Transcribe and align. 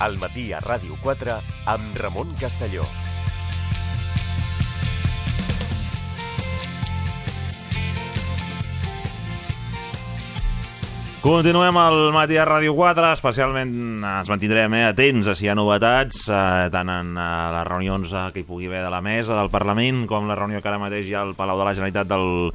al 0.00 0.16
matí 0.18 0.48
a 0.56 0.58
Ràdio 0.64 0.96
4 1.04 1.36
amb 1.68 1.96
Ramon 2.00 2.32
Castelló. 2.40 2.88
Continuem 11.20 11.76
al 11.76 12.14
matí 12.16 12.38
a 12.40 12.46
Ràdio 12.48 12.72
4, 12.72 13.10
especialment 13.12 13.74
ens 14.00 14.30
mantindrem 14.32 14.72
eh, 14.78 14.86
atents 14.88 15.28
a 15.28 15.34
si 15.36 15.44
hi 15.44 15.50
ha 15.52 15.56
novetats, 15.58 16.22
eh, 16.32 16.70
tant 16.72 16.88
en 16.88 17.10
eh, 17.12 17.26
les 17.58 17.66
reunions 17.68 18.14
eh, 18.14 18.22
que 18.32 18.40
hi 18.40 18.46
pugui 18.48 18.70
haver 18.70 18.80
de 18.86 18.94
la 18.94 19.02
mesa 19.04 19.36
del 19.36 19.52
Parlament, 19.52 20.06
com 20.08 20.30
la 20.30 20.38
reunió 20.38 20.62
que 20.64 20.72
ara 20.72 20.80
mateix 20.80 21.10
hi 21.10 21.18
ha 21.18 21.26
al 21.26 21.34
Palau 21.36 21.60
de 21.60 21.66
la 21.68 21.74
Generalitat 21.76 22.08
del, 22.08 22.48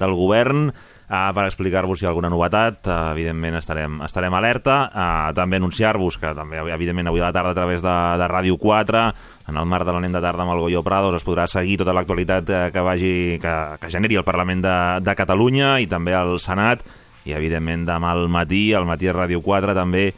del 0.00 0.16
Govern, 0.16 0.70
eh, 0.72 0.89
per 1.10 1.44
explicar-vos 1.48 1.98
si 1.98 2.04
hi 2.04 2.06
ha 2.06 2.10
alguna 2.12 2.30
novetat. 2.30 2.86
Eh, 2.86 2.98
evidentment 3.16 3.58
estarem, 3.58 3.98
estarem 4.06 4.34
alerta. 4.38 4.76
Eh, 4.94 5.32
també 5.34 5.58
anunciar-vos 5.58 6.20
que 6.22 6.30
també, 6.38 6.62
evidentment, 6.62 7.10
avui 7.10 7.20
a 7.20 7.26
la 7.28 7.34
tarda 7.34 7.50
a 7.50 7.58
través 7.58 7.82
de, 7.82 7.96
de 8.20 8.28
Ràdio 8.30 8.58
4, 8.62 9.04
en 9.50 9.58
el 9.58 9.66
marc 9.66 9.88
de 9.88 9.96
la 9.96 10.00
nen 10.04 10.14
de 10.14 10.22
tarda 10.22 10.46
amb 10.46 10.54
el 10.54 10.62
Goyo 10.62 10.84
Prados, 10.86 11.18
es 11.18 11.26
podrà 11.26 11.48
seguir 11.50 11.80
tota 11.82 11.94
l'actualitat 11.96 12.50
eh, 12.54 12.64
que, 12.70 12.86
vagi, 12.86 13.14
que, 13.42 13.54
que 13.82 13.90
generi 13.90 14.20
el 14.22 14.26
Parlament 14.28 14.62
de, 14.62 14.76
de 15.02 15.16
Catalunya 15.18 15.78
i 15.82 15.90
també 15.90 16.14
el 16.14 16.38
Senat, 16.38 16.86
i 17.26 17.34
evidentment 17.34 17.84
demà 17.88 18.14
al 18.14 18.28
matí, 18.30 18.70
al 18.72 18.86
matí 18.86 19.10
a 19.10 19.16
Ràdio 19.16 19.42
4 19.42 19.74
també 19.76 20.12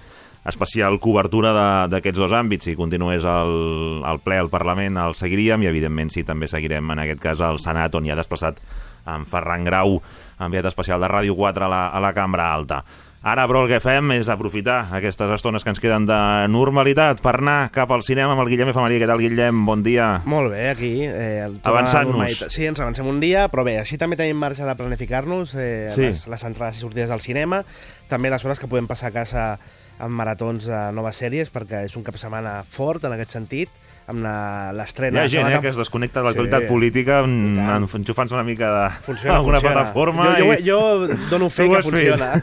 especial 0.45 0.99
cobertura 0.99 1.53
d'aquests 1.89 2.19
dos 2.19 2.33
àmbits. 2.35 2.67
Si 2.67 2.77
continués 2.77 3.25
el, 3.25 4.03
el 4.03 4.23
ple 4.25 4.41
al 4.43 4.51
Parlament 4.51 4.99
el 4.99 5.15
seguiríem 5.15 5.63
i 5.63 5.71
evidentment 5.71 6.11
sí, 6.13 6.25
també 6.27 6.51
seguirem 6.51 6.91
en 6.93 7.05
aquest 7.05 7.23
cas 7.23 7.43
al 7.47 7.63
Senat 7.63 7.95
on 7.95 8.07
hi 8.07 8.13
ha 8.13 8.19
desplaçat 8.19 8.59
en 9.07 9.25
Ferran 9.27 9.65
Grau 9.65 10.01
enviat 10.43 10.67
especial 10.71 11.01
de 11.01 11.09
Ràdio 11.09 11.35
4 11.39 11.65
a 11.65 11.69
la, 11.71 11.87
a 11.89 12.01
la 12.03 12.13
Cambra 12.15 12.53
Alta. 12.55 12.83
Ara, 13.23 13.45
però, 13.47 13.61
el 13.63 13.69
que 13.71 13.79
fem 13.79 14.09
és 14.17 14.27
aprofitar 14.33 14.89
aquestes 14.97 15.31
estones 15.31 15.63
que 15.63 15.71
ens 15.71 15.79
queden 15.79 16.09
de 16.09 16.17
normalitat 16.51 17.21
per 17.23 17.37
anar 17.39 17.69
cap 17.71 17.93
al 17.95 18.03
cinema 18.03 18.35
amb 18.35 18.43
el 18.43 18.49
Guillem 18.51 18.73
Efemeria. 18.73 18.99
Què 18.99 19.07
tal, 19.07 19.23
Guillem? 19.23 19.61
Bon 19.69 19.85
dia. 19.87 20.09
Molt 20.27 20.51
bé, 20.51 20.65
aquí. 20.73 20.91
Eh, 21.07 21.47
Avançant-nos. 21.63 22.41
Sí, 22.51 22.67
ens 22.67 22.83
avancem 22.83 23.07
un 23.07 23.21
dia, 23.23 23.45
però 23.53 23.63
bé, 23.63 23.77
així 23.79 23.95
també 24.01 24.19
tenim 24.19 24.41
marge 24.43 24.67
de 24.67 24.75
planificar-nos 24.75 25.55
eh, 25.55 25.87
Sí. 25.95 26.09
les, 26.09 26.27
les 26.35 26.45
entrades 26.51 26.81
i 26.81 26.83
sortides 26.83 27.15
al 27.15 27.23
cinema, 27.23 27.63
també 28.11 28.29
les 28.35 28.43
hores 28.45 28.59
que 28.59 28.67
podem 28.67 28.91
passar 28.91 29.13
a 29.13 29.17
casa 29.21 29.47
amb 30.03 30.19
maratons 30.19 30.67
de 30.67 30.83
noves 30.91 31.23
sèries, 31.23 31.53
perquè 31.55 31.85
és 31.87 31.95
un 31.95 32.03
cap 32.03 32.19
de 32.19 32.25
setmana 32.27 32.65
fort 32.67 33.05
en 33.07 33.15
aquest 33.15 33.39
sentit, 33.39 33.71
amb 34.13 34.23
la- 34.23 34.71
Hi 34.73 34.77
l'estrena... 34.77 35.25
ha 35.25 35.29
gent 35.33 35.49
la 35.49 35.57
eh, 35.57 35.61
que 35.65 35.73
es 35.73 35.77
desconnecta 35.81 36.21
de 36.21 36.27
l'actualitat 36.29 36.63
Sí. 36.67 36.69
política 36.69 37.21
en- 37.25 37.59
enxufant-se 37.59 38.35
una 38.37 38.45
mica 38.47 38.71
de 38.71 38.91
Funciona, 39.03 39.37
alguna 39.41 39.59
funciona. 39.61 39.75
plataforma. 39.81 40.31
Jo, 40.39 40.45
jo, 40.45 40.53
i... 40.55 40.63
jo 40.69 41.19
dono 41.31 41.51
fe 41.57 41.69
que 41.69 41.83
funciona. 41.83 42.33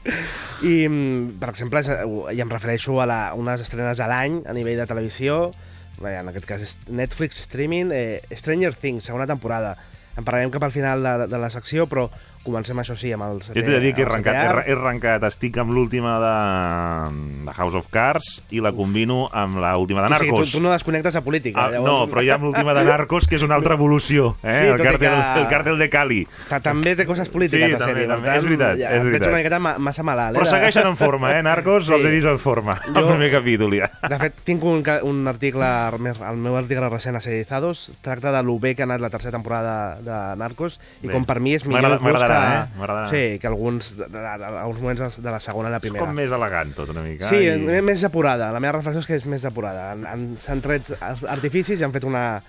I, 0.62 0.88
mm, 0.88 1.38
per 1.40 1.50
exemple, 1.54 1.80
és- 1.80 2.36
i 2.36 2.40
em 2.42 2.50
refereixo 2.50 3.00
a 3.00 3.06
la, 3.08 3.20
unes 3.36 3.60
estrenes 3.64 4.00
a 4.00 4.08
l'any 4.10 4.42
a 4.48 4.52
nivell 4.56 4.78
de 4.80 4.86
televisió, 4.90 5.52
en 6.00 6.28
aquest 6.32 6.46
cas 6.48 6.76
Netflix, 6.88 7.40
streaming, 7.44 7.90
eh, 7.92 8.22
Stranger 8.32 8.74
Things, 8.74 9.04
segona 9.04 9.26
temporada. 9.28 9.76
En 10.16 10.24
parlarem 10.24 10.50
cap 10.50 10.64
al 10.64 10.72
final 10.72 11.02
de, 11.04 11.12
de 11.30 11.38
la 11.38 11.50
secció, 11.52 11.86
però 11.86 12.08
comencem, 12.42 12.78
això 12.80 12.96
sí, 12.96 13.12
amb 13.12 13.24
el 13.26 13.42
Jo 13.44 13.52
t'he 13.52 13.62
de 13.62 13.80
dir 13.80 13.92
que 13.94 14.00
he 14.02 14.04
el 14.04 14.10
arrencat, 14.10 14.34
he, 14.66 14.70
he 14.70 14.74
arrencat, 14.76 15.22
estic 15.28 15.58
amb 15.60 15.72
l'última 15.76 16.16
de, 16.22 17.44
de 17.46 17.52
House 17.52 17.74
of 17.76 17.88
Cards 17.92 18.42
i 18.50 18.60
la 18.64 18.72
combino 18.72 19.28
amb 19.32 19.58
l'última 19.60 20.02
de 20.02 20.08
O 20.14 20.18
sigui, 20.18 20.30
Narcos. 20.30 20.50
tu, 20.52 20.58
tu 20.58 20.62
no 20.64 20.72
desconnectes 20.72 21.14
de 21.14 21.22
política. 21.22 21.66
Ah, 21.66 21.80
no, 21.84 22.06
però 22.10 22.22
hi 22.24 22.30
ha 22.30 22.38
l'última 22.38 22.74
de 22.74 22.84
Narcos, 22.84 23.26
que 23.28 23.36
és 23.36 23.42
una 23.46 23.56
altra 23.58 23.74
evolució, 23.74 24.36
eh? 24.42 24.54
Sí, 24.56 24.66
el, 24.72 24.80
càrtel, 24.80 24.98
que- 25.16 25.40
el 25.42 25.46
càrtel 25.48 25.78
de 25.78 25.90
Cali. 25.90 26.20
Ta- 26.48 26.60
També 26.60 26.94
té 26.96 27.06
coses 27.06 27.28
polítiques, 27.28 27.66
Sí, 27.66 27.72
la 27.72 27.78
sèrie. 27.84 28.06
també, 28.08 28.26
tant, 28.28 28.36
és 28.38 28.44
veritat, 28.44 28.78
ja, 28.78 28.90
és 28.96 29.04
veritat. 29.04 29.20
Veig 29.20 29.28
una 29.28 29.38
miqueta 29.38 29.58
ma- 29.58 29.76
massa 29.78 30.02
malalt. 30.02 30.36
Però 30.36 30.46
eh, 30.46 30.50
de- 30.50 30.56
segueixen 30.56 30.86
en 30.86 30.96
forma, 30.96 31.36
eh? 31.38 31.42
Narcos 31.42 31.86
Sí. 31.86 31.92
els 31.94 32.04
he 32.04 32.10
vist 32.10 32.26
en 32.26 32.38
forma, 32.38 32.78
el 32.86 32.94
Jo- 32.94 33.08
primer 33.08 33.30
capítol 33.32 33.74
ja. 33.76 33.90
De 34.08 34.18
fet, 34.18 34.34
tinc 34.44 34.64
un, 34.64 34.82
un 35.02 35.28
article, 35.28 35.66
el 35.90 36.36
meu 36.36 36.56
article 36.56 36.88
recent 36.88 37.16
a 37.16 37.20
Serializados, 37.20 37.92
tracta 38.00 38.32
de 38.32 38.42
lo 38.42 38.58
bé 38.58 38.74
que 38.74 38.82
ha 38.82 38.84
anat 38.88 39.00
la 39.00 39.10
tercera 39.10 39.32
temporada 39.32 39.96
de, 39.96 40.02
de 40.10 40.36
Narcos 40.36 40.80
i 41.02 41.06
Bé. 41.08 41.12
com 41.12 41.24
per 41.24 41.40
mi 41.40 41.54
és 41.54 41.66
millor 41.66 41.98
M'agrada- 42.30 42.64
que, 42.66 42.72
eh? 42.74 42.78
M'agradarà. 42.80 43.10
sí, 43.10 43.38
que 43.38 43.46
alguns, 43.46 43.90
alguns 44.00 44.80
moments 44.80 45.18
de 45.22 45.30
la 45.30 45.40
segona 45.40 45.68
i 45.68 45.72
la 45.72 45.76
És 45.78 45.82
primera. 45.88 46.04
com 46.06 46.14
més 46.14 46.30
elegant 46.32 46.74
tot 46.74 46.88
una 46.94 47.02
mica. 47.02 47.28
Sí, 47.28 47.36
i... 47.48 47.56
més 47.82 48.00
depurada. 48.06 48.50
La 48.52 48.60
meva 48.60 48.72
reflexió 48.78 49.00
és 49.00 49.06
que 49.06 49.14
és 49.20 49.26
més 49.26 49.42
depurada. 49.42 49.90
Han- 49.92 50.36
S'han 50.38 50.60
tret 50.64 50.90
artificis 51.28 51.80
i 51.80 51.84
han 51.84 51.92
fet 51.92 52.04
una, 52.04 52.42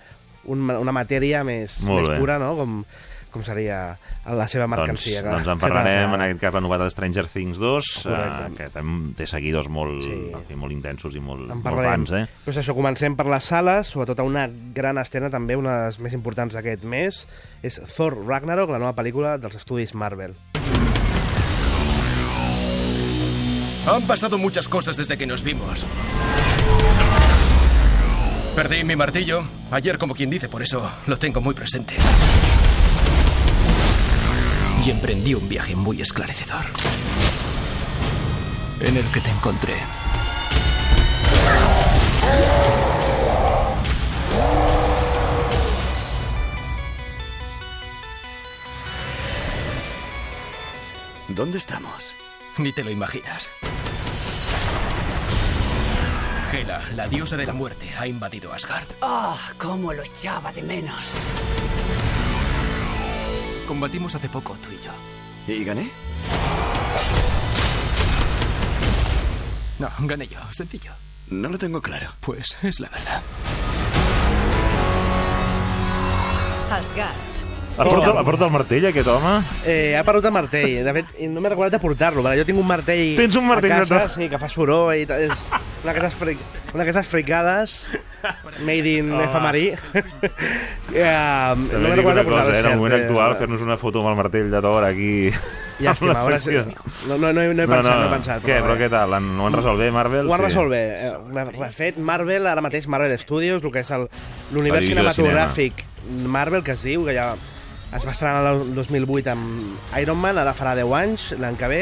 un, 0.45 0.69
una 0.69 0.91
matèria 0.91 1.43
més, 1.43 1.81
Molt 1.83 2.01
més 2.05 2.09
bé. 2.15 2.19
pura, 2.19 2.39
no? 2.39 2.55
Com, 2.55 2.83
com 3.31 3.43
seria 3.43 3.97
la 4.25 4.47
seva 4.47 4.65
Doncs, 4.67 4.77
mercancia. 4.77 5.21
que- 5.23 5.29
doncs 5.29 5.47
en 5.47 5.53
que 5.55 5.59
parlarem 5.61 6.13
en 6.13 6.21
aquest 6.21 6.39
cas 6.41 6.53
la 6.53 6.61
novetat 6.61 6.85
de 6.85 6.91
Stranger 6.91 7.27
Things 7.27 7.57
2, 7.57 7.85
Correcte. 8.03 8.45
eh, 8.45 8.55
que 8.57 8.69
tem- 8.79 9.15
té 9.15 9.25
seguidors 9.25 9.69
molt, 9.69 10.01
Sí. 10.03 10.31
en 10.33 10.43
fi, 10.47 10.55
molt 10.55 10.71
intensos 10.73 11.15
i 11.15 11.19
molt, 11.19 11.49
En 11.49 11.63
molt 11.63 11.83
fans, 11.83 12.11
eh? 12.11 12.27
Pues 12.45 12.57
això, 12.57 12.75
comencem 12.75 13.15
per 13.15 13.25
les 13.27 13.43
sales, 13.43 13.87
sobretot 13.87 14.19
a 14.19 14.23
una 14.23 14.49
gran 14.73 14.97
estrena 14.97 15.29
també, 15.29 15.55
una 15.55 15.77
de 15.79 15.85
les 15.87 15.99
més 15.99 16.13
importants 16.13 16.53
d'aquest 16.53 16.83
mes, 16.83 17.27
és 17.63 17.81
Thor 17.95 18.25
Ragnarok, 18.25 18.69
la 18.69 18.79
nova 18.79 18.93
pel·lícula 18.95 19.37
dels 19.39 19.55
estudis 19.55 19.95
Marvel. 19.95 20.35
Han 23.87 24.03
pasado 24.03 24.37
muchas 24.37 24.67
cosas 24.67 24.95
desde 24.95 25.17
que 25.17 25.25
nos 25.25 25.41
vimos. 25.41 25.85
Perdí 28.55 28.83
mi 28.83 28.95
martillo 28.95 29.43
ayer 29.71 29.97
como 29.97 30.13
quien 30.13 30.29
dice, 30.29 30.49
por 30.49 30.61
eso 30.61 30.91
lo 31.07 31.17
tengo 31.17 31.41
muy 31.41 31.55
presente. 31.55 31.95
Y 34.83 34.89
emprendí 34.89 35.35
un 35.35 35.47
viaje 35.47 35.75
muy 35.75 36.01
esclarecedor. 36.01 36.65
En 38.79 38.97
el 38.97 39.05
que 39.11 39.21
te 39.21 39.29
encontré. 39.29 39.75
¿Dónde 51.27 51.59
estamos? 51.59 52.15
Ni 52.57 52.73
te 52.73 52.83
lo 52.83 52.89
imaginas. 52.89 53.49
Hela, 56.51 56.83
la 56.95 57.07
diosa 57.07 57.37
de 57.37 57.45
la 57.45 57.53
muerte, 57.53 57.93
ha 57.97 58.07
invadido 58.07 58.51
Asgard. 58.51 58.87
¡Ah! 59.01 59.37
¡Cómo 59.57 59.93
lo 59.93 60.03
echaba 60.03 60.51
de 60.51 60.63
menos! 60.63 61.21
Combatimos 63.71 64.13
hace 64.13 64.27
poco, 64.27 64.53
tú 64.61 64.67
y 64.69 64.83
yo. 64.83 64.91
¿Y 65.47 65.63
gané? 65.63 65.89
No, 69.79 69.89
gané 70.01 70.27
yo, 70.27 70.39
sencillo. 70.51 70.91
No 71.29 71.47
lo 71.47 71.57
tengo 71.57 71.81
claro. 71.81 72.09
Pues 72.19 72.57
es 72.63 72.81
la 72.81 72.89
verdad. 72.89 73.21
Asgard. 76.69 77.15
Ha 77.77 77.85
portat, 77.85 78.17
ha 78.17 78.23
portat 78.25 78.47
el 78.49 78.51
martell, 78.51 78.85
aquest 78.89 79.07
home? 79.07 79.41
Eh, 79.65 79.95
ha 79.97 80.03
perdut 80.03 80.25
el 80.27 80.33
martell. 80.35 80.83
De 80.83 80.93
fet, 80.99 81.15
no 81.31 81.39
m'he 81.39 81.53
recordat 81.55 81.77
de 81.77 81.79
portar-lo. 81.79 82.27
Jo 82.27 82.43
tinc 82.43 82.59
un 82.59 82.67
martell, 82.67 83.15
Tens 83.15 83.39
un 83.39 83.47
martell 83.47 83.71
a 83.71 83.79
de 83.79 83.87
casa, 83.87 84.01
tot. 84.09 84.17
sí, 84.17 84.27
que 84.27 84.37
fa 84.37 84.51
soroll 84.51 84.97
i. 84.99 85.07
És 85.07 85.31
una 85.47 85.93
d'aquestes 85.93 86.19
fric... 86.19 86.43
una 86.73 86.83
d'aquestes 86.83 87.07
fricades 87.07 87.85
made 88.65 88.87
in 88.97 89.11
Home. 89.11 89.23
efemerí. 89.25 89.73
eh, 90.93 91.53
no 91.55 91.89
una 91.93 92.23
cosa, 92.23 92.55
eh? 92.55 92.59
en 92.59 92.65
el 92.65 92.77
moment 92.77 92.93
actual, 93.01 93.31
cert, 93.33 93.39
fer-nos 93.39 93.61
una 93.61 93.77
foto 93.77 94.01
amb 94.01 94.09
el 94.11 94.15
martell 94.19 94.49
de 94.51 94.61
Thor 94.61 94.83
aquí... 94.85 95.11
Llàstima, 95.81 96.13
ara 96.21 96.37
no, 97.07 97.17
no, 97.17 97.31
no, 97.33 97.41
he- 97.41 97.53
no 97.55 97.63
he 97.63 97.67
pensat, 97.67 97.95
no, 97.97 98.05
he 98.05 98.11
pensat. 98.13 98.43
Què, 98.45 98.59
però 98.61 98.75
què 98.77 98.89
tal? 98.93 99.15
Ho 99.17 99.47
han 99.47 99.55
resolt 99.55 99.79
bé, 99.81 99.89
Marvel? 99.91 100.27
Ho 100.29 100.33
han 100.35 100.41
Sí. 100.43 100.45
resolt 100.45 100.69
bé. 100.69 100.83
Eh, 101.07 101.45
De 101.57 101.71
fet, 101.73 101.97
Marvel, 101.97 102.45
ara 102.47 102.61
mateix 102.61 102.85
Marvel 102.87 103.17
Studios, 103.17 103.63
el 103.63 103.71
que 103.73 103.79
és 103.81 103.89
l'univers 104.53 104.85
cinematogràfic 104.85 105.85
Marvel, 106.27 106.61
que 106.63 106.75
es 106.77 106.83
diu, 106.83 107.05
que 107.05 107.15
ja 107.17 107.31
es 107.95 108.05
va 108.07 108.11
estrenar 108.13 108.45
el 108.53 108.73
2008 108.75 109.31
amb 109.33 109.97
Iron 109.99 110.17
Man, 110.21 110.37
ara 110.37 110.53
farà 110.53 110.75
10 110.77 110.93
anys, 110.95 111.31
l'any 111.41 111.57
que 111.57 111.67
ve, 111.67 111.81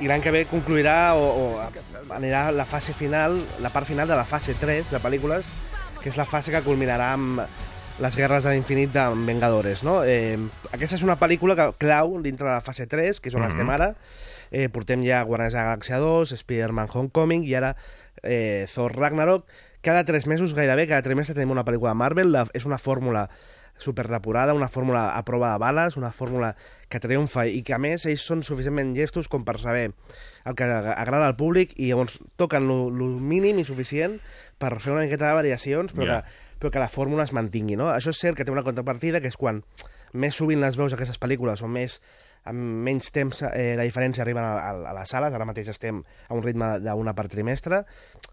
i 0.00 0.06
l'any 0.10 0.20
que 0.22 0.30
ve 0.34 0.44
concluirà 0.50 1.14
o, 1.18 1.22
o 1.22 2.14
anirà 2.14 2.50
la 2.54 2.64
fase 2.68 2.92
final, 2.94 3.38
la 3.62 3.70
part 3.70 3.86
final 3.86 4.06
de 4.08 4.14
la 4.18 4.24
fase 4.28 4.54
3 4.58 4.90
de 4.94 5.00
pel·lícules, 5.02 5.46
que 6.08 6.14
és 6.14 6.16
la 6.16 6.24
fase 6.24 6.48
que 6.48 6.62
culminarà 6.64 7.10
amb 7.12 7.42
les 8.00 8.14
guerres 8.16 8.46
a 8.46 8.52
l'infinit 8.54 8.88
de 8.94 9.02
Vengadores, 9.26 9.82
no? 9.84 9.98
Eh, 10.08 10.38
aquesta 10.72 10.96
és 10.96 11.02
una 11.04 11.18
pel·lícula 11.20 11.52
que 11.58 11.66
clau 11.82 12.14
dintre 12.24 12.46
de 12.48 12.54
la 12.54 12.62
fase 12.64 12.86
3, 12.88 13.20
que 13.20 13.28
és 13.28 13.34
on 13.34 13.42
Mhm. 13.42 13.50
estem 13.50 13.68
ara. 13.68 13.94
Eh, 14.50 14.70
portem 14.70 15.02
ja 15.04 15.22
Guardians 15.24 15.52
de 15.52 15.58
la 15.58 15.76
Galàxia 15.76 15.98
2, 15.98 16.32
Spider-Man 16.32 16.88
Homecoming 16.94 17.44
i 17.44 17.54
ara 17.54 17.76
eh, 18.22 18.66
Thor 18.74 18.96
Ragnarok. 18.96 19.44
Cada 19.82 20.04
tres 20.04 20.26
mesos 20.26 20.54
gairebé, 20.54 20.86
cada 20.88 21.02
tres 21.02 21.14
mesos 21.14 21.34
tenim 21.34 21.50
una 21.50 21.64
pel·lícula 21.64 21.90
de 21.90 21.94
Marvel. 21.94 22.32
La, 22.32 22.46
és 22.54 22.64
una 22.64 22.78
fórmula 22.78 23.28
superdepurada, 23.76 24.54
una 24.54 24.68
fórmula 24.68 25.16
a 25.16 25.24
prova 25.24 25.52
de 25.52 25.58
bales, 25.58 25.96
una 25.96 26.10
fórmula 26.10 26.56
que 26.88 26.98
triomfa 26.98 27.46
i 27.46 27.62
que 27.62 27.74
a 27.74 27.78
més 27.78 28.06
ells 28.06 28.22
són 28.26 28.42
suficientment 28.42 28.94
llestos 28.96 29.28
com 29.28 29.44
per 29.44 29.58
saber 29.60 29.92
el 30.44 30.54
que 30.56 30.64
agrada 30.64 31.26
al 31.28 31.36
públic 31.36 31.74
i 31.76 31.90
llavors 31.90 32.18
toquen 32.36 32.66
el 32.68 32.90
mínim 33.20 33.58
i 33.60 33.64
suficient 33.64 34.18
per 34.58 34.74
fer 34.80 34.92
una 34.92 35.02
miqueta 35.06 35.28
de 35.28 35.34
variacions 35.38 35.92
però, 35.94 36.06
Ja. 36.06 36.20
que, 36.22 36.46
però 36.60 36.70
que 36.74 36.78
la 36.82 36.88
fórmula 36.88 37.22
es 37.24 37.32
mantingui 37.32 37.76
no? 37.76 37.88
això 37.94 38.10
és 38.10 38.18
cert 38.20 38.36
que 38.36 38.44
té 38.44 38.50
una 38.54 38.64
contrapartida 38.66 39.20
que 39.20 39.28
és 39.30 39.36
quan 39.36 39.62
més 40.12 40.34
sovint 40.34 40.60
les 40.60 40.76
veus 40.76 40.92
aquestes 40.96 41.18
pel·lícules 41.20 41.62
o 41.62 41.68
més 41.68 42.00
amb 42.48 42.62
menys 42.86 43.10
temps 43.12 43.42
eh, 43.44 43.74
de 43.76 43.82
diferència 43.84 44.22
arriben 44.24 44.42
a, 44.46 44.54
a, 44.56 44.70
a 44.88 44.92
les 44.96 45.10
sales, 45.10 45.34
ara 45.34 45.44
mateix 45.44 45.68
estem 45.68 45.98
a 46.00 46.34
un 46.34 46.40
ritme 46.42 46.78
d'una 46.80 47.12
per 47.12 47.26
trimestre, 47.28 47.82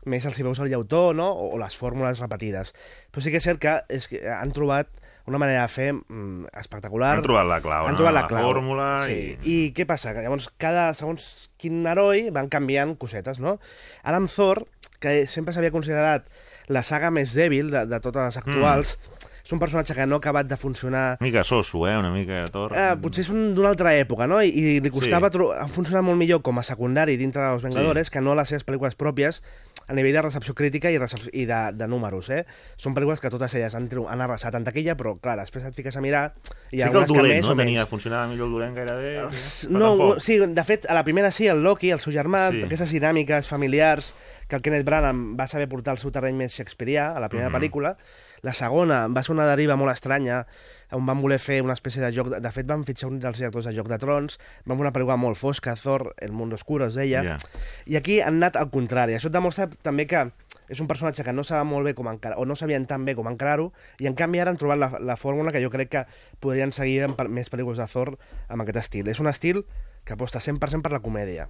més 0.05 0.23
els 0.29 0.37
hi 0.39 0.45
veus 0.45 0.61
el 0.63 0.69
llautó, 0.71 1.09
no?, 1.17 1.25
o, 1.33 1.49
o 1.55 1.59
les 1.59 1.75
fórmules 1.75 2.21
repetides. 2.23 2.71
Però 3.11 3.19
sí 3.25 3.33
que 3.33 3.41
és 3.41 3.47
cert 3.49 3.59
que, 3.59 3.73
és 3.91 4.07
que 4.07 4.21
han 4.31 4.53
trobat 4.55 4.87
una 5.27 5.41
manera 5.41 5.65
de 5.65 5.73
fer 5.73 5.89
mm, 5.97 6.45
espectacular. 6.61 7.15
Han 7.17 7.25
trobat 7.25 7.49
la 7.49 7.59
clau, 7.65 7.89
Han 7.89 7.97
no? 7.97 7.99
trobat 7.99 8.13
la 8.15 8.21
La 8.21 8.29
clau. 8.29 8.45
fórmula 8.45 8.87
sí. 9.03 9.17
i- 9.41 9.57
I 9.57 9.73
què 9.75 9.87
passa? 9.89 10.13
Que 10.15 10.21
llavors, 10.23 10.47
cada, 10.61 10.93
segons 10.95 11.49
quin 11.59 11.81
heroi, 11.89 12.29
van 12.31 12.47
canviant 12.47 12.95
cosetes, 13.01 13.41
no? 13.43 13.57
Ara 14.03 14.21
amb 14.21 14.31
Thor, 14.31 14.63
que 15.05 15.15
sempre 15.31 15.53
s'havia 15.53 15.71
considerat 15.75 16.27
la 16.73 16.81
saga 16.83 17.11
més 17.13 17.35
dèbil 17.37 17.69
de, 17.71 17.85
de 17.85 18.01
totes 18.01 18.25
les 18.31 18.41
actuals, 18.41 18.97
és 19.45 19.51
un 19.53 19.59
personatge 19.61 19.93
que 19.93 20.07
no 20.09 20.17
ha 20.17 20.21
acabat 20.23 20.47
de 20.49 20.57
funcionar 20.57 21.19
Una 21.19 21.27
mica 21.27 21.43
soso, 21.45 21.83
eh? 21.85 21.93
Una 21.95 22.09
mica 22.09 22.39
Thor. 22.49 22.73
Eh, 22.73 22.95
potser 22.97 23.21
és 23.21 23.29
un- 23.29 23.51
d'una 23.53 23.69
altra 23.69 23.91
època, 23.93 24.25
no? 24.25 24.39
I, 24.41 24.49
i 24.49 24.79
li 24.81 24.89
costava 24.89 25.29
Sí. 25.29 25.37
funcionar 25.69 26.01
molt 26.01 26.17
millor 26.17 26.41
com 26.41 26.57
a 26.57 26.63
secundari 26.65 27.13
dintre 27.21 27.43
dels 27.45 27.61
Vengadores 27.61 28.07
sí. 28.09 28.13
que 28.15 28.21
no 28.25 28.33
a 28.33 28.39
les 28.39 28.49
seves 28.49 28.65
pel·lícules 28.65 28.97
pròpies 28.97 29.43
a 29.87 29.93
nivell 29.93 30.15
de 30.17 30.21
recepció 30.25 30.55
crítica 30.57 30.89
i, 30.89 30.97
recep 30.97 31.27
i 31.31 31.45
de, 31.45 31.59
de 31.77 31.85
números, 31.87 32.31
eh? 32.33 32.41
Són 32.75 32.95
pel·lícules 32.97 33.21
que 33.21 33.29
totes 33.29 33.53
elles 33.53 33.75
han, 33.77 33.85
han 34.09 34.21
arrasat 34.25 34.55
en 34.57 34.65
taquilla, 34.65 34.95
però, 34.97 35.13
clar, 35.21 35.37
després 35.37 35.63
et 35.69 35.75
fiques 35.77 35.93
a 35.95 36.01
mirar... 36.01 36.31
I 36.73 36.81
sí 36.81 36.89
que 36.89 37.03
el 37.03 37.05
dolent, 37.05 37.37
més 37.37 37.45
no? 37.45 37.55
Tenia, 37.59 37.85
funcionava 37.85 38.25
millor 38.31 38.47
el 38.49 38.53
dolent 38.57 38.73
gairebé. 38.81 39.11
però 39.29 39.69
No, 39.69 39.91
tampoc. 39.93 40.23
sí, 40.25 40.39
de 40.41 40.63
fet, 40.65 40.89
a 40.89 40.97
la 40.97 41.03
primera 41.05 41.29
sí, 41.29 41.45
el 41.45 41.61
Loki, 41.61 41.91
el 41.93 42.01
seu 42.01 42.11
germà, 42.17 42.47
sí. 42.49 42.63
aquestes 42.65 42.89
dinàmiques 42.97 43.45
familiars 43.47 44.15
que 44.47 44.55
el 44.55 44.61
Kenneth 44.61 44.85
Branagh 44.85 45.35
va 45.39 45.47
saber 45.47 45.67
portar 45.69 45.95
al 45.95 45.99
seu 46.01 46.11
terreny 46.13 46.37
més 46.37 46.53
shakespearià, 46.53 47.11
a 47.15 47.19
la 47.19 47.29
primera 47.29 47.49
mm 47.49 47.55
-hmm. 47.55 47.59
pel·lícula. 47.59 47.95
La 48.41 48.53
segona 48.53 49.07
va 49.07 49.23
ser 49.23 49.33
una 49.33 49.47
deriva 49.47 49.75
molt 49.75 49.91
estranya, 49.91 50.45
on 50.91 51.05
van 51.05 51.21
voler 51.21 51.39
fer 51.39 51.61
una 51.61 51.73
espècie 51.73 52.01
de 52.01 52.11
joc... 52.13 52.29
De, 52.29 52.51
fet, 52.51 52.65
van 52.67 52.85
fitxar 52.85 53.09
un 53.09 53.19
dels 53.19 53.37
directors 53.37 53.65
de 53.65 53.73
Joc 53.73 53.87
de 53.87 53.97
Trons, 53.97 54.39
van 54.65 54.77
fer 54.77 54.85
una 54.85 54.93
pel·lícula 54.93 55.17
molt 55.17 55.37
fosca, 55.37 55.75
Thor, 55.75 56.13
El 56.17 56.31
mundo 56.31 56.55
oscuro, 56.55 56.85
es 56.85 56.93
deia, 56.93 57.23
Ja. 57.23 57.37
i 57.85 57.95
aquí 57.95 58.21
han 58.21 58.35
anat 58.35 58.55
al 58.55 58.69
contrari. 58.69 59.15
Això 59.15 59.27
et 59.27 59.33
demostra 59.33 59.69
també 59.81 60.05
que 60.05 60.31
és 60.69 60.79
un 60.79 60.87
personatge 60.87 61.23
que 61.23 61.33
no 61.33 61.43
sabia 61.43 61.63
molt 61.63 61.85
bé 61.85 61.93
com 61.93 62.07
encarar, 62.07 62.37
o 62.37 62.45
no 62.45 62.55
sabien 62.55 62.85
tan 62.85 63.05
bé 63.05 63.15
com 63.15 63.27
encarar-ho, 63.27 63.71
i 63.99 64.07
en 64.07 64.15
canvi 64.15 64.39
ara 64.39 64.51
han 64.51 64.57
trobat 64.57 64.77
la, 64.77 64.91
la 64.99 65.17
fórmula 65.17 65.51
que 65.51 65.63
jo 65.63 65.69
crec 65.69 65.89
que 65.89 66.05
podrien 66.39 66.71
seguir 66.71 67.03
en 67.03 67.15
més 67.29 67.51
pel·lícules 67.51 67.77
de 67.77 67.87
Thor 67.91 68.17
amb 68.47 68.61
aquest 68.61 68.77
estil. 68.77 69.07
És 69.09 69.19
un 69.19 69.27
estil 69.27 69.65
que 70.03 70.13
aposta 70.13 70.39
100% 70.39 70.81
per 70.81 70.91
la 70.91 71.01
comèdia. 71.01 71.49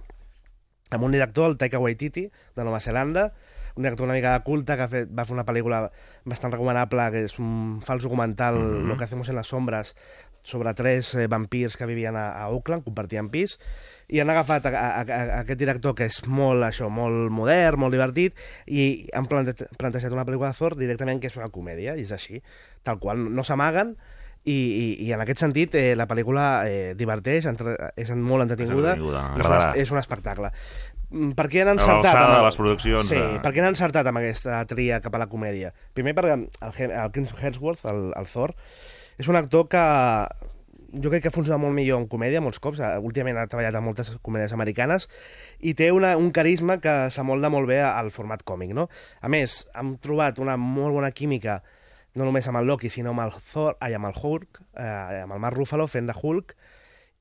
Amb 0.90 1.02
un 1.02 1.12
director, 1.12 1.50
el 1.50 1.56
Taika 1.58 1.80
Waititi, 1.82 2.28
de 2.28 2.64
Nova 2.64 2.80
Zelanda, 2.80 3.32
un 3.76 3.82
director 3.82 4.06
una 4.06 4.14
mica 4.14 4.32
de 4.32 4.42
culte 4.44 4.76
que 4.76 4.82
ha 4.82 4.88
fet, 4.88 5.10
va 5.12 5.26
fer 5.28 5.34
una 5.36 5.44
pel·lícula 5.44 5.82
bastant 6.24 6.54
recomanable, 6.54 7.10
que 7.12 7.26
és 7.26 7.36
un 7.42 7.82
fals 7.84 8.06
documental, 8.06 8.54
mm. 8.56 8.70
-hmm. 8.70 8.88
Lo 8.88 8.96
que 8.96 9.04
hacemos 9.04 9.28
en 9.28 9.36
las 9.36 9.48
sombras, 9.48 9.94
sobre 10.46 10.74
tres 10.74 11.14
eh, 11.16 11.26
vampirs 11.26 11.76
que 11.76 11.86
vivien 11.86 12.16
a, 12.16 12.30
a 12.30 12.42
Auckland, 12.44 12.84
compartien 12.84 13.28
pis, 13.30 13.58
i 14.06 14.20
han 14.22 14.30
agafat 14.30 14.66
a, 14.66 14.70
a, 14.70 15.00
a, 15.00 15.02
a 15.02 15.40
aquest 15.40 15.58
director 15.58 15.96
que 15.98 16.06
és 16.06 16.20
molt, 16.30 16.62
això, 16.62 16.86
molt 16.88 17.32
modern, 17.34 17.80
molt 17.82 17.92
divertit, 17.92 18.38
i 18.66 19.08
han 19.12 19.26
plante 19.26 19.66
plantejat 19.76 20.14
una 20.14 20.24
pel·lícula 20.24 20.52
de 20.52 20.58
Thor 20.60 20.76
directament 20.78 21.20
que 21.20 21.26
és 21.26 21.36
una 21.36 21.50
comèdia, 21.50 21.96
i 21.98 22.06
és 22.06 22.12
així, 22.14 22.38
tal 22.86 23.00
qual, 23.02 23.26
no 23.34 23.42
s'amaguen, 23.42 23.96
i, 24.46 24.54
i, 24.54 24.86
i 25.06 25.12
en 25.12 25.20
aquest 25.24 25.40
sentit 25.42 25.74
eh, 25.74 25.94
la 25.98 26.06
pel·lícula 26.06 26.44
eh, 26.70 26.94
diverteix, 26.98 27.48
entre, 27.50 27.74
és 27.98 28.10
molt 28.14 28.46
entretinguda, 28.46 28.94
és, 28.94 29.02
agradarà. 29.02 29.72
un, 29.74 29.80
és 29.82 29.90
un 29.90 29.98
espectacle. 29.98 30.52
Mm, 31.10 31.32
Per 31.38 31.46
què 31.50 31.62
han 31.64 31.72
A 31.72 31.76
encertat? 31.76 32.14
amb- 32.14 32.36
de 32.38 32.42
les 32.46 32.56
produccions, 32.62 33.08
Sí, 33.10 33.18
eh. 33.18 33.40
per 33.42 33.52
què 33.54 33.62
han 33.62 33.70
encertat 33.74 34.06
amb 34.06 34.18
aquesta 34.22 34.60
tria 34.70 35.00
cap 35.02 35.14
a 35.14 35.22
la 35.22 35.26
comèdia? 35.30 35.72
Primer 35.94 36.14
perquè 36.14 36.36
el, 36.38 36.90
el 36.90 37.10
Chris 37.14 37.34
Hemsworth, 37.42 37.84
el, 37.90 38.12
el 38.16 38.26
Thor, 38.30 38.54
és 39.18 39.28
un 39.28 39.36
actor 39.38 39.66
que 39.68 39.82
jo 41.02 41.10
crec 41.10 41.24
que 41.26 41.32
funciona 41.34 41.58
molt 41.60 41.74
millor 41.74 41.98
en 42.00 42.06
comèdia 42.08 42.40
molts 42.40 42.60
cops, 42.62 42.78
Eh, 42.80 42.92
últimament 43.02 43.36
ha 43.42 43.48
treballat 43.50 43.74
en 43.74 43.84
moltes 43.84 44.12
comèdies 44.24 44.52
americanes 44.54 45.08
i 45.60 45.74
té 45.74 45.90
una, 45.92 46.14
un 46.16 46.30
carisma 46.30 46.78
que 46.80 47.10
s'amolda 47.10 47.50
molt 47.50 47.66
bé 47.68 47.80
al 47.82 48.12
format 48.14 48.44
còmic, 48.46 48.70
no? 48.76 48.86
A 49.20 49.28
més, 49.28 49.64
hem 49.74 49.96
trobat 49.98 50.38
una 50.38 50.54
molt 50.56 50.94
bona 50.94 51.10
química 51.10 51.58
no 52.16 52.24
només 52.26 52.48
amb 52.48 52.58
el 52.62 52.66
Loki, 52.66 52.90
sinó 52.90 53.12
amb 53.14 53.22
el 53.26 53.36
Thor, 53.52 53.76
ai, 53.80 53.94
amb 53.94 54.08
el 54.10 54.16
Hulk, 54.16 54.62
eh, 54.74 55.22
amb 55.22 55.36
el 55.36 55.40
Mark 55.44 55.56
Ruffalo 55.56 55.86
fent 55.86 56.08
de 56.10 56.16
Hulk, 56.16 56.56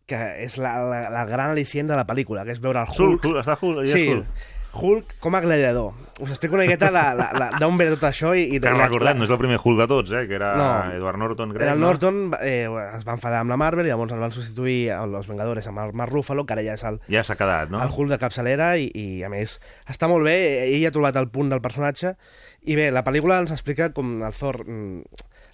que 0.06 0.19
és 0.45 0.57
la, 0.62 0.77
la, 0.86 1.06
la 1.09 1.24
gran 1.30 1.51
al·licient 1.56 1.88
de 1.89 1.95
la 1.97 2.06
pel·lícula, 2.07 2.44
que 2.45 2.53
és 2.53 2.62
veure 2.62 2.81
el 2.86 2.92
Hulk... 2.92 3.00
Hulk, 3.00 3.25
Hulk, 3.25 3.39
està 3.44 3.57
Hulk, 3.62 3.86
ja 3.89 3.95
Sí, 3.97 4.07
Hulk. 4.13 4.51
Hulk 4.75 5.13
com 5.24 5.31
a 5.38 5.39
gladiador. 5.39 5.94
Us 6.19 6.31
explico 6.33 6.56
una 6.57 6.65
miqueta 6.65 6.89
la- 6.92 7.13
la- 7.15 7.30
la- 7.31 7.47
d'on 7.62 7.77
ve 7.80 7.86
tot 7.94 8.01
això 8.09 8.33
i... 8.36 8.42
i 8.57 8.59
Que 8.59 8.74
la- 8.75 8.89
recordem, 8.89 9.18
no 9.18 9.24
és 9.24 9.31
el 9.31 9.38
primer 9.39 9.56
Hulk 9.63 9.80
de 9.80 9.86
tots, 9.88 10.12
eh? 10.12 10.25
Que 10.27 10.36
era 10.36 10.50
No. 10.59 10.68
Edward 10.97 11.18
Norton, 11.18 11.53
crec, 11.53 11.62
Era 11.63 11.74
el 11.77 11.80
no? 11.80 11.88
Norton, 11.88 12.18
eh, 12.42 12.68
es 12.97 13.06
va 13.07 13.15
enfadar 13.15 13.39
amb 13.45 13.53
la 13.53 13.57
Marvel, 13.57 13.88
llavors 13.88 14.12
el 14.12 14.19
van 14.19 14.36
substituir 14.36 14.92
a 14.92 15.06
los 15.07 15.30
Vengadores 15.31 15.65
amb 15.71 15.80
el 15.80 15.94
Mark 15.95 16.12
Ruffalo, 16.12 16.44
que 16.45 16.57
ara 16.57 16.63
ja 16.68 16.75
és 16.75 16.83
el, 16.92 17.00
Ja 17.07 17.24
s'ha 17.24 17.38
quedat, 17.39 17.71
no? 17.71 17.80
el 17.81 17.88
Hulk 17.95 18.12
de 18.12 18.19
capçalera 18.19 18.74
i, 18.77 18.89
i, 18.94 19.07
a 19.24 19.31
més, 19.31 19.62
està 19.88 20.12
molt 20.12 20.27
bé, 20.27 20.36
ell 20.68 20.83
ha 20.88 20.92
trobat 20.92 21.15
el 21.24 21.30
punt 21.31 21.50
del 21.56 21.63
personatge, 21.63 22.18
i 22.65 22.75
bé, 22.77 22.89
la 22.91 23.03
pel·lícula 23.06 23.39
ens 23.44 23.51
explica 23.53 23.91
com 23.94 24.15
el 24.25 24.33
Thor 24.35 24.62
mm, 24.65 25.01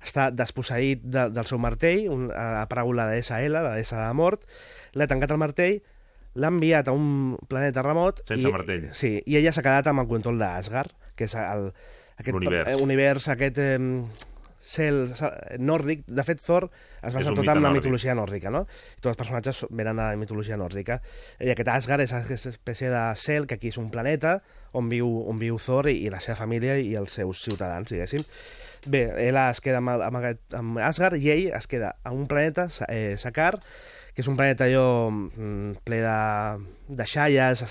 està 0.08 0.30
desposseït 0.34 1.04
de, 1.04 1.28
del 1.36 1.46
seu 1.50 1.60
martell, 1.62 2.08
un, 2.14 2.30
ha 2.34 2.64
aparegut 2.64 2.96
la 2.98 3.10
deessa 3.12 3.42
Hela, 3.44 3.62
la 3.66 3.76
deessa 3.78 3.98
de 4.00 4.06
la 4.08 4.14
mort, 4.18 4.46
l'ha 4.98 5.08
tancat 5.12 5.32
el 5.36 5.42
martell, 5.42 5.80
l'ha 6.40 6.48
enviat 6.54 6.88
a 6.88 6.96
un 6.96 7.36
planeta 7.52 7.84
remot... 7.86 8.24
Sense 8.28 8.48
i, 8.48 8.52
martell. 8.54 8.90
Sí, 8.96 9.18
i 9.28 9.36
ella 9.38 9.52
s'ha 9.52 9.64
quedat 9.66 9.88
amb 9.92 10.04
el 10.06 10.08
control 10.10 10.40
d'Asgard, 10.40 10.94
que 11.20 11.28
és 11.28 11.36
el, 11.36 11.68
aquest 12.18 12.34
L'univers. 12.38 12.72
eh, 12.72 12.78
univers, 12.82 13.28
aquest 13.34 13.60
eh, 13.60 13.76
cel 14.72 15.04
nòrdic. 15.60 16.06
De 16.08 16.24
fet, 16.24 16.40
Thor 16.46 16.70
es 17.02 17.14
basa 17.18 17.34
tot 17.36 17.44
en 17.44 17.50
la 17.52 17.68
nòrdic. 17.68 17.82
mitologia 17.82 18.16
nòrdica, 18.16 18.52
no? 18.54 18.64
I 18.96 19.02
tots 19.02 19.12
els 19.16 19.20
personatges 19.20 19.62
so- 19.64 19.70
venen 19.70 19.98
de 20.00 20.06
la 20.06 20.18
mitologia 20.22 20.58
nòrdica. 20.58 21.02
I 21.42 21.52
aquest 21.52 21.68
Asgard 21.74 22.06
és 22.06 22.14
aquesta 22.16 22.54
espècie 22.54 22.90
de 22.94 23.04
cel, 23.20 23.48
que 23.50 23.58
aquí 23.60 23.74
és 23.74 23.78
un 23.82 23.90
planeta, 23.92 24.40
on 24.78 24.90
viu, 24.92 25.08
on 25.30 25.40
viu 25.42 25.60
Thor 25.62 25.90
i, 25.92 25.98
i 26.06 26.12
la 26.14 26.22
seva 26.24 26.40
família 26.44 26.78
i 26.80 26.94
els 27.00 27.18
seus 27.20 27.44
ciutadans, 27.44 27.90
diguéssim. 27.92 28.26
Bé, 28.92 29.04
ell 29.28 29.38
es 29.38 29.62
queda 29.62 29.82
amb, 29.82 29.94
amb, 29.94 30.22
aquest, 30.22 30.46
amb 30.58 30.80
Asgard 30.82 31.20
i 31.22 31.30
ell 31.34 31.50
es 31.54 31.68
queda 31.70 31.96
a 32.04 32.14
un 32.16 32.26
planeta, 32.30 32.68
eh, 32.90 33.16
Sakar, 33.22 33.60
que 34.16 34.24
és 34.24 34.30
un 34.32 34.40
planeta 34.40 34.66
allò 34.66 35.12
mm, 35.12 35.84
ple 35.86 36.02
de, 36.02 36.16
de 36.98 37.08
xalles 37.08 37.62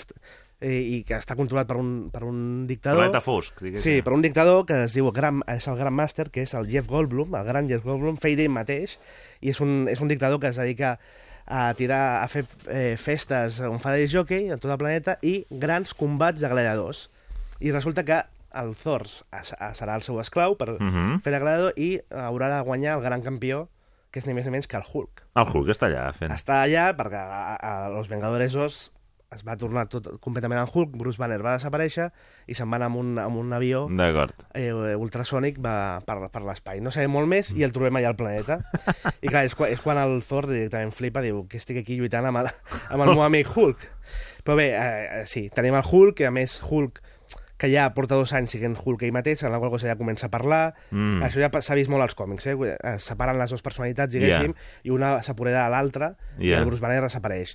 eh, 0.61 0.77
i 0.77 1.01
que 1.09 1.17
està 1.19 1.35
controlat 1.37 1.69
per 1.69 1.79
un, 1.81 1.91
per 2.13 2.23
un 2.29 2.69
dictador. 2.69 3.03
Planeta 3.03 3.25
fosc, 3.25 3.59
diguéssim. 3.65 3.99
Sí, 3.99 4.05
per 4.07 4.15
un 4.15 4.23
dictador 4.25 4.63
que 4.69 4.85
es 4.87 4.95
diu 4.97 5.11
Gran, 5.17 5.43
és 5.51 5.67
el 5.73 5.81
Gran 5.81 5.97
Master, 5.97 6.29
que 6.31 6.45
és 6.47 6.55
el 6.55 6.71
Jeff 6.71 6.89
Goldblum, 6.91 7.35
el 7.35 7.49
gran 7.49 7.69
Jeff 7.71 7.85
Goldblum, 7.87 8.21
feia 8.21 8.39
d'ell 8.39 8.55
mateix, 8.55 8.99
i 9.41 9.51
és 9.51 9.61
un, 9.65 9.89
és 9.91 10.05
un 10.05 10.13
dictador 10.13 10.41
que 10.41 10.53
es 10.53 10.61
dedica 10.61 10.99
a 11.47 11.73
tirar, 11.75 12.23
a 12.23 12.29
fer 12.29 12.45
eh, 12.69 12.97
festes 13.01 13.61
on 13.61 13.79
fa 13.81 13.93
de 13.97 14.07
jockey 14.09 14.51
en 14.51 14.59
tot 14.59 14.71
el 14.71 14.79
planeta 14.79 15.19
i 15.23 15.45
grans 15.51 15.95
combats 15.95 16.41
de 16.41 16.49
gladiadors. 16.49 17.09
I 17.61 17.73
resulta 17.73 18.05
que 18.05 18.23
el 18.61 18.73
Thor 18.75 19.05
serà 19.07 19.95
el 19.95 20.03
seu 20.03 20.19
esclau 20.21 20.57
per 20.59 20.77
Mhm. 20.81 21.21
fer 21.23 21.33
de 21.33 21.39
gladiador 21.39 21.73
i 21.77 22.01
haurà 22.11 22.49
de 22.57 22.63
guanyar 22.67 22.97
el 22.99 23.03
gran 23.05 23.23
campió, 23.23 23.69
que 24.11 24.19
és 24.19 24.27
ni 24.27 24.35
més 24.35 24.45
ni 24.45 24.51
menys 24.51 24.67
que 24.67 24.77
el 24.77 24.83
Hulk. 24.93 25.23
El 25.37 25.47
Hulk 25.47 25.69
està 25.71 25.87
allà 25.87 26.13
fent... 26.13 26.33
Està 26.35 26.63
allà 26.65 26.89
perquè 26.99 27.15
a, 27.21 27.55
a, 27.55 27.85
a 27.87 27.89
Los 27.91 28.09
Vengadores 28.09 28.53
2 28.53 28.91
es 29.35 29.45
va 29.47 29.55
tornar 29.59 29.87
tot 29.91 30.09
completament 30.23 30.59
en 30.59 30.71
Hulk, 30.71 30.97
Bruce 30.99 31.21
Banner 31.21 31.39
va 31.45 31.55
desaparèixer 31.55 32.09
i 32.51 32.57
se'n 32.59 32.71
va 32.71 32.81
anar 32.81 32.89
amb 32.91 32.99
un, 32.99 33.13
amb 33.23 33.39
un 33.39 33.53
avió 33.55 33.85
eh, 34.59 34.97
ultrasònic 34.99 35.61
va 35.63 35.75
per, 36.07 36.19
per 36.35 36.43
l'espai. 36.47 36.83
No 36.83 36.91
sabem 36.95 37.15
molt 37.15 37.31
més 37.31 37.53
i 37.55 37.63
el 37.67 37.75
trobem 37.77 38.01
allà 38.01 38.11
al 38.11 38.19
planeta. 38.19 38.59
I 39.23 39.31
clar, 39.31 39.45
és, 39.47 39.55
quan, 39.55 39.71
és 39.71 39.83
quan 39.85 40.01
el 40.03 40.19
Thor 40.27 40.51
directament 40.51 40.91
flipa, 40.97 41.23
diu 41.23 41.45
que 41.51 41.61
estic 41.63 41.79
aquí 41.83 41.99
lluitant 42.01 42.27
amb 42.27 42.43
el, 42.43 42.51
amb 42.89 43.07
el 43.07 43.15
meu 43.15 43.23
amic 43.27 43.55
Hulk. 43.55 43.87
Però 44.43 44.59
bé, 44.59 44.71
eh, 44.75 45.07
eh, 45.21 45.25
sí, 45.31 45.47
tenim 45.55 45.79
el 45.79 45.87
Hulk, 45.87 46.19
que 46.19 46.27
a 46.27 46.35
més 46.35 46.59
Hulk 46.67 47.03
que 47.61 47.69
ja 47.69 47.91
porta 47.93 48.17
dos 48.17 48.33
anys 48.33 48.55
siguent 48.57 48.73
Hulk 48.81 49.03
ell 49.05 49.13
mateix, 49.13 49.43
en 49.45 49.53
la 49.53 49.59
qual 49.61 49.71
cosa 49.75 49.91
ja 49.91 49.99
comença 50.01 50.31
a 50.31 50.33
parlar. 50.33 50.73
Mm. 50.91 51.21
Això 51.27 51.43
ja 51.43 51.51
s'ha 51.61 51.77
vist 51.77 51.93
molt 51.93 52.07
als 52.07 52.17
còmics, 52.17 52.49
eh? 52.49 52.57
Es 52.95 53.05
separen 53.13 53.37
les 53.39 53.53
dues 53.53 53.63
personalitats, 53.63 54.15
diguéssim, 54.17 54.55
yeah. 54.57 54.89
i 54.89 54.95
una 54.95 55.19
s'apodera 55.23 55.67
de 55.67 55.75
l'altra, 55.75 56.15
yeah. 56.39 56.57
i 56.57 56.63
el 56.63 56.71
Bruce 56.71 56.81
Banner 56.81 57.03
desapareix. 57.05 57.53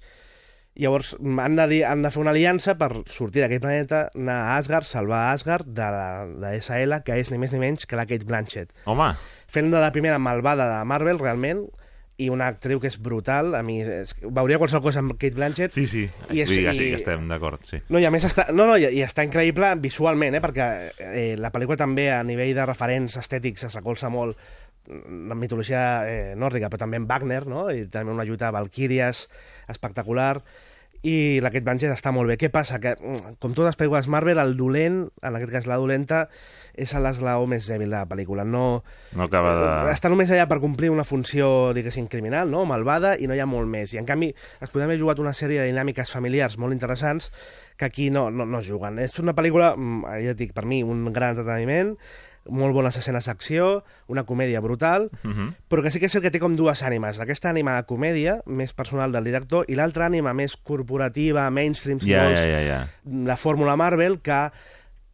Llavors 0.75 1.13
han 1.15 1.55
de, 1.55 1.86
han 1.88 2.01
de 2.03 2.10
fer 2.12 2.20
una 2.20 2.34
aliança 2.36 2.74
per 2.75 2.89
sortir 3.08 3.41
d'aquell 3.46 3.62
planeta, 3.63 4.10
anar 4.13 4.36
a 4.50 4.58
Asgard, 4.58 4.84
salvar 4.84 5.29
Asgard 5.32 5.70
de 5.72 5.86
la, 5.96 6.25
de 6.27 6.51
SL, 6.60 6.98
que 7.08 7.15
és 7.22 7.32
ni 7.32 7.39
més 7.39 7.53
ni 7.55 7.62
menys 7.62 7.86
que 7.88 7.96
la 7.96 8.03
Kate 8.10 8.27
Blanchett. 8.27 8.74
Home, 8.86 9.13
Fent 9.48 9.72
de 9.72 9.79
la 9.79 9.94
primera 9.96 10.20
malvada 10.20 10.67
de 10.74 10.82
Marvel, 10.84 11.20
realment, 11.22 11.62
i 12.20 12.27
una 12.32 12.50
actriu 12.51 12.79
que 12.84 12.88
és 12.91 12.98
brutal. 13.00 13.53
A 13.55 13.62
mi 13.63 13.77
és, 13.84 14.13
veuria 14.24 14.60
qualsevol 14.60 14.84
cosa 14.89 15.00
amb 15.00 15.15
Kate 15.15 15.36
Blanchett. 15.36 15.72
sí, 15.75 15.86
sí. 15.88 16.03
I 16.32 16.41
és- 16.44 16.50
dir 16.51 16.65
que 16.67 16.74
sí 16.75 16.84
i- 16.86 16.89
que 16.91 17.00
estem 17.00 17.24
d'acord, 17.32 17.63
sí. 17.63 17.79
No, 17.88 18.00
i 18.00 18.05
a 18.05 18.12
més 18.12 18.24
està, 18.27 18.50
no, 18.51 18.67
no, 18.67 18.75
i, 18.75 18.84
i 19.00 19.01
està 19.03 19.24
increïble 19.24 19.74
visualment, 19.79 20.36
eh, 20.36 20.41
perquè 20.44 20.67
eh, 21.00 21.36
la 21.39 21.51
pel·lícula 21.55 21.77
també 21.79 22.10
a 22.12 22.20
nivell 22.24 22.53
de 22.55 22.65
referents 22.67 23.15
estètics 23.24 23.63
es 23.67 23.75
recolza 23.79 24.10
molt 24.12 24.36
la 24.88 25.34
mitologia 25.36 26.03
eh, 26.05 26.36
nòrdica, 26.38 26.67
però 26.70 26.77
també 26.84 26.98
en 27.00 27.08
Wagner, 27.10 27.48
no? 27.50 27.72
i 27.74 27.88
també 27.89 28.12
una 28.13 28.24
lluita 28.24 28.46
de 28.51 28.51
Valkyries 28.60 29.24
espectacular, 29.67 30.44
i 31.05 31.39
la 31.43 31.51
Kate 31.53 31.65
Blanchett 31.65 31.93
està 31.93 32.09
molt 32.15 32.31
bé. 32.31 32.38
Què 32.41 32.50
passa? 32.50 32.79
Que, 32.81 32.95
mm, 32.97 33.38
com 33.41 33.53
totes 33.53 33.74
les 33.74 33.77
pel·lícules 33.77 34.07
Marvel, 34.09 34.39
el 34.41 34.55
dolent, 34.57 35.03
en 35.21 35.35
aquest 35.38 35.51
cas 35.53 35.67
la 35.69 35.77
dolenta, 35.77 36.27
és 36.74 36.91
l'esglaó 36.97 37.45
més 37.47 37.67
dèbil 37.69 37.91
de 37.91 37.95
la 37.95 38.07
pel·lícula. 38.09 38.43
No, 38.43 38.83
No 39.13 39.27
acaba 39.27 39.53
de... 39.55 39.93
està 39.93 40.09
només 40.09 40.31
allà 40.31 40.47
per 40.50 40.59
complir 40.63 40.89
una 40.89 41.05
funció, 41.05 41.74
diguéssim, 41.77 42.07
criminal, 42.12 42.50
no? 42.50 42.65
malvada, 42.65 43.15
i 43.19 43.29
no 43.29 43.38
hi 43.38 43.39
ha 43.39 43.45
molt 43.45 43.69
més. 43.69 43.93
I, 43.93 44.01
en 44.01 44.09
canvi, 44.09 44.33
es 44.33 44.74
podem 44.74 44.89
haver 44.89 45.00
jugat 45.00 45.21
una 45.21 45.33
sèrie 45.33 45.62
de 45.62 45.69
dinàmiques 45.69 46.12
familiars 46.12 46.57
molt 46.57 46.74
interessants 46.74 47.31
que 47.77 47.85
aquí 47.85 48.09
no, 48.09 48.31
no, 48.31 48.45
no 48.45 48.59
es 48.59 48.67
juguen. 48.67 48.97
És 49.00 49.19
una 49.21 49.35
pel·lícula, 49.38 49.75
mm, 49.77 50.15
ja 50.25 50.33
et 50.33 50.41
dic, 50.41 50.55
per 50.57 50.65
mi, 50.65 50.81
un 50.83 51.05
gran 51.13 51.35
entreteniment, 51.35 51.95
molt 52.49 52.73
bones 52.73 52.97
escenes 52.97 53.25
d'acció, 53.25 53.83
una 54.07 54.23
comèdia 54.23 54.61
brutal, 54.61 55.09
uh 55.23 55.27
Mhm. 55.27 55.33
-huh. 55.37 55.53
però 55.69 55.81
que 55.83 55.91
sí 55.91 55.99
que 55.99 56.05
és 56.05 56.15
el 56.15 56.21
que 56.21 56.31
té 56.31 56.39
com 56.39 56.55
dues 56.55 56.83
ànimes. 56.83 57.19
Aquesta 57.19 57.49
ànima 57.51 57.75
de 57.77 57.85
comèdia, 57.85 58.41
més 58.45 58.73
personal 58.73 59.11
del 59.11 59.23
director, 59.23 59.65
i 59.67 59.75
l'altra 59.75 60.05
ànima 60.07 60.33
més 60.33 60.55
corporativa, 60.57 61.49
mainstream, 61.49 61.99
si 61.99 62.11
Ja, 62.11 62.25
vols, 62.25 62.39
ja, 62.39 62.47
ja, 62.47 62.61
ja. 62.61 62.87
la 63.05 63.37
fórmula 63.37 63.75
Marvel, 63.75 64.19
que 64.21 64.51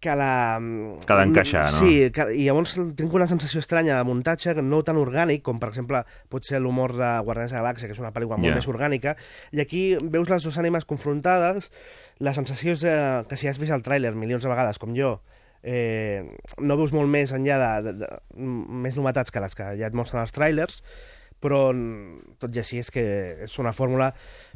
que 0.01 0.15
la... 0.15 0.59
Que 1.05 1.13
d'encaixar, 1.13 1.71
no? 1.73 1.77
Sí, 1.77 2.09
que, 2.09 2.33
i 2.33 2.45
llavors 2.45 2.73
tinc 2.95 3.13
una 3.13 3.27
sensació 3.27 3.59
estranya 3.59 3.99
de 3.99 4.03
muntatge, 4.03 4.55
no 4.63 4.81
tan 4.81 4.97
orgànic, 4.97 5.43
com 5.43 5.59
per 5.59 5.69
exemple 5.69 6.03
pot 6.27 6.43
ser 6.43 6.59
l'humor 6.59 6.93
de 6.97 7.19
Guardians 7.21 7.51
de 7.51 7.57
la 7.57 7.61
Galàxia, 7.71 7.85
que 7.85 7.91
és 7.93 7.99
una 7.99 8.11
pel·lícula 8.11 8.37
molt 8.37 8.49
Ja. 8.49 8.55
més 8.55 8.67
orgànica, 8.67 9.15
i 9.51 9.59
aquí 9.61 9.97
veus 10.01 10.27
les 10.27 10.41
dues 10.43 10.57
ànimes 10.57 10.85
confrontades, 10.85 11.71
la 12.17 12.33
sensació 12.33 12.71
és 12.73 12.83
eh, 12.83 13.23
que 13.29 13.37
si 13.37 13.47
has 13.47 13.59
vist 13.59 13.71
el 13.71 13.83
tràiler 13.83 14.15
milions 14.15 14.41
de 14.41 14.49
vegades, 14.49 14.79
com 14.79 14.95
jo, 14.95 15.21
eh, 15.63 16.25
no 16.59 16.77
veus 16.79 16.93
molt 16.95 17.09
més 17.11 17.33
enllà 17.35 17.57
de, 17.61 17.71
de, 17.85 17.93
de, 18.03 18.11
més 18.85 18.97
novetats 18.97 19.31
que 19.31 19.43
les 19.43 19.57
que 19.57 19.73
ja 19.79 19.89
et 19.89 19.97
mostren 19.97 20.23
els 20.23 20.33
tràilers, 20.35 20.81
però 21.41 21.71
mm, 21.73 22.37
tot 22.41 22.55
i 22.55 22.61
així 22.61 22.81
és 22.81 22.91
que 22.93 23.03
és 23.47 23.57
una 23.59 23.73
fórmula 23.73 24.11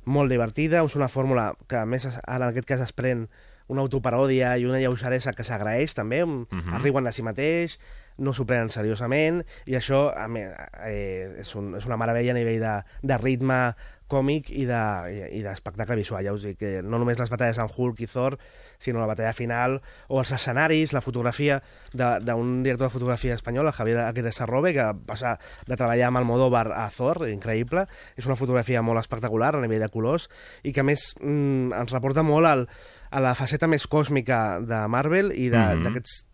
molt 0.05 0.31
divertida, 0.31 0.83
és 0.85 0.95
una 0.95 1.09
fórmula 1.09 1.51
que 1.69 1.81
a 1.81 1.85
més 1.89 2.07
ara 2.07 2.45
en 2.45 2.51
aquest 2.51 2.69
cas 2.69 2.85
es 2.85 2.93
pren 2.93 3.27
una 3.67 3.81
autoparòdia 3.81 4.55
i 4.61 4.65
una 4.69 4.79
lleugeresa 4.81 5.33
que 5.33 5.43
s'agraeix 5.43 5.95
també, 5.97 6.23
uh 6.23 6.45
-huh. 6.49 6.75
es 6.75 6.81
riuen 6.83 7.03
de 7.03 7.11
si 7.11 7.23
mateix, 7.23 7.79
no 8.17 8.31
s'ho 8.33 8.45
prenen 8.45 8.69
seriosament, 8.69 9.43
i 9.65 9.75
això 9.75 10.13
a 10.15 10.27
mi, 10.27 10.41
eh, 10.85 11.35
és, 11.39 11.55
un, 11.55 11.75
és 11.75 11.85
una 11.85 11.97
meravella 11.97 12.31
a 12.31 12.35
nivell 12.35 12.59
de, 12.59 12.75
de 13.01 13.17
ritme 13.17 13.75
còmic 14.07 14.49
i 14.51 14.65
de- 14.65 15.29
i 15.33 15.39
i 15.39 15.41
d'espectacle 15.43 15.95
visual. 15.95 16.23
Ja 16.23 16.33
us 16.33 16.43
dic 16.43 16.57
que 16.59 16.81
no 16.83 16.99
només 16.99 17.17
les 17.19 17.29
batalles 17.29 17.57
amb 17.59 17.71
Hulk 17.75 18.01
i 18.01 18.07
Thor, 18.07 18.37
sinó 18.77 18.99
la 18.99 19.07
batalla 19.07 19.33
final, 19.33 19.81
o 20.07 20.19
els 20.19 20.31
escenaris, 20.31 20.93
la 20.93 21.01
fotografia 21.01 21.61
de- 21.93 22.19
d'un 22.21 22.61
director 22.63 22.87
de 22.87 22.93
fotografia 22.93 23.33
espanyol, 23.33 23.67
el 23.67 23.73
Javier 23.73 23.97
Aguirre 23.99 24.31
Sarrobe, 24.31 24.73
que 24.73 24.91
passa 25.05 25.39
de 25.67 25.75
treballar 25.75 26.07
amb 26.07 26.17
Almodóvar 26.17 26.71
a 26.71 26.89
Thor, 26.89 27.27
increïble. 27.29 27.87
És 28.15 28.25
una 28.25 28.35
fotografia 28.35 28.81
molt 28.81 28.99
espectacular 28.99 29.55
a 29.55 29.61
nivell 29.61 29.79
de 29.81 29.89
colors 29.89 30.29
i 30.63 30.71
que 30.73 30.83
més 30.83 31.15
mm, 31.21 31.73
ens 31.73 31.91
reporta 31.91 32.23
molt 32.23 32.45
al, 32.45 32.67
a 33.11 33.19
la 33.19 33.33
faceta 33.35 33.67
més 33.67 33.87
còsmica 33.87 34.59
de 34.61 34.87
Marvel 34.87 35.31
i 35.35 35.49
de- 35.49 35.57
Mhm. 35.75 35.83
d'aquests 35.83 36.25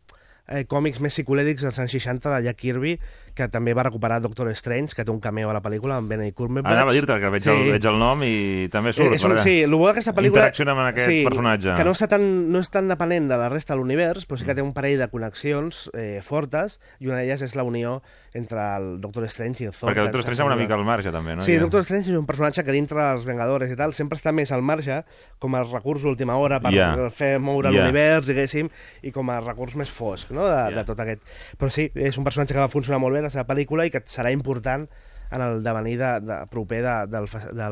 eh, 0.47 0.65
còmics 0.65 0.99
més 0.99 1.13
psicodèlics 1.13 1.61
dels 1.61 1.79
anys 1.79 1.91
60 1.91 2.29
de 2.35 2.43
Jack 2.43 2.57
Kirby, 2.59 2.99
que 3.35 3.47
també 3.51 3.73
va 3.77 3.83
recuperar 3.87 4.19
Doctor 4.21 4.49
Strange, 4.55 4.95
que 4.95 5.05
té 5.05 5.11
un 5.11 5.19
cameo 5.23 5.49
a 5.49 5.53
la 5.53 5.61
pel·lícula 5.61 5.97
amb 6.01 6.09
Benedict 6.11 6.37
Cumberbatch. 6.37 6.73
Anava 6.73 6.91
a 6.91 6.93
dir-te 6.93 7.17
que 7.19 7.29
veig, 7.33 7.47
el, 7.47 7.61
veig 7.75 7.85
el 7.91 7.99
nom 7.99 8.23
i 8.27 8.67
també 8.71 8.93
surt. 8.93 9.11
Eh, 9.13 9.15
és 9.19 9.23
un, 9.27 9.37
sí, 9.39 9.55
el 9.63 9.75
bo 9.75 9.87
d'aquesta 9.87 10.13
pel·lícula... 10.17 10.45
Interacciona 10.47 10.75
amb 10.75 10.85
aquest 10.89 11.23
personatge. 11.27 11.75
Que 11.77 11.85
no, 11.87 11.91
està 11.97 12.07
tan, 12.11 12.25
no 12.51 12.59
és 12.63 12.69
tan 12.73 12.87
dependent 12.91 13.29
de 13.31 13.37
la 13.37 13.49
resta 13.49 13.73
de 13.75 13.79
l'univers, 13.79 14.25
però 14.27 14.39
sí 14.39 14.45
que 14.47 14.55
té 14.57 14.61
un 14.65 14.73
parell 14.73 14.99
de 14.99 15.07
connexions 15.13 15.87
eh, 15.93 16.19
fortes, 16.25 16.79
i 16.99 17.07
una 17.07 17.21
d'elles 17.21 17.41
és 17.47 17.55
la 17.55 17.63
unió 17.67 18.01
entre 18.33 18.61
el 18.77 19.01
Doctor 19.03 19.25
Strange 19.27 19.63
i 19.63 19.67
el 19.67 19.73
Thor. 19.75 19.89
Perquè 19.89 19.99
que 19.99 20.07
Doctor 20.07 20.21
Strange 20.23 20.43
va 20.43 20.51
una 20.53 20.59
mica 20.59 20.75
al 20.77 20.85
marge, 20.87 21.11
també, 21.11 21.35
no? 21.35 21.43
Sí, 21.43 21.55
Ja. 21.57 21.63
Doctor 21.65 21.83
Strange 21.83 22.11
és 22.13 22.17
un 22.17 22.25
personatge 22.25 22.63
que 22.63 22.71
dintre 22.71 22.95
dels 23.01 23.25
Vengadores 23.27 23.69
i 23.71 23.75
tal 23.75 23.91
sempre 23.93 24.17
està 24.17 24.31
més 24.31 24.51
al 24.55 24.61
marge 24.63 25.01
com 25.41 25.55
a 25.57 25.63
recurs 25.65 26.03
d'última 26.05 26.37
hora 26.39 26.61
per 26.63 26.71
Ja. 26.73 26.93
fer 27.11 27.39
moure 27.39 27.69
Ja. 27.71 27.81
l'univers, 27.81 28.27
diguéssim, 28.27 28.69
i 29.03 29.11
com 29.11 29.29
a 29.29 29.39
recurs 29.41 29.75
més 29.75 29.91
fosc 29.91 30.31
no? 30.31 30.45
de, 30.47 30.55
Ja. 30.55 30.69
de 30.79 30.83
tot 30.85 30.99
aquest... 30.99 31.21
Però 31.59 31.69
sí, 31.69 31.89
és 31.93 32.17
un 32.17 32.23
personatge 32.23 32.53
que 32.53 32.59
va 32.63 32.69
funcionar 32.71 32.99
molt 33.03 33.15
bé 33.15 33.20
la 33.23 33.31
seva 33.33 33.47
pel·lícula 33.49 33.87
i 33.87 33.93
que 33.93 34.03
serà 34.09 34.31
important 34.33 34.87
en 35.31 35.41
el 35.45 35.63
devenir 35.63 35.95
de, 35.99 36.11
de, 36.27 36.37
proper 36.51 36.81
de, 36.83 36.95
del, 37.07 37.27
de 37.55 37.67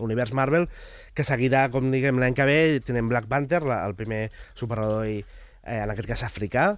l'univers 0.00 0.34
Marvel, 0.34 0.66
que 1.14 1.26
seguirà, 1.26 1.68
com 1.70 1.92
diguem, 1.94 2.18
l'any 2.18 2.34
que 2.34 2.48
ve, 2.48 2.58
tenim 2.84 3.08
Black 3.12 3.30
Panther, 3.30 3.62
la, 3.62 3.84
el 3.86 3.94
primer 3.98 4.26
superheroi, 4.58 5.20
eh, 5.62 5.78
en 5.78 5.94
aquest 5.94 6.10
cas 6.10 6.26
africà, 6.26 6.72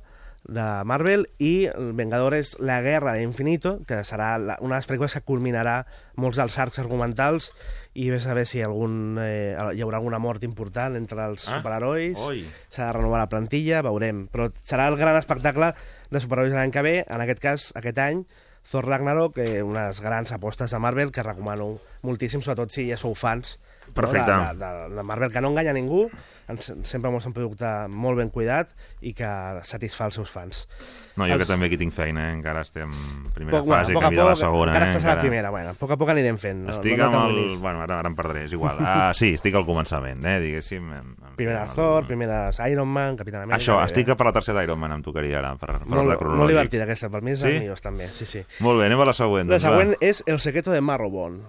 de 0.49 0.65
Marvel 0.85 1.27
i 1.43 1.69
Vengadores 1.77 2.57
La 2.61 2.81
Guerra 2.81 3.13
de 3.15 3.23
Infinito, 3.23 3.81
que 3.87 4.03
serà 4.07 4.37
la, 4.39 4.57
una 4.61 4.77
de 4.77 4.79
les 4.81 4.89
pel·lícules 4.89 5.15
que 5.17 5.25
culminarà 5.27 5.81
molts 6.17 6.39
dels 6.39 6.57
arcs 6.63 6.79
argumentals 6.79 7.51
i 7.97 8.11
ves 8.13 8.27
a 8.29 8.35
veure 8.35 8.47
si 8.47 8.61
algun, 8.63 9.17
eh, 9.19 9.57
hi 9.75 9.83
haurà 9.83 9.99
alguna 9.99 10.21
mort 10.23 10.45
important 10.45 10.95
entre 10.99 11.25
els 11.27 11.49
Ah, 11.49 11.57
superherois, 11.59 12.19
oi. 12.29 12.45
s'ha 12.71 12.87
de 12.87 12.93
renovar 12.99 13.21
la 13.25 13.29
plantilla, 13.33 13.83
veurem. 13.83 14.27
Però 14.29 14.51
serà 14.63 14.87
el 14.89 14.97
gran 15.01 15.17
espectacle 15.17 15.73
de 16.11 16.21
superherois 16.21 16.55
l'any 16.55 16.71
que 16.71 16.83
ve, 16.83 16.97
en 17.09 17.21
aquest 17.25 17.41
cas, 17.43 17.73
aquest 17.75 17.99
any, 17.99 18.25
Thor 18.71 18.85
Ragnarok, 18.85 19.39
eh, 19.39 19.63
unes 19.63 20.01
grans 20.03 20.33
apostes 20.35 20.71
de 20.75 20.79
Marvel 20.83 21.13
que 21.15 21.23
recomano 21.23 21.77
moltíssim, 22.03 22.43
sobretot 22.43 22.71
si 22.75 22.89
ja 22.91 22.97
sou 22.99 23.15
fans 23.15 23.59
Perfecte. 23.95 24.31
no, 24.33 24.55
de, 24.55 24.59
de, 24.91 24.95
de 24.97 25.03
Marvel, 25.07 25.31
que 25.33 25.41
no 25.41 25.49
enganya 25.55 25.73
ningú, 25.73 26.11
ens, 26.49 26.73
sempre 26.85 27.11
mostra 27.11 27.31
un 27.31 27.35
producte 27.35 27.67
molt 27.89 28.19
ben 28.19 28.31
cuidat 28.31 28.71
i 29.03 29.13
que 29.13 29.27
satisfà 29.67 30.07
els 30.07 30.15
seus 30.15 30.31
fans. 30.31 30.69
No, 31.17 31.25
jo 31.27 31.35
que 31.35 31.43
Els- 31.43 31.49
també 31.49 31.67
aquí 31.67 31.77
tinc 31.81 31.93
feina, 31.93 32.29
eh? 32.31 32.35
encara 32.37 32.61
estem 32.63 32.91
en 32.93 33.25
primera 33.35 33.59
Poc, 33.59 33.67
bueno, 33.67 33.81
fase, 33.83 33.93
a 33.93 33.95
poc 33.95 34.05
a 34.05 34.09
a 34.09 34.25
la 34.31 34.37
segona. 34.37 34.73
encara 34.73 34.87
eh? 34.87 34.91
estàs 34.95 35.05
a 35.07 35.15
la 35.15 35.21
primera, 35.21 35.51
bueno, 35.51 35.71
a 35.71 35.75
poc 35.75 35.91
a 35.91 35.97
poc 35.97 36.09
anirem 36.11 36.39
fent. 36.39 36.65
No, 36.67 36.73
Estic 36.73 36.97
no, 36.99 37.05
amb 37.07 37.15
no 37.15 37.25
el... 37.27 37.35
t'envilis. 37.35 37.61
Bueno, 37.61 37.83
ara, 37.83 37.99
ara 37.99 38.09
em 38.09 38.15
perdré, 38.15 38.45
és 38.45 38.53
igual. 38.53 38.77
Ah, 38.81 39.13
sí, 39.15 39.33
estic 39.35 39.55
al 39.55 39.67
començament, 39.67 40.25
eh, 40.25 40.39
diguéssim. 40.41 40.93
em- 40.93 41.15
Primera 41.37 41.63
amb 41.63 41.71
el- 41.71 41.75
Thor, 41.77 42.07
primeres 42.07 42.61
Iron 42.71 42.89
Man, 42.89 43.17
Capitán 43.17 43.43
Amèrica... 43.43 43.59
Això, 43.63 43.81
estic 43.85 44.07
bé. 44.07 44.17
per 44.17 44.27
la 44.27 44.33
tercera 44.33 44.63
Iron 44.65 44.79
Man, 44.79 44.93
em 44.93 45.03
tocaria 45.03 45.39
ara, 45.41 45.55
per, 45.57 45.79
per 45.81 45.87
Molt, 45.87 46.01
ordre 46.03 46.07
molt 46.15 46.21
cronològic. 46.21 46.49
divertida 46.55 46.85
aquesta, 46.85 47.11
per 47.11 47.23
mi 47.23 47.33
és 47.33 47.41
Sí? 47.41 47.59
millors 47.61 47.83
també, 47.83 48.07
sí, 48.09 48.25
sí. 48.27 48.45
Molt 48.61 48.79
bé, 48.81 48.87
anem 48.87 49.01
a 49.01 49.05
la 49.07 49.13
següent. 49.13 49.49
La 49.49 49.57
doncs, 49.59 49.65
va. 49.65 49.71
següent 49.71 49.97
és 50.01 50.23
El 50.27 50.39
secreto 50.41 50.71
de 50.71 50.81
Marrowbone. 50.81 51.41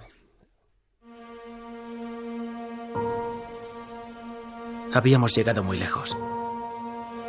Habíamos 4.94 5.36
llegado 5.36 5.64
muy 5.64 5.78
lejos, 5.78 6.18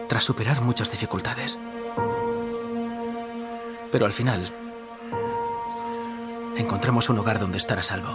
tras 0.09 0.25
superar 0.25 0.61
muchas 0.62 0.91
dificultades. 0.91 1.59
Pero 3.91 4.07
al 4.07 4.12
final, 4.12 4.49
encontramos 6.57 7.09
un 7.09 7.17
lugar 7.17 7.38
donde 7.38 7.59
estar 7.59 7.79
a 7.79 7.83
salvo. 7.83 8.15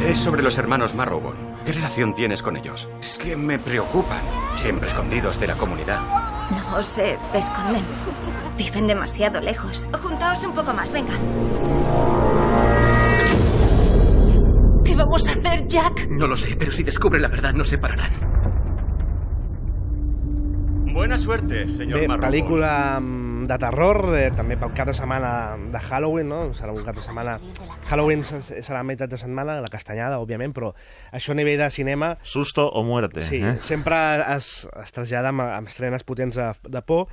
Es 0.00 0.18
sobre 0.18 0.42
los 0.42 0.56
hermanos 0.58 0.94
Marrowbone. 0.94 1.56
¿Qué 1.64 1.72
relación 1.72 2.14
tienes 2.14 2.42
con 2.42 2.56
ellos? 2.56 2.88
Es 3.00 3.18
que 3.18 3.36
me 3.36 3.58
preocupan. 3.58 4.22
Siempre 4.54 4.88
escondidos 4.88 5.40
de 5.40 5.48
la 5.48 5.56
comunidad. 5.56 6.00
No 6.70 6.82
se 6.82 7.18
esconden. 7.34 7.84
Viven 8.56 8.86
demasiado 8.86 9.40
lejos. 9.40 9.88
Juntaos 10.02 10.44
un 10.44 10.52
poco 10.52 10.72
más, 10.72 10.92
venga. 10.92 11.14
¿Qué 14.98 15.04
vamos 15.04 15.28
a 15.28 15.32
hacer, 15.32 15.68
Jack? 15.68 16.08
No 16.10 16.26
lo 16.26 16.36
sé, 16.36 16.56
pero 16.58 16.72
si 16.72 16.82
descubre 16.82 17.20
la 17.20 17.28
verdad 17.28 17.54
nos 17.54 17.68
separarán. 17.68 18.10
Buena 20.92 21.16
suerte, 21.16 21.68
señor 21.68 22.00
Bé, 22.00 22.08
pel·lícula 22.08 22.98
mm, 22.98 23.44
de 23.46 23.58
terror, 23.62 24.00
eh, 24.18 24.32
també 24.34 24.56
pel 24.58 24.72
cap 24.74 24.88
de 24.90 24.94
setmana 24.98 25.54
de 25.70 25.78
Halloween, 25.78 26.26
no? 26.26 26.40
Serà 26.58 26.74
un 26.74 26.82
cap 26.82 26.96
de 26.98 27.04
setmana... 27.06 27.36
Halloween 27.86 28.24
se- 28.26 28.58
serà 28.66 28.80
meitat 28.82 29.12
de 29.14 29.20
setmana, 29.22 29.60
la 29.62 29.70
castanyada, 29.70 30.18
òbviament, 30.18 30.50
però 30.56 30.72
això 31.14 31.30
a 31.30 31.38
nivell 31.38 31.62
de 31.62 31.70
cinema 31.70 32.16
Susto 32.26 32.66
o 32.66 32.82
muerte. 32.82 33.22
Sí, 33.22 33.38
eh? 33.38 33.54
sempre 33.62 33.94
es, 34.34 34.66
es 34.82 34.90
trasllada 34.96 35.30
amb, 35.30 35.46
amb 35.46 35.70
estrenes 35.70 36.02
potents 36.02 36.34
de, 36.42 36.50
de 36.66 36.82
por. 36.82 37.06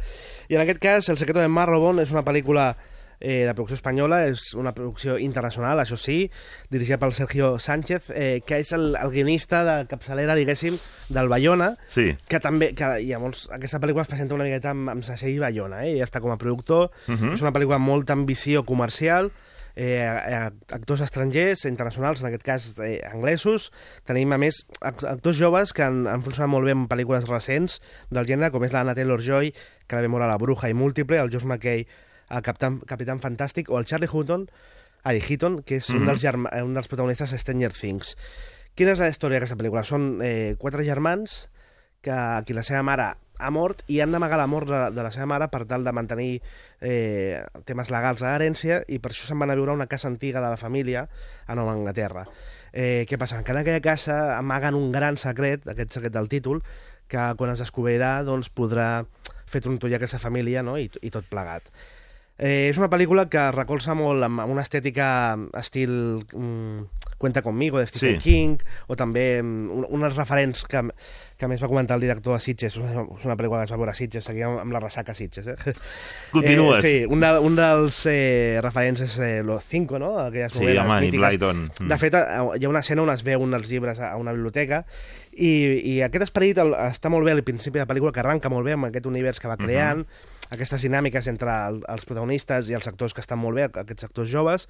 I 0.50 0.58
en 0.58 0.66
aquest 0.66 0.82
cas, 0.82 1.10
El 1.14 1.22
secreto 1.22 1.46
de 1.46 1.54
Marrowbone 1.54 2.02
és 2.02 2.10
una 2.16 2.26
pel·lícula 2.26 2.72
eh, 3.20 3.46
de 3.46 3.54
producció 3.54 3.76
espanyola, 3.76 4.26
és 4.28 4.54
una 4.54 4.74
producció 4.74 5.18
internacional, 5.18 5.80
això 5.80 5.98
sí, 5.98 6.30
dirigida 6.70 6.98
pel 7.00 7.14
Sergio 7.14 7.58
Sánchez, 7.60 8.10
eh, 8.14 8.42
que 8.46 8.60
és 8.60 8.72
el, 8.74 8.96
el 8.96 9.10
guionista 9.12 9.64
de 9.64 9.88
capçalera, 9.88 10.36
diguéssim, 10.36 10.78
del 11.10 11.30
Bayona, 11.30 11.76
Sí. 11.88 12.16
que 12.28 12.40
també, 12.40 12.74
que 12.76 12.86
llavors 13.06 13.48
aquesta 13.52 13.80
pel·lícula 13.80 14.02
es 14.04 14.08
presenta 14.12 14.36
una 14.36 14.44
miqueta 14.46 14.72
amb, 14.72 14.90
amb 14.90 15.04
segell 15.04 15.40
Bayona, 15.40 15.86
eh? 15.86 15.94
ell 15.96 16.04
està 16.06 16.22
com 16.22 16.32
a 16.32 16.38
productor, 16.38 16.92
Mhm. 17.08 17.34
és 17.36 17.42
una 17.42 17.52
pel·lícula 17.54 17.76
amb 17.76 17.88
molta 17.88 18.14
ambició 18.14 18.64
comercial, 18.66 19.32
eh, 19.78 20.00
eh, 20.00 20.50
actors 20.72 21.02
estrangers, 21.02 21.66
internacionals, 21.66 22.22
en 22.22 22.28
aquest 22.28 22.44
cas 22.44 22.80
eh, 22.80 23.02
anglesos, 23.12 23.72
tenim 24.06 24.32
a 24.32 24.38
més 24.38 24.62
act- 24.80 25.04
actors 25.04 25.38
joves 25.38 25.74
que 25.74 25.84
han, 25.84 26.08
han 26.08 26.24
funcionat 26.24 26.48
molt 26.50 26.64
bé 26.66 26.72
en 26.72 26.88
pel·lícules 26.88 27.28
recents 27.28 27.82
del 28.10 28.26
gènere, 28.26 28.52
com 28.52 28.64
és 28.64 28.72
l'Anna 28.72 28.96
Taylor-Joy, 28.96 29.52
que 29.88 29.96
la 29.98 30.02
vam 30.06 30.16
veure 30.16 30.26
a 30.26 30.32
La 30.32 30.38
Bruja 30.40 30.70
i 30.70 30.74
Múltiple, 30.74 31.20
el 31.20 31.30
Josh 31.30 31.44
McKay, 31.44 31.86
el 32.30 32.42
Capitán, 32.46 32.80
Capitán 32.88 33.22
Fantàstic, 33.22 33.70
o 33.70 33.80
el 33.80 33.86
Charlie 33.86 34.10
Hutton, 34.12 34.48
Ari 35.06 35.22
Heaton, 35.22 35.60
que 35.62 35.78
és 35.78 35.90
un, 35.94 36.06
dels 36.08 36.22
germa, 36.22 36.50
un 36.66 36.74
dels 36.74 36.90
protagonistes 36.90 37.32
de 37.32 37.42
Stranger 37.42 37.72
Things. 37.78 38.16
Quina 38.76 38.96
és 38.96 39.02
la 39.04 39.12
història 39.12 39.38
d'aquesta 39.38 39.58
pel·lícula? 39.60 39.86
Són 39.86 40.18
eh, 40.26 40.56
quatre 40.60 40.84
germans 40.84 41.46
que 42.04 42.14
aquí 42.14 42.54
la 42.58 42.66
seva 42.66 42.82
mare 42.86 43.14
ha 43.38 43.52
mort 43.52 43.82
i 43.92 44.00
han 44.02 44.14
d'amagar 44.14 44.40
la 44.40 44.48
mort 44.48 44.70
de, 44.70 44.80
de 44.96 45.04
la 45.04 45.12
seva 45.12 45.28
mare 45.30 45.48
per 45.52 45.64
tal 45.70 45.84
de 45.84 45.94
mantenir 45.96 46.30
eh, 46.80 47.44
temes 47.68 47.92
legals 47.92 48.24
a 48.24 48.36
herència 48.36 48.82
i 48.88 49.00
per 49.04 49.12
això 49.12 49.28
se'n 49.28 49.42
van 49.42 49.52
a 49.52 49.58
viure 49.58 49.74
a 49.74 49.78
una 49.78 49.90
casa 49.92 50.08
antiga 50.08 50.42
de 50.44 50.52
la 50.54 50.60
família 50.60 51.06
a 51.46 51.58
Nova 51.58 51.74
Anglaterra. 51.76 52.26
Eh, 52.72 53.06
què 53.10 53.20
passa? 53.20 53.42
Que 53.44 53.54
en 53.56 53.62
aquella 53.62 53.84
casa 53.84 54.38
amaguen 54.38 54.76
un 54.76 54.92
gran 54.92 55.20
secret, 55.22 55.68
aquest 55.68 55.98
secret 55.98 56.16
del 56.16 56.32
títol, 56.32 56.64
que 57.08 57.28
quan 57.38 57.54
es 57.54 57.62
descobrirà 57.62 58.18
doncs, 58.26 58.50
podrà 58.50 59.06
fer 59.46 59.62
trontoll 59.62 59.94
a 59.94 60.00
aquesta 60.00 60.20
família 60.20 60.64
no? 60.66 60.80
I, 60.82 60.90
i 61.02 61.14
tot 61.14 61.28
plegat. 61.30 61.70
Eh, 62.38 62.68
és 62.68 62.78
una 62.78 62.90
pel·lícula 62.92 63.30
que 63.32 63.46
recolza 63.56 63.94
molt 63.96 64.26
amb 64.28 64.42
una 64.52 64.64
estètica 64.66 65.38
estil 65.56 65.94
mm, 66.36 67.06
Cuenta 67.18 67.42
conmigo, 67.42 67.80
de 67.80 67.88
Stephen 67.88 68.18
Sí. 68.20 68.24
King, 68.26 68.58
o 68.92 68.96
també 69.00 69.42
mm, 69.42 69.70
un, 69.72 69.86
unes 69.88 70.18
referents 70.18 70.66
que, 70.68 70.82
que 71.40 71.46
a 71.46 71.48
més 71.48 71.62
va 71.64 71.70
comentar 71.72 71.96
el 71.96 72.04
director 72.04 72.36
de 72.36 72.42
Sitges, 72.44 72.76
és 72.76 72.82
una, 72.84 73.06
és 73.16 73.24
una 73.24 73.38
pel·lícula 73.40 73.62
que 73.62 73.70
es 73.70 73.72
va 73.72 73.80
veure 73.80 73.94
a 73.94 73.96
Sitges, 73.96 74.26
seguia 74.28 74.50
amb, 74.50 74.60
amb 74.66 74.76
la 74.76 74.82
ressaca 74.84 75.16
a 75.16 75.16
Sitges. 75.16 75.48
Eh? 75.48 75.74
Continues. 76.34 76.84
Eh, 76.84 76.84
sí, 76.84 76.94
un, 77.08 77.24
de, 77.24 77.32
un 77.40 77.56
dels 77.56 78.02
eh, 78.12 78.60
referents 78.62 79.06
és 79.08 79.16
eh, 79.24 79.32
Los 79.48 79.64
Cinco, 79.64 79.98
no? 79.98 80.12
Aquelles 80.26 80.52
Sí, 80.60 80.60
novel·les 80.66 80.84
home, 80.84 81.00
i 81.00 81.08
mítiques. 81.08 81.30
Blyton. 81.30 81.64
Mm. 81.80 81.90
De 81.96 82.02
fet, 82.04 82.20
eh, 82.20 82.44
hi 82.60 82.68
ha 82.68 82.74
una 82.76 82.84
escena 82.84 83.08
on 83.08 83.16
es 83.16 83.24
veu 83.24 83.48
un 83.48 83.56
dels 83.56 83.72
llibres 83.72 84.04
a 84.04 84.12
a 84.12 84.20
una 84.20 84.36
biblioteca 84.36 84.84
i, 85.32 85.50
i 85.96 86.02
aquest 86.04 86.28
esperit 86.28 86.60
el, 86.62 86.76
està 86.92 87.08
molt 87.10 87.24
bé 87.28 87.32
al 87.32 87.44
principi 87.48 87.80
de 87.80 87.88
la 87.88 87.90
pel·lícula, 87.90 88.12
que 88.12 88.22
arranca 88.28 88.52
molt 88.52 88.68
bé 88.68 88.76
amb 88.76 88.92
aquest 88.92 89.08
univers 89.08 89.40
que 89.40 89.48
va 89.48 89.56
creant, 89.58 90.04
aquestes 90.54 90.84
dinàmiques 90.86 91.28
entre 91.32 91.52
el, 91.70 91.82
els 91.90 92.06
protagonistes 92.06 92.70
i 92.70 92.78
els 92.78 92.88
actors 92.88 93.14
que 93.14 93.24
estan 93.24 93.42
molt 93.42 93.58
bé, 93.58 93.70
aquests 93.72 94.08
actors 94.10 94.30
joves, 94.30 94.68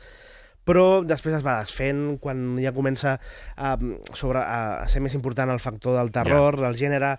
però 0.65 1.03
després 1.05 1.35
es 1.37 1.43
va 1.45 1.59
desfent 1.61 2.17
quan 2.23 2.55
ja 2.63 2.73
comença 2.73 3.17
a, 3.55 3.75
sobre, 4.13 4.41
a, 4.41 4.85
a 4.85 4.87
ser 4.89 5.03
més 5.03 5.13
important 5.13 5.51
el 5.53 5.61
factor 5.61 5.97
del 5.99 6.09
terror, 6.15 6.57
yeah. 6.57 6.71
el 6.71 6.79
gènere, 6.79 7.11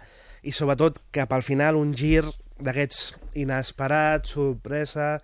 i 0.47 0.55
sobretot 0.55 0.99
cap 1.15 1.33
al 1.35 1.45
final 1.47 1.79
un 1.79 1.93
gir 1.95 2.25
d'aquests 2.57 3.01
inesperats, 3.37 4.33
sorpresa, 4.33 5.19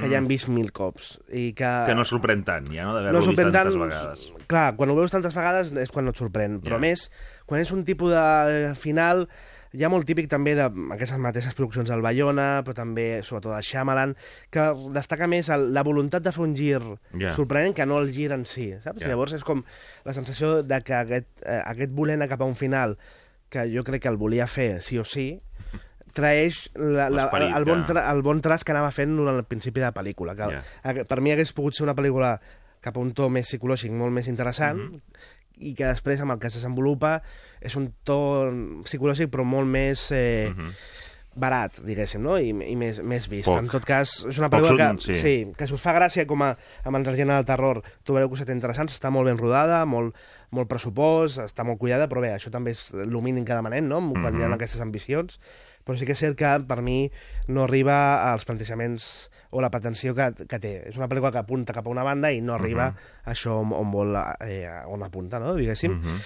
que 0.00 0.08
ja 0.08 0.16
hem 0.16 0.28
vist 0.30 0.48
mil 0.48 0.70
cops. 0.72 1.18
I 1.28 1.50
que, 1.58 1.68
Que 1.84 1.96
no 1.98 2.06
sorprèn 2.08 2.44
tant, 2.46 2.70
ja, 2.72 2.86
no? 2.88 2.94
no 2.94 3.00
D'haver-lo 3.02 3.20
vist 3.26 3.42
tantes 3.42 3.52
tant, 3.58 3.82
vegades. 3.82 4.22
Clar, 4.48 4.66
quan 4.78 4.90
ho 4.92 4.96
veus 4.96 5.12
tantes 5.12 5.36
vegades 5.36 5.74
és 5.84 5.92
quan 5.92 6.08
no 6.08 6.14
et 6.14 6.22
sorprèn, 6.22 6.62
però 6.64 6.78
Ja. 6.78 6.80
a 6.80 6.86
més, 6.86 7.10
quan 7.44 7.60
és 7.60 7.72
un 7.76 7.84
tipus 7.84 8.14
de 8.14 8.22
eh, 8.72 8.74
final 9.72 9.80
ja 9.80 9.88
molt 9.88 10.04
típic 10.06 10.28
també 10.28 10.52
d'aquestes 10.54 11.18
mateixes 11.18 11.54
produccions 11.54 11.88
del 11.88 12.02
Bayona, 12.04 12.62
però 12.64 12.74
també, 12.74 13.22
sobretot, 13.24 13.54
del 13.54 13.62
Shyamalan, 13.64 14.14
que 14.50 14.66
destaca 14.92 15.26
més 15.26 15.48
el, 15.48 15.72
la 15.72 15.82
voluntat 15.82 16.22
de 16.22 16.32
fer 16.32 16.42
un 16.44 16.54
gir 16.56 16.80
Ja. 17.18 17.32
sorprenent 17.32 17.74
que 17.74 17.86
no 17.86 17.98
el 17.98 18.12
gir 18.12 18.30
en 18.32 18.44
si, 18.44 18.70
saps? 18.84 19.00
Ja. 19.02 19.08
Llavors 19.08 19.32
és 19.32 19.44
com 19.44 19.64
la 20.04 20.12
sensació 20.12 20.62
de 20.62 20.80
que 20.82 20.94
aquest, 20.94 21.28
eh, 21.46 21.62
aquest 21.64 21.90
voler 21.92 22.14
anar 22.14 22.28
cap 22.28 22.40
a 22.42 22.44
un 22.44 22.54
final 22.54 22.98
que 23.48 23.66
jo 23.74 23.82
crec 23.84 24.02
que 24.02 24.08
el 24.08 24.16
volia 24.16 24.46
fer 24.46 24.80
sí 24.82 24.98
o 24.98 25.04
sí, 25.04 25.40
traeix 26.12 26.70
la, 26.76 27.08
la, 27.08 27.30
el, 27.56 27.64
bon 27.64 27.86
tra, 27.88 28.04
el 28.12 28.20
bon 28.22 28.40
traç 28.44 28.64
que 28.64 28.72
anava 28.74 28.90
fent 28.92 29.16
durant 29.16 29.36
el 29.40 29.44
principi 29.48 29.80
de 29.80 29.86
la 29.88 29.94
pel·lícula. 29.96 30.34
Que, 30.36 30.50
Ja. 30.52 31.04
Per 31.08 31.20
mi 31.20 31.32
hagués 31.32 31.52
pogut 31.56 31.74
ser 31.74 31.84
una 31.84 31.94
pel·lícula 31.96 32.34
cap 32.82 32.96
a 32.96 33.00
un 33.00 33.12
to 33.16 33.28
més 33.30 33.46
psicològic, 33.48 33.92
molt 33.94 34.12
més 34.12 34.28
interessant, 34.28 34.76
Mhm. 34.78 35.00
I 35.58 35.74
que 35.74 35.84
després, 35.86 36.20
amb 36.20 36.32
el 36.32 36.38
que 36.38 36.46
es 36.48 36.54
desenvolupa, 36.54 37.20
és 37.60 37.76
un 37.76 37.92
to 38.04 38.18
psicològic 38.84 39.30
però 39.30 39.44
molt 39.44 39.66
més 39.68 40.08
eh, 40.12 40.50
Mhm. 40.54 40.72
barat, 41.34 41.78
diguéssim, 41.80 42.20
no? 42.20 42.36
I, 42.38 42.50
i 42.50 42.76
més, 42.76 43.00
més 43.00 43.26
vist. 43.28 43.46
Poc. 43.48 43.58
En 43.62 43.68
tot 43.72 43.84
cas, 43.88 44.24
és 44.28 44.38
una 44.38 44.50
pel·lícula 44.52 44.90
que, 44.98 45.00
sí. 45.00 45.14
sí, 45.16 45.52
que 45.56 45.66
si 45.66 45.72
us 45.72 45.80
fa 45.80 45.94
gràcia 45.96 46.26
com 46.28 46.42
a 46.42 46.50
amants 46.84 47.08
del 47.08 47.16
gènere 47.16 47.38
del 47.40 47.46
terror, 47.48 47.82
trobareu 48.04 48.28
coses 48.28 48.48
interessants, 48.52 48.92
està 48.92 49.08
molt 49.10 49.26
ben 49.30 49.38
rodada, 49.40 49.84
molt, 49.86 50.14
molt 50.52 50.68
pressupost, 50.70 51.40
està 51.42 51.64
molt 51.64 51.80
cuidada, 51.80 52.06
però 52.12 52.20
bé, 52.22 52.30
això 52.36 52.50
també 52.52 52.70
és 52.76 52.90
el 52.94 53.12
mínim 53.24 53.44
que 53.48 53.56
demanem, 53.56 53.86
no?, 53.88 53.98
quan 54.12 54.36
hi 54.38 54.42
ha 54.44 54.48
Mhm. 54.48 54.54
aquestes 54.58 54.80
ambicions, 54.84 55.40
però 55.84 55.96
sí 55.98 56.06
que 56.06 56.12
és 56.12 56.18
cert 56.20 56.36
que 56.38 56.50
per 56.68 56.82
mi 56.82 57.10
no 57.48 57.64
arriba 57.64 58.30
als 58.32 58.44
plantejaments 58.44 59.30
o 59.50 59.60
la 59.60 59.70
pretensió 59.70 60.14
que, 60.14 60.30
que 60.46 60.58
té. 60.60 60.88
És 60.88 60.96
una 60.96 61.08
pel·lícula 61.08 61.32
que 61.32 61.38
apunta 61.42 61.72
cap 61.74 61.86
a 61.86 61.90
una 61.90 62.04
banda 62.04 62.30
i 62.32 62.40
no 62.40 62.54
arriba 62.54 62.90
Mhm. 62.92 62.96
a 63.24 63.32
això 63.32 63.58
on, 63.60 63.72
on 63.72 63.90
vol, 63.90 64.14
eh, 64.40 64.68
on 64.86 65.02
apunta, 65.02 65.40
no?, 65.40 65.54
diguéssim. 65.56 65.92
Mhm. 65.98 66.20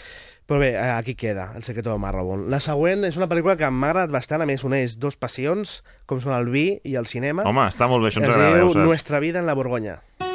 Però 0.46 0.60
bé, 0.60 0.74
eh, 0.74 0.90
aquí 0.90 1.16
queda, 1.16 1.52
El 1.56 1.64
secreto 1.64 1.90
de 1.90 1.98
Marrowbone. 1.98 2.48
La 2.48 2.60
següent 2.60 3.02
és 3.04 3.16
una 3.16 3.26
pel·lícula 3.26 3.56
que 3.56 3.68
m'ha 3.70 3.88
agradat 3.90 4.10
bastant, 4.12 4.42
a 4.42 4.46
més 4.46 4.62
uneix 4.62 4.96
dos 4.98 5.16
passions, 5.16 5.82
com 6.06 6.20
són 6.20 6.34
el 6.34 6.46
vi 6.50 6.80
i 6.84 6.94
el 6.94 7.06
cinema. 7.06 7.42
Home, 7.42 7.62
està 7.66 7.88
molt 7.88 8.02
bé, 8.04 8.10
això 8.10 8.18
ens 8.22 8.28
es 8.28 8.34
agrada, 8.36 8.58
ja 8.58 8.64
diu. 8.64 8.74
Nuestra 8.84 9.18
vida 9.18 9.40
en 9.40 9.46
la 9.46 9.54
Borgoña. 9.54 9.98
Cuando 10.18 10.25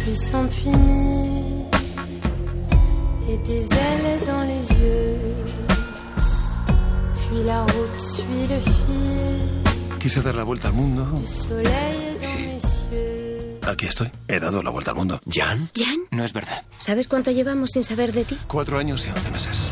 Puis 0.00 0.16
s'empuiner 0.16 1.66
et 3.28 3.36
des 3.38 3.62
ailes 3.62 4.20
dans 4.26 4.42
les 4.42 4.62
yeux. 4.82 5.18
Puis 7.16 7.42
la 7.44 7.62
route 7.62 8.00
suit 8.00 8.46
le 8.48 8.58
fil 8.58 9.98
Quise 10.00 10.22
dar 10.22 10.34
la 10.34 10.44
vuelta 10.44 10.68
al 10.68 10.74
mundo. 10.74 11.04
du 11.14 11.26
soleil 11.26 12.16
dans 12.20 12.52
mes 12.52 12.60
cieux. 12.60 13.58
Aquí 13.68 13.86
estoy. 13.86 14.10
He 14.28 14.40
dado 14.40 14.62
la 14.62 14.70
vuelta 14.70 14.92
al 14.92 14.96
mundo. 14.96 15.20
¿Jan? 15.26 15.68
¿Jan? 15.76 15.98
No 16.10 16.24
es 16.24 16.32
verdad. 16.32 16.62
¿Sabes 16.78 17.06
cuánto 17.06 17.30
llevamos 17.30 17.70
sin 17.72 17.84
saber 17.84 18.12
de 18.12 18.24
ti? 18.24 18.38
Cuatro 18.48 18.78
años 18.78 19.06
y 19.06 19.10
once 19.10 19.30
meses. 19.30 19.68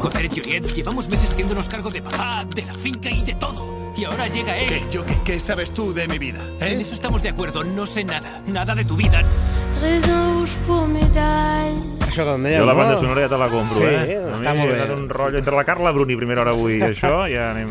Joder, 0.00 0.28
Juliet, 0.30 0.66
llevamos 0.74 1.08
meses 1.10 1.30
haciéndonos 1.30 1.68
cargo 1.68 1.90
de 1.90 2.00
papá, 2.00 2.46
de 2.54 2.62
la 2.62 2.72
finca 2.72 3.10
y 3.10 3.22
de 3.22 3.34
todo. 3.34 3.92
Y 3.96 4.04
ahora 4.04 4.28
llega 4.28 4.56
él. 4.56 4.68
¿Qué? 4.68 4.82
¿Yo 4.90 5.04
qué? 5.04 5.14
¿Qué 5.24 5.38
sabes 5.40 5.72
tú 5.74 5.92
de 5.92 6.08
mi 6.08 6.18
vida? 6.18 6.38
¿Eh? 6.60 6.72
En 6.74 6.80
eso 6.80 6.94
estamos 6.94 7.22
de 7.22 7.28
acuerdo, 7.28 7.64
no 7.64 7.86
sé 7.86 8.02
nada. 8.04 8.40
Nada 8.46 8.74
de 8.74 8.84
tu 8.84 8.96
vida. 8.96 9.22
Això 12.10 12.24
que 12.26 12.32
dèieu, 12.42 12.58
Jo 12.64 12.66
la 12.66 12.74
banda 12.74 12.94
no? 12.96 13.00
sonora 13.00 13.22
ja 13.22 13.28
te 13.30 13.38
la 13.38 13.46
compro, 13.48 13.76
Sí, 13.76 13.84
eh? 13.86 14.16
A 14.18 14.34
està 14.34 14.54
molt 14.58 14.72
bé. 14.72 14.94
un 14.96 15.08
rotllo 15.08 15.38
entre 15.38 15.54
la 15.54 15.62
Carla 15.64 15.92
Bruni 15.94 16.16
primera 16.18 16.42
hora 16.42 16.50
avui 16.50 16.80
i 16.80 16.82
això, 16.82 17.28
ja 17.30 17.52
anem... 17.52 17.70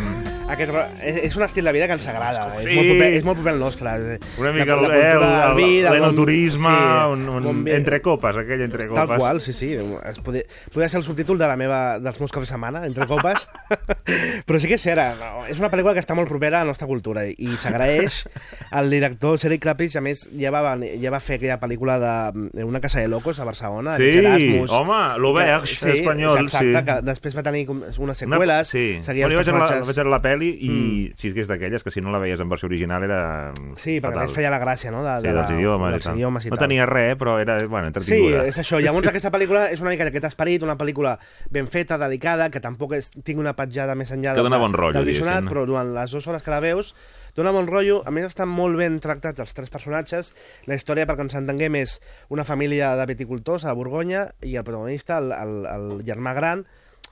Aquest, 0.49 0.71
és, 1.03 1.15
és 1.29 1.35
un 1.37 1.43
estil 1.45 1.63
de 1.65 1.71
vida 1.75 1.87
que 1.87 1.93
ens 1.93 2.07
agrada. 2.09 2.47
Sí. 2.57 2.69
És, 2.69 2.75
molt 2.75 2.87
proper, 2.89 3.09
és 3.19 3.23
molt 3.27 3.37
proper 3.39 3.53
al 3.53 3.59
nostre. 3.59 3.93
Una 4.39 4.51
mica 4.51 4.75
La- 4.75 4.81
el, 4.81 4.87
la 4.87 4.95
eh, 4.97 5.11
cultura 5.13 5.29
el, 5.29 5.47
del 5.47 5.55
vi, 5.57 5.77
el, 5.77 5.83
del 5.83 5.93
l'enoturisme, 5.93 6.69
bon- 6.69 7.11
un, 7.13 7.29
un, 7.37 7.43
bon 7.43 7.63
vi. 7.63 7.71
entre 7.77 8.01
copes, 8.01 8.35
aquell 8.43 8.61
entre 8.65 8.87
copes. 8.87 9.07
Tal 9.07 9.17
qual, 9.17 9.41
sí, 9.41 9.53
sí. 9.53 9.73
Es 10.09 10.19
podria, 10.19 10.43
podria 10.73 10.89
ser 10.89 10.99
el 10.99 11.03
subtítol 11.05 11.37
de 11.37 11.47
la 11.47 11.55
meva, 11.55 11.99
dels 11.99 12.19
meus 12.19 12.31
caps 12.31 12.47
de 12.47 12.53
setmana, 12.53 12.85
entre 12.85 13.05
copes. 13.07 13.47
Però 14.47 14.59
sí 14.59 14.67
que 14.67 14.75
és 14.79 14.83
cert, 14.83 15.19
no, 15.19 15.45
és 15.49 15.59
una 15.61 15.69
pel·lícula 15.71 15.93
que 15.93 16.01
està 16.03 16.15
molt 16.17 16.29
propera 16.29 16.61
a 16.61 16.63
la 16.65 16.71
nostra 16.71 16.87
cultura 16.89 17.25
i, 17.29 17.49
s'agraeix 17.61 18.23
al 18.71 18.89
director 18.89 19.37
Sergi 19.39 19.59
Clapich, 19.61 19.95
a 19.99 20.01
més, 20.01 20.25
ja 20.39 20.51
va, 20.53 20.73
ja 21.01 21.11
va 21.13 21.19
fer 21.23 21.37
aquella 21.39 21.59
pel·lícula 21.61 21.99
de 22.01 22.15
de 22.59 22.63
Una 22.63 22.79
casa 22.81 22.99
de 22.99 23.07
locos 23.07 23.39
a 23.39 23.45
Barcelona, 23.45 23.95
Sí, 23.97 24.09
Erasmus. 24.19 24.71
home, 24.71 24.97
l'Auberge, 25.19 25.75
Que- 25.79 25.93
espanyol, 25.99 26.43
exacte, 26.45 26.73
sí. 26.79 26.85
que 26.85 26.95
després 27.05 27.37
va 27.37 27.43
tenir 27.43 27.63
unes 27.69 27.97
Una- 27.99 28.13
seqüeles, 28.15 28.67
sí. 28.67 28.99
seguia 29.03 29.27
Bueno, 29.27 29.39
vaig 29.43 29.47
la, 29.53 29.81
vaig 29.85 29.97
la 30.09 30.21
peli 30.39 30.49
i 30.55 30.69
mm. 30.71 31.19
sí 31.19 31.33
que 31.35 31.43
és 31.43 31.49
d'aquelles 31.51 31.83
que 31.83 31.91
si 31.91 32.01
no 32.01 32.13
la 32.15 32.21
veies 32.23 32.39
en 32.39 32.49
versió 32.49 32.69
original 32.71 33.03
era 33.03 33.19
Sí, 33.75 33.99
perquè 33.99 34.09
fatal. 34.09 34.23
a 34.23 34.25
més 34.25 34.35
feia 34.37 34.51
la 34.53 34.59
gràcia, 34.63 34.91
no? 34.95 35.03
De, 35.03 35.17
Sí, 35.19 35.27
de 35.27 35.35
dels 35.35 35.51
idiomes, 35.57 35.93
dels 35.97 36.09
idiomes 36.15 36.45
i 36.47 36.49
No 36.49 36.57
tal. 36.57 36.65
tenia 36.67 36.87
res, 36.89 37.17
però 37.19 37.37
era, 37.43 37.59
bueno, 37.67 37.87
Sí, 37.87 37.93
entretinguda. 37.93 38.45
és 38.47 38.57
això. 38.63 38.79
Llavors 38.81 39.11
aquesta 39.11 39.31
pel·lícula 39.31 39.67
és 39.73 39.81
una 39.83 39.91
mica 39.91 40.07
d'aquest 40.07 40.29
esperit, 40.31 40.63
una 40.63 40.77
pel·lícula 40.79 41.17
ben 41.51 41.67
feta, 41.67 41.97
delicada, 41.97 42.49
que 42.49 42.59
tampoc 42.63 42.93
és, 42.97 43.11
tingui 43.11 43.43
una 43.43 43.55
petjada 43.55 43.95
més 43.95 44.11
enllà 44.11 44.33
Que 44.33 44.41
dona 44.45 44.57
bon 44.57 44.73
rotllo, 44.73 44.99
del 45.03 45.05
visionat, 45.11 45.43
però 45.45 45.65
durant 45.67 45.93
les 45.93 46.11
dues 46.11 46.27
hores 46.27 46.43
que 46.43 46.51
la 46.51 46.59
veus 46.63 46.95
dona 47.35 47.51
bon 47.51 47.67
rotllo, 47.67 48.01
a 48.05 48.11
més 48.11 48.25
estan 48.25 48.49
molt 48.49 48.75
ben 48.75 48.99
tractats 48.99 49.39
els 49.39 49.53
tres 49.53 49.69
personatges, 49.69 50.33
la 50.65 50.75
història 50.75 51.05
perquè 51.07 51.21
ens 51.27 51.35
entenguem 51.35 51.75
és 51.75 51.99
una 52.29 52.43
família 52.43 52.95
de 52.97 53.05
viticultors 53.05 53.65
a 53.65 53.73
Borgonya 53.73 54.29
i 54.41 54.55
el 54.55 54.63
protagonista, 54.63 55.19
el, 55.19 55.31
el, 55.31 55.53
el 55.69 56.03
germà 56.07 56.33
gran 56.35 56.65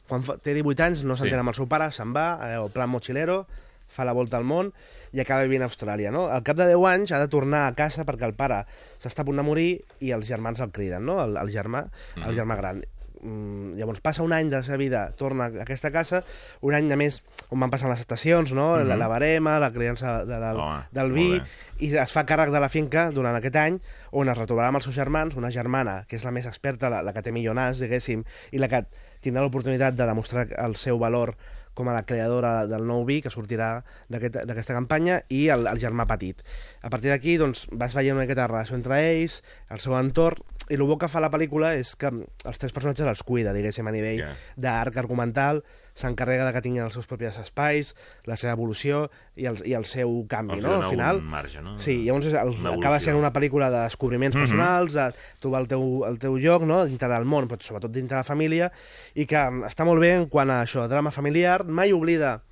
quan 0.07 0.23
fa, 0.23 0.37
té 0.37 0.53
18 0.53 0.83
anys 0.83 1.03
no 1.03 1.15
s'entén 1.15 1.35
Sí. 1.37 1.39
amb 1.39 1.49
el 1.49 1.55
seu 1.55 1.67
pare, 1.67 1.91
se'n 1.91 2.13
va, 2.15 2.39
eh, 2.49 2.55
el 2.61 2.69
plan 2.71 2.89
mochilero 2.89 3.45
fa 3.87 4.03
la 4.03 4.11
volta 4.13 4.35
al 4.37 4.43
món 4.43 4.73
i 5.13 5.21
acaba 5.21 5.43
vivint 5.47 5.63
a 5.63 5.67
Austràlia, 5.69 6.11
no? 6.11 6.27
Al 6.27 6.43
cap 6.43 6.57
de 6.57 6.65
10 6.67 6.83
anys 6.89 7.11
ha 7.15 7.19
de 7.19 7.29
tornar 7.31 7.67
a 7.67 7.73
casa 7.75 8.03
perquè 8.05 8.25
el 8.27 8.33
pare 8.35 8.65
s'està 8.99 9.21
a 9.21 9.25
punt 9.25 9.37
de 9.37 9.43
morir 9.47 9.81
i 10.03 10.11
els 10.11 10.27
germans 10.27 10.59
el 10.59 10.71
criden, 10.71 11.05
no? 11.05 11.21
El, 11.23 11.37
el 11.37 11.49
germà, 11.53 11.85
el 12.17 12.23
Mhm. 12.23 12.35
germà 12.35 12.57
gran. 12.57 12.83
Mm, 13.19 13.73
llavors 13.79 13.99
passa 13.99 14.21
un 14.21 14.31
any 14.31 14.49
de 14.49 14.57
la 14.57 14.63
seva 14.63 14.77
vida, 14.77 15.11
torna 15.17 15.45
a 15.45 15.63
aquesta 15.63 15.89
casa, 15.89 16.23
un 16.61 16.75
any 16.75 16.91
a 16.91 16.95
més 16.95 17.23
on 17.49 17.59
van 17.59 17.71
passant 17.71 17.89
les 17.89 17.99
estacions, 17.99 18.51
no? 18.53 18.75
Mhm. 18.77 18.87
la, 18.87 18.95
la 18.95 19.07
barema, 19.07 19.57
la 19.59 19.71
criança 19.71 20.23
de, 20.25 20.37
del, 20.37 20.57
Home, 20.59 20.83
del 20.91 21.11
vi, 21.13 21.41
i 21.79 21.95
es 21.97 22.11
fa 22.13 22.25
càrrec 22.25 22.51
de 22.51 22.59
la 22.59 22.69
finca 22.69 23.09
durant 23.11 23.35
aquest 23.35 23.55
any, 23.55 23.79
on 24.11 24.29
es 24.29 24.37
retrobarà 24.37 24.67
amb 24.67 24.75
els 24.77 24.83
seus 24.85 24.95
germans, 24.95 25.35
una 25.35 25.49
germana, 25.49 26.05
que 26.07 26.15
és 26.17 26.23
la 26.23 26.31
més 26.31 26.45
experta, 26.45 26.89
la, 26.91 27.01
la 27.01 27.13
que 27.13 27.23
té 27.23 27.31
millor 27.31 27.55
nas, 27.55 27.79
diguéssim, 27.79 28.23
i 28.51 28.59
la 28.59 28.67
que 28.67 28.85
tindrà 29.21 29.41
l'oportunitat 29.43 29.95
de 29.95 30.05
demostrar 30.05 30.47
el 30.65 30.75
seu 30.75 30.97
valor 30.99 31.35
com 31.77 31.87
a 31.89 31.93
la 31.93 32.01
creadora 32.09 32.65
del 32.65 32.87
nou 32.89 33.03
vi 33.05 33.19
que 33.21 33.29
sortirà 33.29 33.83
d'aquest- 34.09 34.45
d'aquesta 34.49 34.73
campanya 34.73 35.19
i 35.29 35.43
el, 35.53 35.67
el 35.69 35.77
germà 35.77 36.07
petit. 36.09 36.41
A 36.87 36.89
partir 36.89 37.09
d'aquí 37.11 37.33
doncs, 37.35 37.65
vas 37.75 37.91
veient 37.97 38.15
una 38.15 38.23
miqueta 38.23 38.45
la 38.45 38.47
relació 38.53 38.77
entre 38.77 38.95
ells, 39.11 39.41
el 39.75 39.81
seu 39.83 39.97
entorn, 39.99 40.39
i 40.71 40.75
el 40.75 40.83
bo 40.87 40.95
que 40.99 41.07
fa 41.11 41.19
la 41.23 41.29
pel·lícula 41.31 41.73
és 41.75 41.93
que 41.99 42.07
els 42.11 42.57
tres 42.59 42.71
personatges 42.75 43.07
els 43.07 43.23
cuida, 43.27 43.51
diguéssim, 43.55 43.87
a 43.87 43.91
nivell 43.91 44.21
Ja. 44.21 44.29
d'arc 44.55 44.95
argumental, 44.99 45.63
s'encarrega 45.97 46.45
de 46.45 46.53
que 46.53 46.61
tinguin 46.61 46.83
els 46.83 46.93
seus 46.93 47.07
propis 47.07 47.35
espais, 47.41 47.93
la 48.25 48.35
seva 48.39 48.53
evolució 48.53 49.09
i 49.35 49.47
el, 49.49 49.57
i 49.65 49.73
el 49.73 49.83
seu 49.89 50.25
canvi, 50.29 50.59
Els 50.59 50.63
no? 50.65 50.75
Al 50.83 50.89
final... 50.91 51.17
un 51.23 51.29
marge, 51.31 51.61
no? 51.61 51.77
Sí, 51.79 52.03
llavors 52.05 52.27
el, 52.31 52.55
acaba 52.77 52.99
sent 53.03 53.17
una 53.19 53.33
pel·lícula 53.33 53.69
de 53.71 53.83
descobriments 53.83 54.35
Mhm. 54.37 54.43
personals, 54.45 54.93
de 54.93 55.07
trobar 55.41 55.61
el 55.61 55.67
teu, 55.67 56.05
el 56.07 56.19
teu 56.19 56.37
lloc, 56.37 56.63
no?, 56.63 56.85
dintre 56.85 57.07
del 57.11 57.25
món, 57.25 57.47
però 57.49 57.59
sobretot 57.59 57.91
dintre 57.91 58.15
de 58.15 58.19
la 58.21 58.23
família, 58.27 58.71
i 59.15 59.25
que 59.25 59.35
està 59.67 59.83
molt 59.83 59.99
bé 59.99 60.13
en 60.21 60.27
quant 60.29 60.49
a 60.51 60.61
això, 60.63 60.87
drama 60.87 61.11
familiar, 61.11 61.65
mai 61.65 61.91
oblida 61.91 62.35
el- 62.35 62.46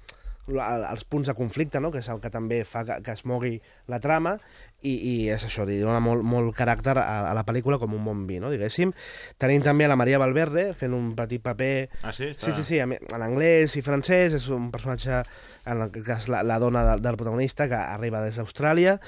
els 0.48 1.04
punts 1.10 1.28
de 1.32 1.34
conflicte, 1.38 1.80
no?, 1.82 1.92
que 1.92 2.00
és 2.04 2.10
el 2.14 2.20
que 2.22 2.30
també 2.30 2.64
fa 2.68 2.84
que, 2.86 3.00
que 3.04 3.12
es 3.16 3.26
mogui 3.26 3.58
la 3.90 4.00
trama, 4.00 4.36
i, 4.86 4.92
i 4.94 5.14
és 5.34 5.42
això, 5.48 5.64
li 5.66 5.80
dona 5.82 5.98
molt, 6.04 6.22
molt 6.22 6.52
caràcter 6.54 6.94
a, 7.02 7.32
a 7.32 7.34
la 7.34 7.42
pel·lícula 7.48 7.80
com 7.82 7.96
un 7.98 8.04
bon 8.06 8.26
vi, 8.30 8.38
no?, 8.44 8.52
diguéssim. 8.54 8.92
Tenim 9.42 9.64
també 9.66 9.88
la 9.90 9.96
Maria 9.98 10.20
Valverde 10.22 10.68
fent 10.78 10.94
un 10.94 11.08
petit 11.18 11.42
paper... 11.42 11.90
Ah, 12.04 12.14
sí? 12.14 12.28
Està- 12.36 12.52
Sí, 12.52 12.54
sí, 12.60 12.64
sí, 12.68 12.78
en 12.84 12.94
anglès 13.26 13.74
i 13.80 13.82
francès, 13.82 14.36
és 14.38 14.46
un 14.54 14.68
personatge, 14.74 15.24
en 15.66 15.82
aquest 15.88 16.06
cas 16.06 16.28
la, 16.30 16.44
la 16.46 16.60
dona 16.62 16.84
del, 16.92 17.02
del 17.02 17.18
protagonista, 17.18 17.66
que 17.72 17.80
arriba 17.80 18.22
des 18.22 18.38
d'Austràlia, 18.38 19.00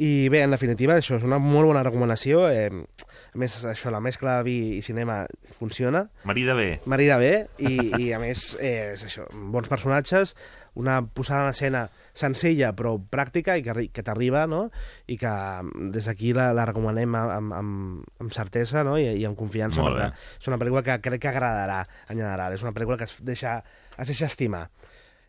i 0.00 0.30
bé, 0.32 0.40
en 0.46 0.56
definitiva, 0.56 0.96
això 0.96 1.18
és 1.20 1.26
una 1.28 1.36
molt 1.42 1.68
bona 1.68 1.84
recomanació, 1.84 2.46
eh, 2.48 2.70
a 2.72 3.36
més, 3.36 3.58
això, 3.68 3.92
la 3.92 4.00
mescla 4.00 4.38
de 4.38 4.46
vi 4.48 4.58
i 4.78 4.82
cinema 4.86 5.26
funciona, 5.58 6.06
Marida 6.24 6.54
bé. 6.56 6.78
marida 6.88 7.18
bé, 7.20 7.34
i, 7.58 7.76
i 8.06 8.12
a 8.16 8.22
més, 8.22 8.54
eh, 8.56 8.94
és 8.96 9.04
això, 9.04 9.28
bons 9.52 9.68
personatges, 9.68 10.32
una 10.76 11.00
posada 11.04 11.46
en 11.46 11.54
escena 11.54 11.82
senzilla 12.16 12.70
però 12.76 12.94
pràctica 13.00 13.56
i 13.56 13.64
que, 13.64 13.74
que 13.92 14.04
t'arriba, 14.04 14.46
no? 14.48 14.66
I 15.08 15.16
que 15.20 15.30
mm, 15.30 15.90
des 15.94 16.08
d'aquí 16.08 16.32
la, 16.36 16.50
la 16.56 16.66
recomanem 16.68 17.16
amb, 17.16 17.54
amb, 17.56 18.04
amb 18.22 18.34
certesa 18.34 18.84
no? 18.86 18.96
I, 19.00 19.08
i 19.20 19.24
amb 19.28 19.38
confiança, 19.38 19.82
Molt 19.82 19.96
bé. 19.98 20.10
perquè 20.10 20.42
és 20.42 20.50
una 20.52 20.60
pel·lícula 20.60 20.84
que 20.86 20.98
crec 21.04 21.24
que 21.24 21.32
agradarà 21.32 21.82
en 22.08 22.16
general. 22.20 22.56
És 22.56 22.64
una 22.64 22.74
pel·lícula 22.76 23.00
que 23.00 23.08
es 23.08 23.18
deixa, 23.24 23.58
es 23.96 24.12
deixa 24.12 24.28
estimar. 24.30 24.66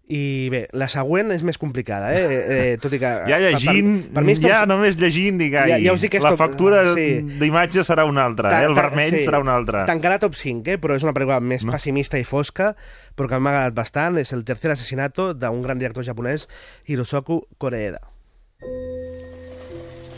I 0.07 0.47
bé, 0.47 0.61
la 0.71 0.87
següent 0.87 1.33
és 1.35 1.41
més 1.43 1.57
complicada, 1.59 2.13
eh? 2.15 2.19
eh, 2.23 2.43
eh 2.55 2.75
tot 2.79 2.93
i 2.95 2.99
que... 3.01 3.09
Ja 3.27 3.39
llegint, 3.43 4.05
per, 4.05 4.13
per 4.15 4.23
mi 4.23 4.35
ja 4.39 4.61
només 4.69 4.95
llegint, 4.95 5.35
dic, 5.41 5.57
ai, 5.59 5.73
Ja- 5.73 5.79
ja 5.83 5.95
us 5.97 6.05
dic 6.05 6.13
que 6.13 6.21
la 6.23 6.31
top- 6.31 6.39
factura 6.39 6.93
sí. 6.95 7.07
d'imatge 7.41 7.83
serà 7.83 8.05
una 8.07 8.23
altra, 8.23 8.53
Ta- 8.53 8.61
eh? 8.61 8.69
el 8.69 8.77
ta- 8.77 8.85
vermell 8.85 9.17
sí. 9.17 9.25
serà 9.27 9.41
una 9.43 9.57
altra. 9.59 9.83
Tancarà 9.89 10.15
top 10.23 10.37
5, 10.39 10.63
eh? 10.71 10.77
però 10.79 10.95
és 10.95 11.03
una 11.03 11.11
pel·lícula 11.11 11.41
més 11.43 11.65
no. 11.67 11.75
pessimista 11.75 12.15
i 12.15 12.23
fosca, 12.23 12.69
però 13.19 13.27
que 13.27 13.41
m'ha 13.41 13.51
agradat 13.51 13.75
bastant. 13.75 14.15
És 14.23 14.31
el 14.31 14.45
tercer 14.47 14.71
assassinato 14.71 15.33
d'un 15.35 15.59
gran 15.65 15.77
director 15.81 16.07
japonès, 16.07 16.47
Hirosoku 16.87 17.41
Koreeda. 17.59 17.99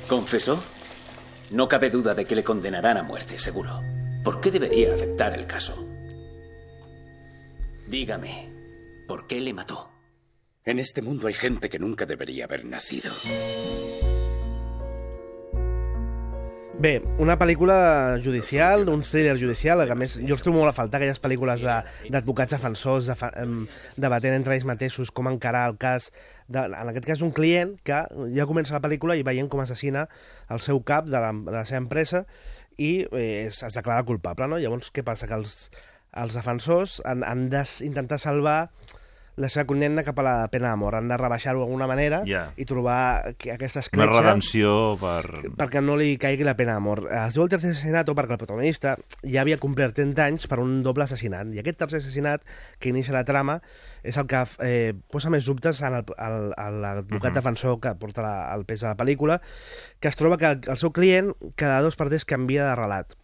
¿Confesó? 0.07 0.61
No 1.49 1.67
cabe 1.67 1.89
duda 1.89 2.13
de 2.13 2.25
que 2.25 2.35
le 2.35 2.43
condenarán 2.43 2.97
a 2.97 3.03
muerte, 3.03 3.39
seguro. 3.39 3.81
¿Por 4.23 4.39
qué 4.39 4.51
debería 4.51 4.93
aceptar 4.93 5.33
el 5.33 5.47
caso? 5.47 5.73
Dígame, 7.87 8.58
¿por 9.09 9.27
qué 9.27 9.41
le 9.41 9.53
mató? 9.53 9.89
En 10.63 10.79
este 10.79 11.01
mundo 11.01 11.27
hay 11.27 11.33
gente 11.33 11.67
que 11.67 11.79
nunca 11.79 12.05
debería 12.05 12.45
haber 12.45 12.63
nacido. 12.63 13.11
Bé, 16.79 17.01
una 17.17 17.35
pel·lícula 17.37 18.21
judicial, 18.23 18.87
un 18.87 19.01
thriller 19.01 19.35
judicial, 19.37 19.81
que 19.83 19.91
a 19.91 19.97
més 19.99 20.13
jo 20.21 20.31
els 20.37 20.43
trobo 20.45 20.61
molt 20.61 20.71
a 20.71 20.75
faltar 20.77 21.01
aquelles 21.01 21.19
pel·lícules 21.19 21.65
de- 21.65 22.13
d'advocats 22.13 22.53
defensors, 22.55 23.09
de, 23.09 23.17
debatent 23.99 24.37
entre 24.37 24.55
ells 24.55 24.63
mateixos 24.69 25.11
com 25.11 25.27
encarar 25.27 25.65
el 25.73 25.75
cas, 25.81 26.07
de, 26.47 26.61
en 26.69 26.93
aquest 26.93 27.09
cas 27.09 27.25
un 27.25 27.33
client 27.35 27.73
que 27.83 27.99
ja 28.37 28.47
comença 28.47 28.77
la 28.77 28.83
pel·lícula 28.85 29.17
i 29.19 29.25
veient 29.27 29.49
com 29.51 29.59
assassina 29.59 30.05
el 30.47 30.61
seu 30.63 30.79
cap 30.87 31.09
de 31.11 31.19
la, 31.19 31.33
de 31.35 31.51
la 31.57 31.65
seva 31.67 31.81
empresa 31.83 32.23
i 32.77 32.93
eh, 33.11 33.47
es, 33.49 33.59
es 33.67 33.75
declara 33.75 34.05
culpable, 34.07 34.47
no? 34.47 34.61
Llavors, 34.63 34.93
què 34.95 35.03
passa? 35.03 35.27
Que 35.27 35.35
els, 35.35 35.67
els 36.15 36.39
defensors 36.39 37.01
han, 37.03 37.25
han 37.27 37.49
d'intentar 37.51 38.21
salvar 38.23 38.69
la 39.39 39.47
seva 39.47 39.63
condemna 39.69 40.03
cap 40.03 40.17
a 40.19 40.23
la 40.25 40.33
pena 40.51 40.73
de 40.73 40.79
mort. 40.81 40.97
Han 40.99 41.07
de 41.07 41.15
rebaixar-ho 41.17 41.61
d'alguna 41.61 41.87
manera 41.87 42.21
Ja. 42.27 42.49
i 42.59 42.65
trobar 42.67 43.35
que 43.39 43.53
aquesta 43.53 43.79
Una 43.79 43.85
escletxa 43.87 44.21
redempció 44.21 44.97
per... 44.99 45.53
perquè 45.55 45.79
no 45.81 45.95
li 45.95 46.17
caigui 46.19 46.43
la 46.43 46.57
pena 46.59 46.73
de 46.75 46.83
mort. 46.83 47.07
Es 47.07 47.37
diu 47.37 47.43
el 47.45 47.49
tercer 47.53 47.71
assassinat 47.71 48.09
perquè 48.11 48.35
el 48.35 48.41
protagonista 48.41 48.97
ja 49.23 49.41
havia 49.45 49.57
complert 49.57 49.95
30 49.95 50.25
anys 50.25 50.47
per 50.51 50.59
un 50.59 50.81
doble 50.83 51.05
assassinat. 51.07 51.47
I 51.55 51.61
aquest 51.63 51.79
tercer 51.79 52.01
assassinat, 52.03 52.43
que 52.79 52.89
inicia 52.91 53.15
la 53.15 53.23
trama, 53.23 53.61
és 54.03 54.17
el 54.19 54.27
que 54.27 54.43
eh, 54.67 54.93
posa 55.11 55.29
més 55.31 55.45
dubtes 55.47 55.81
en 55.81 55.95
l'advocat 55.95 57.31
Mhm. 57.31 57.35
defensor 57.39 57.79
que 57.79 57.95
porta 57.95 58.21
la, 58.21 58.35
el 58.55 58.65
pes 58.65 58.81
de 58.81 58.87
la 58.87 58.97
pel·lícula, 58.97 59.39
que 59.99 60.07
es 60.09 60.15
troba 60.15 60.37
que 60.37 60.45
el, 60.45 60.59
el 60.67 60.77
seu 60.77 60.91
client 60.91 61.33
cada 61.55 61.81
dos 61.81 61.95
per 61.95 62.09
tres 62.09 62.25
canvia 62.25 62.65
de 62.69 62.75
relat. 62.75 63.15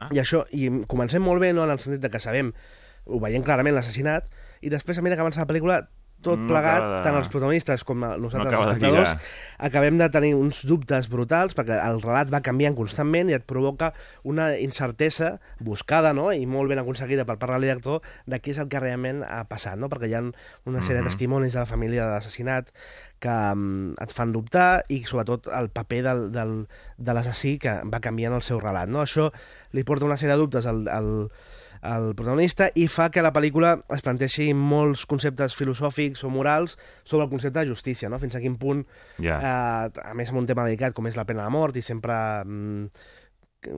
Ah. 0.00 0.08
I 0.12 0.20
això, 0.20 0.44
i 0.52 0.68
comencem 0.86 1.22
molt 1.24 1.40
bé, 1.40 1.52
no?, 1.56 1.64
en 1.64 1.70
el 1.72 1.78
sentit 1.80 2.02
de 2.02 2.10
que 2.12 2.20
sabem, 2.20 2.52
ho 3.06 3.20
veiem 3.22 3.42
clarament 3.42 3.74
l'assassinat, 3.74 4.26
i 4.66 4.72
després, 4.72 4.98
a 4.98 5.02
mesura 5.06 5.20
que 5.20 5.24
avança 5.28 5.44
la 5.46 5.48
pel·lícula, 5.52 5.84
tot 6.24 6.40
No 6.40 6.48
plegat, 6.48 6.80
de- 6.82 7.00
tant 7.04 7.14
els 7.18 7.28
protagonistes 7.28 7.82
com 7.84 8.00
nosaltres, 8.00 8.48
acaba 8.48 8.64
els 8.64 8.78
espectadors, 8.78 9.10
acabem 9.68 9.98
de 10.00 10.06
tenir 10.10 10.30
uns 10.34 10.62
dubtes 10.66 11.10
brutals 11.12 11.54
perquè 11.54 11.76
el 11.76 12.00
relat 12.02 12.30
va 12.32 12.40
canviant 12.42 12.74
constantment 12.74 13.28
i 13.30 13.36
et 13.36 13.44
provoca 13.46 13.92
una 14.24 14.46
incertesa 14.58 15.34
buscada 15.60 16.14
no? 16.16 16.30
i 16.32 16.46
molt 16.48 16.72
ben 16.72 16.80
aconseguida 16.80 17.26
per 17.28 17.36
part 17.38 17.52
del 17.52 17.66
director 17.68 18.00
de 18.26 18.40
què 18.40 18.54
és 18.56 18.58
el 18.64 18.70
que 18.72 18.80
realment 18.80 19.20
ha 19.28 19.44
passat, 19.44 19.76
no? 19.78 19.90
perquè 19.92 20.08
hi 20.08 20.16
ha 20.16 20.22
una 20.24 20.80
sèrie 20.80 21.02
Mhm. 21.02 21.04
de 21.04 21.10
testimonis 21.12 21.52
de 21.52 21.60
la 21.60 21.66
família 21.68 22.06
de 22.08 22.14
l'assassinat 22.16 22.72
que 23.20 23.28
um, 23.52 23.92
et 24.00 24.10
fan 24.12 24.32
dubtar 24.32 24.84
i 24.88 25.04
sobretot 25.04 25.46
el 25.52 25.68
paper 25.68 26.02
del, 26.02 26.32
del, 26.32 26.56
de 26.96 27.12
l'assassí 27.14 27.58
que 27.58 27.76
va 27.84 28.00
canviant 28.00 28.34
el 28.34 28.42
seu 28.42 28.58
relat. 28.58 28.88
No? 28.88 29.04
Això 29.04 29.30
li 29.72 29.84
porta 29.84 30.04
una 30.08 30.16
sèrie 30.16 30.32
de 30.34 30.40
dubtes 30.40 30.66
al, 30.66 30.88
al, 30.88 31.30
al 31.86 32.14
protagonista 32.18 32.68
i 32.74 32.88
fa 32.90 33.08
que 33.14 33.22
la 33.24 33.32
pel·lícula 33.32 33.76
es 33.94 34.02
planteixi 34.04 34.50
molts 34.54 35.06
conceptes 35.06 35.54
filosòfics 35.58 36.24
o 36.26 36.30
morals 36.34 36.76
sobre 37.04 37.24
el 37.24 37.30
concepte 37.30 37.60
de 37.62 37.68
justícia, 37.70 38.08
no? 38.12 38.18
fins 38.18 38.34
a 38.36 38.40
quin 38.42 38.56
punt, 38.60 38.84
Ja. 39.22 39.38
eh, 39.38 40.00
a 40.10 40.14
més 40.14 40.30
amb 40.32 40.42
un 40.42 40.46
tema 40.50 40.64
delicat 40.66 40.94
com 40.94 41.06
és 41.06 41.16
la 41.16 41.24
pena 41.28 41.44
de 41.46 41.50
mort 41.54 41.76
i 41.76 41.82
sempre... 41.82 42.16
Mm, 42.44 42.90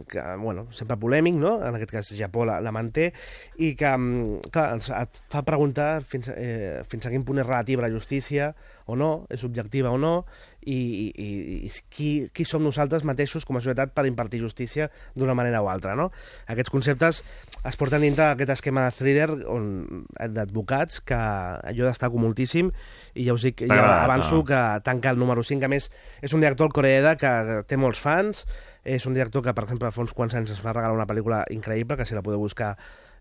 que, 0.09 0.22
bueno, 0.40 0.66
sempre 0.72 0.96
polèmic, 1.01 1.35
no? 1.40 1.57
en 1.66 1.74
aquest 1.79 1.90
cas 1.94 2.12
Japó 2.18 2.44
la, 2.48 2.61
la 2.64 2.72
manté, 2.72 3.11
i 3.59 3.74
que 3.79 3.90
mm, 3.96 4.51
clar, 4.55 4.72
ens, 4.79 4.90
et 4.94 5.22
fa 5.33 5.42
preguntar 5.46 6.03
fins, 6.03 6.31
eh, 6.35 6.83
fins 6.88 7.07
a 7.07 7.12
quin 7.14 7.24
punt 7.27 7.38
és 7.42 7.46
relativa 7.48 7.83
la 7.87 7.92
justícia 7.92 8.53
o 8.88 8.96
no, 8.96 9.27
és 9.29 9.42
objectiva 9.44 9.90
o 9.92 9.98
no, 10.01 10.24
i, 10.68 10.74
i, 11.16 11.27
i- 11.68 11.70
qui, 11.92 12.09
qui 12.35 12.44
som 12.48 12.62
nosaltres 12.64 13.05
mateixos 13.05 13.44
com 13.48 13.57
a 13.57 13.61
societat 13.61 13.92
per 13.96 14.05
impartir 14.09 14.40
justícia 14.40 14.88
d'una 15.16 15.35
manera 15.37 15.61
o 15.64 15.68
altra. 15.70 15.94
No? 15.96 16.09
Aquests 16.48 16.72
conceptes 16.72 17.20
es 17.68 17.77
porten 17.81 18.03
dintre 18.05 18.31
d'aquest 18.31 18.55
esquema 18.57 18.87
de 18.88 18.96
thriller 18.96 19.29
on- 19.48 20.07
d'advocats 20.18 21.01
que 21.05 21.18
jo 21.77 21.87
destaco 21.88 22.20
moltíssim 22.20 22.70
i 23.14 23.27
ja 23.29 23.37
us 23.37 23.44
dic, 23.48 23.64
ja 23.68 24.05
avanço 24.05 24.40
no? 24.40 24.44
que 24.48 24.62
tanca 24.85 25.12
el 25.12 25.20
número 25.20 25.42
5. 25.44 25.64
A 25.64 25.72
més, 25.72 25.90
és 26.24 26.33
un 26.37 26.40
director 26.44 26.72
Coreeda 26.72 27.16
que 27.20 27.33
té 27.68 27.77
molts 27.81 28.01
fans, 28.01 28.44
és 28.88 29.05
un 29.07 29.16
director 29.16 29.44
que, 29.44 29.53
per 29.55 29.66
exemple, 29.66 29.90
fa 29.92 30.05
uns 30.05 30.14
quants 30.16 30.35
anys 30.38 30.55
es 30.55 30.64
va 30.64 30.72
regalar 30.72 30.96
una 30.96 31.09
pel·lícula 31.09 31.42
increïble, 31.53 31.98
que 31.98 32.07
si 32.09 32.16
la 32.16 32.24
podeu 32.24 32.40
buscar 32.40 32.74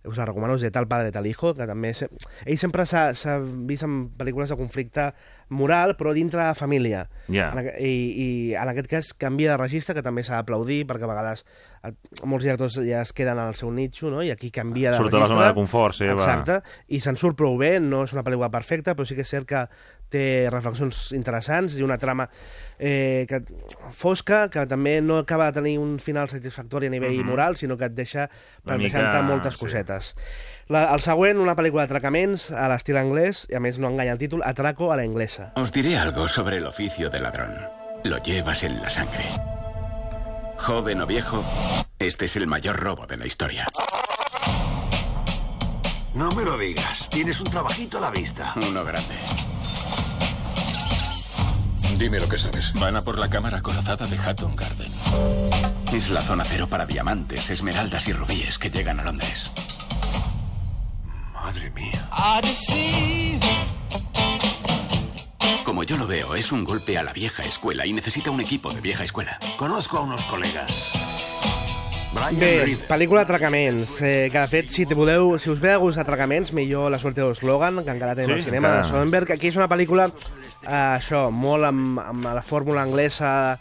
us 0.07 0.17
la 0.17 0.27
recomano, 0.29 0.55
és 0.55 0.63
de 0.63 0.71
Tal 0.71 0.87
Padre 0.87 1.11
Tal 1.11 1.27
Hijo, 1.27 1.53
que 1.57 1.67
també... 1.67 1.91
Se... 1.97 2.07
Ell 2.45 2.59
sempre 2.61 2.85
s'ha 2.87 3.37
vist 3.67 3.83
en 3.83 4.05
pel·lícules 4.17 4.53
de 4.53 4.59
conflicte 4.59 5.09
moral, 5.49 5.95
però 5.97 6.13
dintre 6.13 6.39
de 6.41 6.47
la 6.47 6.55
família. 6.55 7.05
Aqu- 7.51 7.75
i, 7.79 7.93
I 8.51 8.55
en 8.55 8.69
aquest 8.73 8.87
cas 8.91 9.13
canvia 9.13 9.51
de 9.51 9.57
registre, 9.57 9.95
que 9.95 10.03
també 10.03 10.23
s'ha 10.23 10.35
d'aplaudir, 10.41 10.85
perquè 10.87 11.03
a 11.07 11.11
vegades 11.11 11.45
eh, 11.83 11.91
molts 12.25 12.43
directors 12.43 12.79
ja 12.83 13.01
es 13.01 13.13
queden 13.13 13.39
en 13.39 13.47
el 13.47 13.55
seu 13.55 13.71
nitxo, 13.71 14.09
no? 14.11 14.23
i 14.23 14.31
aquí 14.31 14.51
canvia 14.51 14.91
de 14.91 14.97
Surt 14.97 15.11
de 15.11 15.17
la 15.17 15.25
registre. 15.25 15.37
zona 15.37 15.47
de 15.47 15.55
confort 15.55 15.95
seva. 15.95 16.17
Exacte, 16.21 16.61
i 16.89 16.99
se'n 16.99 17.15
surt 17.15 17.37
prou 17.37 17.57
bé, 17.57 17.79
no 17.79 18.03
és 18.03 18.13
una 18.13 18.23
pel·lícula 18.27 18.49
perfecta, 18.51 18.95
però 18.95 19.05
sí 19.07 19.15
que 19.15 19.23
és 19.23 19.29
cert 19.29 19.47
que 19.47 19.65
té 20.09 20.47
reflexions 20.49 21.11
interessants 21.11 21.73
i 21.75 21.83
una 21.83 21.97
trama 21.99 22.29
eh, 22.79 23.25
que, 23.27 23.41
fosca, 23.91 24.45
que 24.49 24.63
també 24.69 25.01
no 25.01 25.17
acaba 25.19 25.49
de 25.51 25.57
tenir 25.59 25.77
un 25.79 25.97
final 25.99 26.29
satisfactori 26.31 26.87
a 26.87 26.89
nivell 26.93 27.17
Mhm. 27.19 27.25
moral, 27.27 27.57
sinó 27.57 27.75
que 27.77 27.85
et 27.85 27.93
deixa 27.95 28.29
mica, 28.29 28.63
plantejant 28.63 29.25
moltes 29.27 29.53
sí. 29.55 29.59
cosetes. 29.59 30.15
La, 30.67 30.89
el 30.93 30.99
següent, 30.99 31.39
una 31.39 31.55
pel·lícula 31.55 31.85
d'atracaments 31.85 32.49
a 32.51 32.65
l'estil 32.67 32.97
anglès, 32.99 33.45
i 33.47 33.55
a 33.55 33.61
més 33.63 33.77
no 33.79 33.87
enganya 33.87 34.17
el 34.17 34.19
títol, 34.19 34.43
Atraco 34.43 34.91
a 34.91 34.97
la 34.99 35.05
inglesa. 35.07 35.53
Os 35.55 35.71
diré 35.71 35.97
algo 35.97 36.27
sobre 36.27 36.57
el 36.57 36.65
oficio 36.67 37.09
de 37.09 37.21
ladrón. 37.21 37.55
Lo 38.03 38.17
llevas 38.17 38.63
en 38.63 38.81
la 38.81 38.89
sangre. 38.89 39.23
Joven 40.57 41.01
o 41.01 41.07
viejo, 41.07 41.43
este 41.99 42.25
es 42.25 42.35
el 42.35 42.47
mayor 42.47 42.79
robo 42.79 43.07
de 43.07 43.15
la 43.17 43.25
historia. 43.25 43.67
No 46.13 46.31
me 46.31 46.43
lo 46.43 46.57
digas. 46.57 47.09
Tienes 47.09 47.39
un 47.39 47.49
trabajito 47.49 47.99
a 47.99 48.01
la 48.01 48.11
vista. 48.11 48.53
Uno 48.55 48.83
grande. 48.83 49.15
Dime 51.97 52.19
lo 52.19 52.27
que 52.27 52.37
sabes. 52.37 52.73
Van 52.73 52.95
a 52.95 53.01
por 53.01 53.19
la 53.19 53.29
cámara 53.29 53.59
acorazada 53.59 54.05
de 54.07 54.17
Hatton 54.17 54.55
Garden. 54.55 54.91
Es 55.93 56.09
la 56.09 56.21
zona 56.21 56.43
cero 56.43 56.67
para 56.67 56.85
diamantes, 56.85 57.49
esmeraldas 57.49 58.07
y 58.07 58.13
rubíes 58.13 58.57
que 58.57 58.69
llegan 58.69 58.99
a 58.99 59.03
Londres. 59.03 59.51
Madre 61.41 61.69
mía. 61.71 62.01
Deceive 62.41 63.39
yo 65.87 65.95
lo 65.95 66.05
veo, 66.07 66.35
es 66.35 66.51
un 66.51 66.65
golpe 66.65 66.97
a 66.97 67.03
la 67.03 67.13
vieja 67.13 67.45
escuela 67.45 67.85
y 67.85 67.93
necesita 67.93 68.29
un 68.29 68.41
equipo 68.41 68.73
de 68.73 68.81
vieja 68.81 69.05
escuela. 69.05 69.39
Conozco 69.57 69.97
a 69.97 70.01
unos 70.01 70.21
colegas. 70.25 70.91
Brian 72.13 72.39
Bé, 72.39 72.65
Reed. 72.65 72.79
pel·lícula 72.89 73.21
Atracaments, 73.21 74.01
eh, 74.01 74.27
que 74.29 74.37
de 74.37 74.47
fet, 74.47 74.67
si 74.69 74.85
te 74.85 74.95
voleu, 74.95 75.37
si 75.39 75.49
us 75.49 75.61
ve 75.61 75.69
de 75.69 75.77
gust 75.77 75.97
Atracaments, 75.99 76.51
millor 76.51 76.91
La 76.91 76.99
suerte 76.99 77.21
de 77.21 77.33
Logan, 77.41 77.85
que 77.85 77.91
encara 77.91 78.15
tenim 78.15 78.31
Sí, 78.31 78.33
al 78.33 78.43
cinema, 78.43 78.67
encara. 78.67 78.83
de 78.83 78.89
Soderbergh. 78.89 79.31
Aquí 79.31 79.47
és 79.47 79.55
una 79.55 79.69
pel·lícula, 79.69 80.09
eh, 80.63 80.97
això, 80.97 81.29
molt 81.31 81.63
amb, 81.63 81.99
amb 82.03 82.25
la 82.33 82.41
fórmula 82.43 82.81
anglesa, 82.81 83.57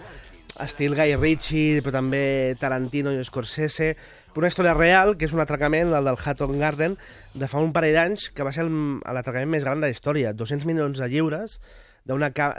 estil 0.58 0.96
Guy 0.96 1.14
Ritchie, 1.14 1.82
però 1.82 1.92
també 2.00 2.56
Tarantino 2.58 3.12
i 3.12 3.22
Scorsese, 3.22 3.96
una 4.42 4.48
història 4.52 4.74
real, 4.74 5.16
que 5.16 5.24
és 5.26 5.32
un 5.32 5.40
atracament, 5.40 5.92
el 5.94 6.04
del 6.04 6.18
Hatton 6.22 6.58
Garden, 6.60 6.96
de 7.34 7.48
fa 7.48 7.60
un 7.62 7.72
parell 7.72 7.94
d'anys, 7.96 8.30
que 8.30 8.42
va 8.44 8.52
ser 8.52 8.64
el- 8.66 9.00
l'atracament 9.04 9.48
més 9.50 9.64
gran 9.64 9.80
de 9.80 9.86
la 9.88 9.94
història. 9.94 10.32
200 10.32 10.66
milions 10.66 10.98
de 10.98 11.08
lliures 11.08 11.60
d'una 12.06 12.30
ca 12.30 12.52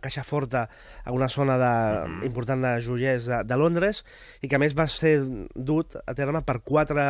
caixa 0.00 0.22
forta 0.24 0.68
a 1.04 1.12
una 1.12 1.28
zona 1.28 1.58
de, 1.60 1.72
important 2.26 2.62
de 2.64 2.80
joiers 2.80 3.26
de, 3.28 3.42
de 3.44 3.56
Londres 3.60 4.04
i 4.40 4.48
que 4.48 4.56
a 4.56 4.58
més 4.62 4.72
va 4.74 4.86
ser 4.88 5.18
dut 5.54 5.98
a 6.06 6.14
terme 6.16 6.40
per 6.40 6.60
quatre 6.64 7.04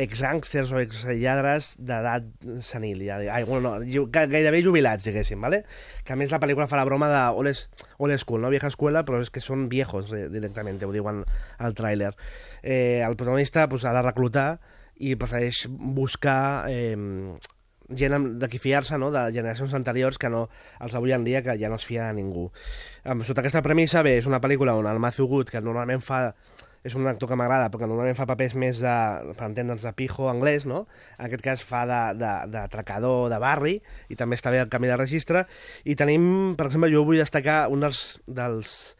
ex-gàngsters 0.00 0.72
o 0.72 0.80
ex-lladres 0.80 1.74
d'edat 1.78 2.26
senil, 2.64 3.02
ja, 3.04 3.18
ai, 3.20 3.42
bueno, 3.44 3.74
no, 3.78 4.06
gairebé 4.12 4.62
jubilats, 4.64 5.04
diguéssim, 5.04 5.40
¿vale? 5.40 5.64
que 6.04 6.14
a 6.14 6.18
més 6.18 6.32
la 6.32 6.40
pel·lícula 6.42 6.68
fa 6.70 6.78
la 6.78 6.86
broma 6.88 7.10
de 7.10 7.22
old, 7.36 8.16
school, 8.18 8.40
no 8.40 8.50
vieja 8.52 8.70
escuela, 8.70 9.04
però 9.04 9.20
és 9.20 9.30
que 9.30 9.42
són 9.44 9.68
viejos 9.72 10.12
eh, 10.16 10.26
directament, 10.32 10.80
ho 10.84 10.92
diuen 10.94 11.24
al 11.58 11.76
tràiler. 11.76 12.14
Eh, 12.62 13.02
el 13.06 13.16
protagonista 13.16 13.68
pues, 13.68 13.84
ha 13.84 13.94
de 13.96 14.04
reclutar 14.06 14.48
i 15.00 15.16
prefereix 15.16 15.66
buscar 15.68 16.68
eh, 16.68 16.96
gent 17.96 18.38
de 18.38 18.48
qui 18.48 18.60
fiar-se, 18.62 18.98
no? 18.98 19.10
de 19.10 19.26
generacions 19.34 19.74
anteriors 19.74 20.18
que 20.18 20.30
no 20.30 20.46
els 20.80 20.94
avui 20.94 21.12
en 21.12 21.24
dia 21.24 21.42
que 21.42 21.56
ja 21.58 21.68
no 21.68 21.78
es 21.80 21.86
fia 21.86 22.08
a 22.08 22.14
ningú. 22.14 22.50
Sota 23.26 23.42
aquesta 23.42 23.64
premissa, 23.66 24.04
bé, 24.06 24.16
és 24.20 24.28
una 24.30 24.40
pel·lícula 24.40 24.76
on 24.78 24.86
el 24.86 25.02
Matthew 25.02 25.26
Good, 25.26 25.50
que 25.50 25.62
normalment 25.64 26.04
fa 26.04 26.30
és 26.82 26.94
un 26.96 27.04
actor 27.10 27.28
que 27.28 27.36
m'agrada, 27.36 27.68
perquè 27.68 27.84
normalment 27.88 28.16
fa 28.16 28.24
papers 28.24 28.54
més 28.56 28.78
de, 28.80 28.92
per 29.36 29.46
entendre'ns, 29.50 29.82
de 29.84 29.92
pijo 29.92 30.30
anglès, 30.30 30.64
no? 30.64 30.86
En 31.18 31.26
aquest 31.26 31.42
cas 31.44 31.64
fa 31.66 31.82
de, 31.88 31.98
de, 32.20 32.30
de 32.54 32.62
tracador 32.72 33.28
de 33.28 33.38
barri, 33.42 33.74
i 34.08 34.16
també 34.16 34.38
està 34.38 34.48
bé 34.54 34.62
el 34.62 34.70
canvi 34.72 34.88
de 34.88 34.96
registre. 34.96 35.44
I 35.84 35.96
tenim, 36.00 36.54
per 36.56 36.70
exemple, 36.70 36.88
jo 36.92 37.04
vull 37.04 37.20
destacar 37.20 37.66
un 37.68 37.84
dels, 37.84 38.20
dels 38.26 38.96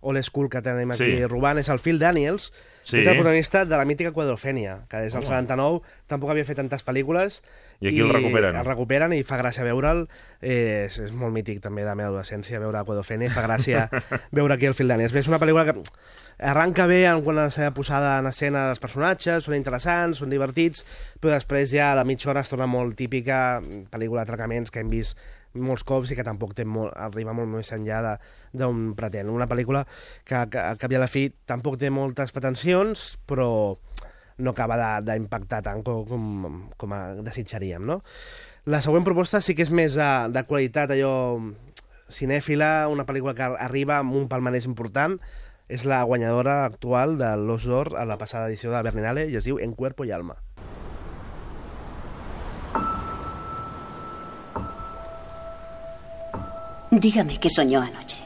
old 0.00 0.22
school 0.24 0.46
que 0.48 0.62
tenim 0.62 0.94
aquí 0.94 1.10
Sí. 1.18 1.26
robant, 1.26 1.58
és 1.58 1.68
el 1.68 1.78
Phil 1.82 1.98
Daniels, 1.98 2.52
Sí. 2.84 2.98
és 3.00 3.06
el 3.08 3.16
protagonista 3.16 3.64
de 3.64 3.76
la 3.80 3.84
mítica 3.88 4.12
Quadrofènia, 4.12 4.84
que 4.88 4.98
des 5.00 5.12
del 5.12 5.22
Home. 5.24 5.26
79 5.26 5.80
tampoc 6.06 6.30
havia 6.30 6.44
fet 6.44 6.58
tantes 6.60 6.84
pel·lícules. 6.84 7.40
I 7.80 7.88
aquí 7.88 8.00
el 8.04 8.12
recuperen. 8.12 8.56
El 8.60 8.64
recuperen 8.64 9.12
i 9.16 9.22
fa 9.24 9.38
gràcia 9.40 9.64
veure'l. 9.64 10.04
Eh, 10.42 10.84
és, 10.86 10.98
és 11.00 11.12
molt 11.16 11.32
mític 11.32 11.62
també 11.64 11.80
de 11.82 11.88
la 11.88 11.94
meva 11.96 12.10
adolescència 12.12 12.60
veure 12.60 12.84
Quadrofènia 12.84 13.26
i 13.26 13.32
fa 13.32 13.42
gràcia 13.46 13.88
veure 14.36 14.54
aquí 14.54 14.66
el 14.68 14.74
Phil 14.76 14.88
Daniels. 14.92 15.12
Bé, 15.16 15.20
és 15.24 15.28
una 15.32 15.40
pel·lícula 15.40 15.64
que 15.64 15.78
arranca 16.38 16.86
bé 16.90 17.04
en 17.06 17.22
quan 17.24 17.38
la 17.38 17.70
posada 17.74 18.18
en 18.18 18.26
escena 18.30 18.66
dels 18.68 18.82
personatges, 18.82 19.44
són 19.46 19.56
interessants, 19.56 20.18
són 20.18 20.32
divertits, 20.32 20.84
però 21.20 21.34
després 21.34 21.70
ja 21.70 21.92
a 21.92 21.98
la 21.98 22.04
mitja 22.04 22.30
hora 22.30 22.42
es 22.42 22.50
torna 22.50 22.66
molt 22.66 22.96
típica 22.98 23.60
pel·lícula 23.92 24.22
d'atracaments 24.22 24.70
que 24.70 24.82
hem 24.82 24.92
vist 24.92 25.18
molts 25.54 25.84
cops 25.86 26.10
i 26.10 26.16
que 26.18 26.26
tampoc 26.26 26.54
té 26.58 26.64
molt, 26.66 26.92
arriba 26.98 27.34
molt 27.36 27.48
més 27.52 27.70
enllà 27.72 28.16
d'on 28.52 28.94
pretén. 28.98 29.30
Una 29.30 29.46
pel·lícula 29.46 29.84
que, 30.26 30.40
que 30.50 30.58
al 30.58 30.80
cap 30.80 30.90
i 30.90 30.98
a 30.98 31.04
la 31.04 31.10
fi 31.10 31.28
tampoc 31.46 31.78
té 31.78 31.90
moltes 31.94 32.34
pretensions, 32.34 33.12
però 33.26 33.76
no 34.38 34.50
acaba 34.50 34.98
d'impactar 35.00 35.62
tant 35.62 35.84
com, 35.86 36.02
com, 36.08 36.58
com 36.76 36.96
desitjaríem, 37.22 37.86
no? 37.86 38.00
La 38.66 38.80
següent 38.82 39.04
proposta 39.06 39.42
sí 39.44 39.54
que 39.54 39.62
és 39.62 39.70
més 39.70 39.94
de, 39.94 40.10
de 40.34 40.42
qualitat 40.48 40.90
allò 40.90 41.14
cinèfila, 42.10 42.88
una 42.90 43.06
pel·lícula 43.06 43.34
que 43.36 43.46
arriba 43.60 43.98
amb 44.00 44.16
un 44.16 44.26
palmarès 44.28 44.66
important, 44.66 45.18
és 45.68 45.84
la 45.84 46.02
guanyadora 46.02 46.64
actual 46.64 47.16
de 47.18 47.30
l'Os 47.36 47.64
d'Or 47.66 47.94
a 47.98 48.04
la 48.04 48.18
passada 48.18 48.48
edició 48.48 48.70
de 48.70 48.76
la 48.76 48.82
Berlinale 48.82 49.28
i 49.30 49.36
es 49.36 49.44
diu 49.44 49.58
En 49.58 49.72
cuerpo 49.72 50.04
y 50.04 50.10
alma. 50.10 50.36
Dígame 56.90 57.40
qué 57.40 57.50
soñó 57.50 57.80
anoche. 57.80 58.18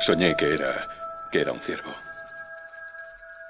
Soñé 0.00 0.34
que 0.36 0.54
era. 0.54 0.90
que 1.30 1.40
era 1.40 1.52
un 1.52 1.60
ciervo. 1.60 1.90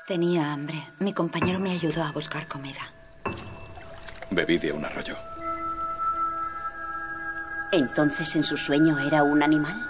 Tenía 0.07 0.53
hambre. 0.53 0.77
Mi 0.99 1.13
compañero 1.13 1.59
me 1.61 1.71
ayudó 1.71 2.03
a 2.03 2.13
buscar 2.13 2.47
comida. 2.47 2.93
Bebí 4.31 4.59
de 4.59 4.73
un 4.73 4.85
arroyo. 4.85 5.30
Entonces 7.73 8.35
en 8.37 8.45
su 8.45 8.57
sueño 8.57 8.99
era 8.99 9.23
un 9.23 9.43
animal. 9.43 9.87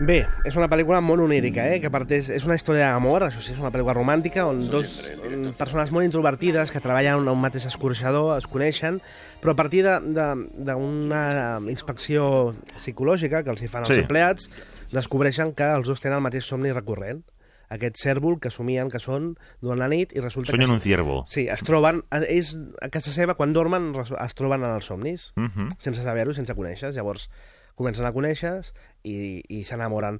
Bé, 0.00 0.20
és 0.46 0.54
una 0.54 0.68
pel·lícula 0.70 1.00
molt 1.02 1.24
onírica, 1.24 1.64
eh? 1.74 1.80
que 1.82 1.90
parteix, 1.90 2.28
és 2.30 2.44
una 2.46 2.54
història 2.54 2.92
d'amor, 2.92 3.24
això 3.26 3.40
sí, 3.42 3.50
és 3.50 3.58
una 3.58 3.72
pel·lícula 3.74 3.96
romàntica, 3.96 4.44
on 4.46 4.60
dos 4.70 4.92
mm, 5.10 5.56
persones 5.58 5.90
molt 5.90 6.06
introvertides 6.06 6.70
que 6.70 6.78
treballen 6.78 7.24
en 7.24 7.32
un 7.32 7.40
mateix 7.42 7.66
escorxador 7.66 8.36
es 8.38 8.46
coneixen, 8.46 9.00
però 9.42 9.56
a 9.56 9.58
partir 9.58 9.82
de- 9.82 9.98
de- 10.14 10.46
d'una 10.70 11.58
inspecció 11.66 12.54
psicològica 12.76 13.42
que 13.42 13.50
els 13.50 13.62
hi 13.66 13.66
fan 13.66 13.82
els 13.88 13.90
Sí. 13.96 13.98
empleats, 14.04 14.46
descobreixen 14.94 15.50
que 15.52 15.66
els 15.66 15.88
dos 15.90 15.98
tenen 16.00 16.18
el 16.22 16.26
mateix 16.28 16.44
somni 16.46 16.70
recurrent 16.70 17.24
aquest 17.70 17.96
cèrvol 18.00 18.38
que 18.40 18.50
somien 18.50 18.88
que 18.88 18.98
són 18.98 19.34
durant 19.60 19.78
la 19.78 19.88
nit 19.88 20.14
i 20.16 20.20
resulta 20.24 20.52
Sonyen 20.54 20.68
que... 20.70 20.74
un 20.74 20.80
ciervo. 20.80 21.24
Sí, 21.28 21.46
es 21.52 21.60
troben, 21.66 22.02
ells 22.24 22.54
a 22.80 22.88
casa 22.88 23.12
seva, 23.12 23.34
quan 23.34 23.52
dormen, 23.52 23.90
es 23.98 24.34
troben 24.38 24.64
en 24.64 24.70
els 24.74 24.86
somnis, 24.88 25.32
Mhm. 25.36 25.68
sense 25.78 26.02
saber-ho, 26.02 26.32
sense 26.32 26.54
conèixer 26.54 26.92
Llavors 26.96 27.28
comencen 27.76 28.06
a 28.06 28.12
conèixer 28.12 28.56
i, 29.04 29.42
i 29.48 29.64
s'enamoren. 29.64 30.18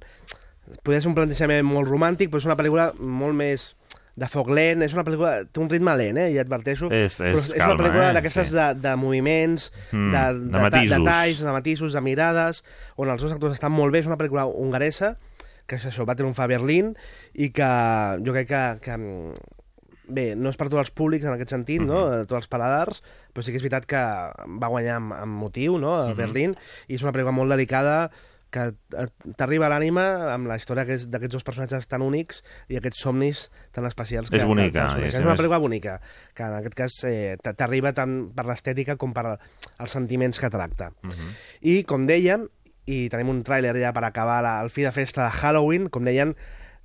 Podria 0.83 1.01
ser 1.01 1.09
un 1.09 1.15
plantejament 1.17 1.65
molt 1.65 1.89
romàntic, 1.89 2.29
però 2.29 2.37
és 2.37 2.45
una 2.45 2.55
pel·lícula 2.59 2.91
molt 2.99 3.33
més 3.35 3.75
de 4.19 4.27
foc 4.27 4.49
lent, 4.51 4.81
és 4.83 4.93
una 4.93 5.03
pel·lícula... 5.07 5.45
té 5.49 5.61
un 5.63 5.69
ritme 5.71 5.93
lent, 5.97 6.17
eh, 6.19 6.27
ja 6.35 6.41
adverteixo. 6.43 6.89
És- 6.91 7.17
és 7.19 7.33
però 7.33 7.39
és 7.39 7.53
calma, 7.55 7.73
una 7.73 7.83
pel·lícula 7.83 8.09
eh, 8.09 8.13
d'aquestes 8.17 8.49
sí. 8.51 8.55
de, 8.55 8.65
de 8.83 8.95
moviments, 8.99 9.71
Mm, 9.91 10.11
de, 10.11 10.23
de 10.33 10.51
de, 10.51 10.61
matisos. 10.65 10.97
detalls, 10.97 11.39
de 11.41 11.51
matisos, 11.55 11.93
de 11.93 12.01
mirades, 12.05 12.63
on 12.97 13.09
els 13.09 13.21
dos 13.23 13.31
actors 13.31 13.53
estan 13.57 13.71
molt 13.71 13.91
bé. 13.95 13.99
És 14.03 14.07
una 14.11 14.17
pel·lícula 14.19 14.45
hongaresa, 14.45 15.15
que 15.65 15.77
és 15.79 15.85
això, 15.85 16.05
va 16.05 16.15
triomfar 16.19 16.45
a 16.45 16.51
Berlín, 16.51 16.95
i 17.39 17.49
que 17.55 17.69
jo 18.25 18.33
crec 18.35 18.49
que, 18.51 18.63
que 18.83 18.97
mm, 18.97 19.33
bé, 20.11 20.31
no 20.35 20.49
és 20.51 20.57
per 20.59 20.67
tots 20.67 20.81
els 20.81 20.91
públics 20.91 21.25
en 21.29 21.35
aquest 21.37 21.53
sentit, 21.55 21.81
no? 21.85 22.07
Mhm. 22.07 22.25
tots 22.27 22.41
els 22.43 22.49
paladars, 22.51 23.03
però 23.33 23.45
sí 23.45 23.51
que 23.53 23.59
és 23.61 23.63
veritat 23.63 23.85
que 23.87 23.99
va 24.59 24.67
guanyar 24.73 24.97
amb, 24.99 25.13
amb 25.13 25.37
motiu 25.45 25.77
no? 25.79 25.93
a 26.01 26.09
Mhm. 26.09 26.17
Berlín, 26.17 26.57
i 26.87 26.95
és 26.95 27.03
una 27.05 27.13
pel·lícula 27.13 27.31
molt 27.35 27.51
delicada 27.53 28.09
que 28.49 28.63
et- 28.97 29.35
t'arriba 29.37 29.67
a 29.67 29.69
l'ànima 29.69 30.33
amb 30.33 30.47
la 30.49 30.55
història 30.57 30.83
que 30.83 30.95
és 30.97 31.03
d'aquests 31.07 31.35
dos 31.37 31.43
personatges 31.45 31.85
tan 31.87 32.01
únics 32.01 32.43
i 32.67 32.77
aquests 32.79 33.03
somnis 33.03 33.51
tan 33.71 33.85
especials. 33.85 34.31
Que, 34.31 34.37
És 34.41 34.43
bonica, 34.45 34.87
Que, 34.87 34.87
que 34.89 34.95
diguéssim, 35.03 35.19
és 35.19 35.25
una 35.25 35.35
és- 35.35 35.39
pel·lícula 35.39 35.59
bonica, 35.61 36.01
que 36.33 36.43
en 36.43 36.53
aquest 36.57 36.73
cas 36.73 36.91
eh, 37.05 37.37
t'arriba 37.37 37.93
tant 37.93 38.31
per 38.33 38.47
l'estètica 38.47 38.97
com 38.97 39.13
per 39.13 39.37
els 39.77 39.91
sentiments 39.91 40.39
que 40.39 40.49
tracta. 40.49 40.89
Mhm. 41.03 41.29
I, 41.61 41.83
com 41.83 42.07
dèiem, 42.07 42.49
i 42.87 43.07
tenim 43.07 43.29
un 43.29 43.43
tràiler 43.43 43.79
ja 43.79 43.93
per 43.93 44.03
acabar 44.03 44.41
la, 44.41 44.59
el 44.63 44.71
fi 44.71 44.81
de 44.81 44.91
festa 44.91 45.25
de 45.25 45.29
Halloween, 45.29 45.87
com 45.89 46.03
deien, 46.03 46.35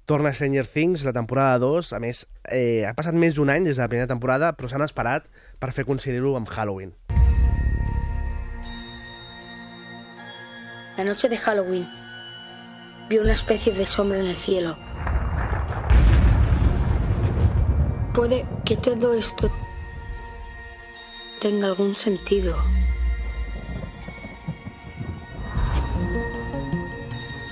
torna 0.06 0.32
Stranger 0.32 0.66
Things, 0.66 1.04
la 1.04 1.12
temporada 1.12 1.58
2. 1.58 1.92
A 1.92 2.00
més, 2.00 2.26
eh, 2.48 2.84
ha 2.86 2.94
passat 2.94 3.14
més 3.14 3.34
d'un 3.34 3.50
any 3.50 3.64
des 3.64 3.76
de 3.76 3.82
la 3.82 3.88
primera 3.88 4.08
temporada, 4.10 4.52
però 4.56 4.68
s'han 4.68 4.84
esperat 4.84 5.26
per 5.58 5.72
fer 5.72 5.84
coincidir-ho 5.84 6.36
amb 6.36 6.48
Halloween. 6.48 6.94
La 10.96 11.04
noche 11.04 11.28
de 11.28 11.36
Halloween 11.36 11.86
vi 13.08 13.18
una 13.18 13.32
especie 13.32 13.72
de 13.72 13.84
sombra 13.84 14.18
en 14.18 14.26
el 14.26 14.36
cielo. 14.36 14.76
Puede 18.14 18.46
que 18.64 18.76
todo 18.76 19.14
esto 19.14 19.50
tenga 21.40 21.66
algún 21.66 21.94
sentido. 21.94 22.56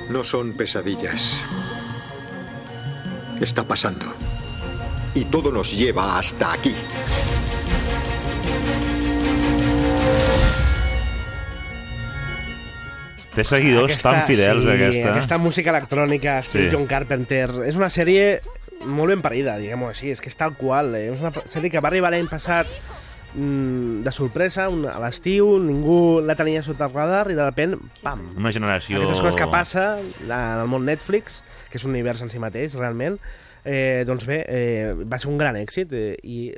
No 0.09 0.23
son 0.23 0.53
pesadillas. 0.53 1.45
Está 3.43 3.67
pasando. 3.67 4.07
Y 5.15 5.25
todo 5.25 5.51
nos 5.51 5.77
lleva 5.77 6.19
hasta 6.19 6.53
aquí. 6.53 6.75
Té 13.33 13.45
seguidors 13.49 13.97
tan 14.03 14.27
fidels, 14.29 14.67
sí, 14.67 14.71
aquesta. 14.75 15.13
Aquesta 15.15 15.39
música 15.41 15.73
electrònica, 15.73 16.39
estil 16.43 16.67
Sí. 16.67 16.75
John 16.75 16.85
Carpenter. 16.87 17.49
És 17.65 17.79
una 17.81 17.89
sèrie 17.89 18.43
molt 18.85 19.09
ben 19.09 19.23
parida, 19.25 19.55
diguem-ho 19.57 19.89
així. 19.89 20.11
És 20.13 20.21
que 20.21 20.29
és 20.29 20.37
tal 20.37 20.53
qual. 20.59 20.95
Eh? 20.99 21.07
És 21.15 21.23
una 21.23 21.33
sèrie 21.49 21.71
que 21.73 21.81
va 21.81 21.89
arribar 21.89 22.11
l'any 22.13 22.29
passat 22.29 22.69
mm, 23.35 24.03
de 24.05 24.13
sorpresa, 24.13 24.69
un, 24.69 24.85
a 24.85 24.99
l'estiu, 25.01 25.57
ningú 25.65 26.21
la 26.21 26.37
tenia 26.37 26.61
sota 26.63 26.91
el 26.91 26.93
radar 26.93 27.31
i 27.33 27.39
de 27.39 27.47
repent, 27.47 27.79
pam, 28.03 28.21
Una 28.37 28.53
generació... 28.53 29.01
aquestes 29.01 29.25
coses 29.25 29.41
que 29.41 29.49
passa 29.49 29.87
en 30.03 30.37
el 30.37 30.69
món 30.69 30.85
Netflix, 30.85 31.41
que 31.73 31.81
és 31.81 31.87
un 31.89 31.97
univers 31.97 32.21
en 32.23 32.31
si 32.31 32.39
mateix, 32.43 32.77
realment, 32.79 33.19
Eh, 33.65 34.03
doncs 34.09 34.25
bé, 34.27 34.41
eh, 34.51 34.91
va 35.07 35.21
ser 35.23 35.29
un 35.31 35.37
gran 35.39 35.55
èxit 35.55 35.93
eh, 35.95 36.17
i 36.27 36.49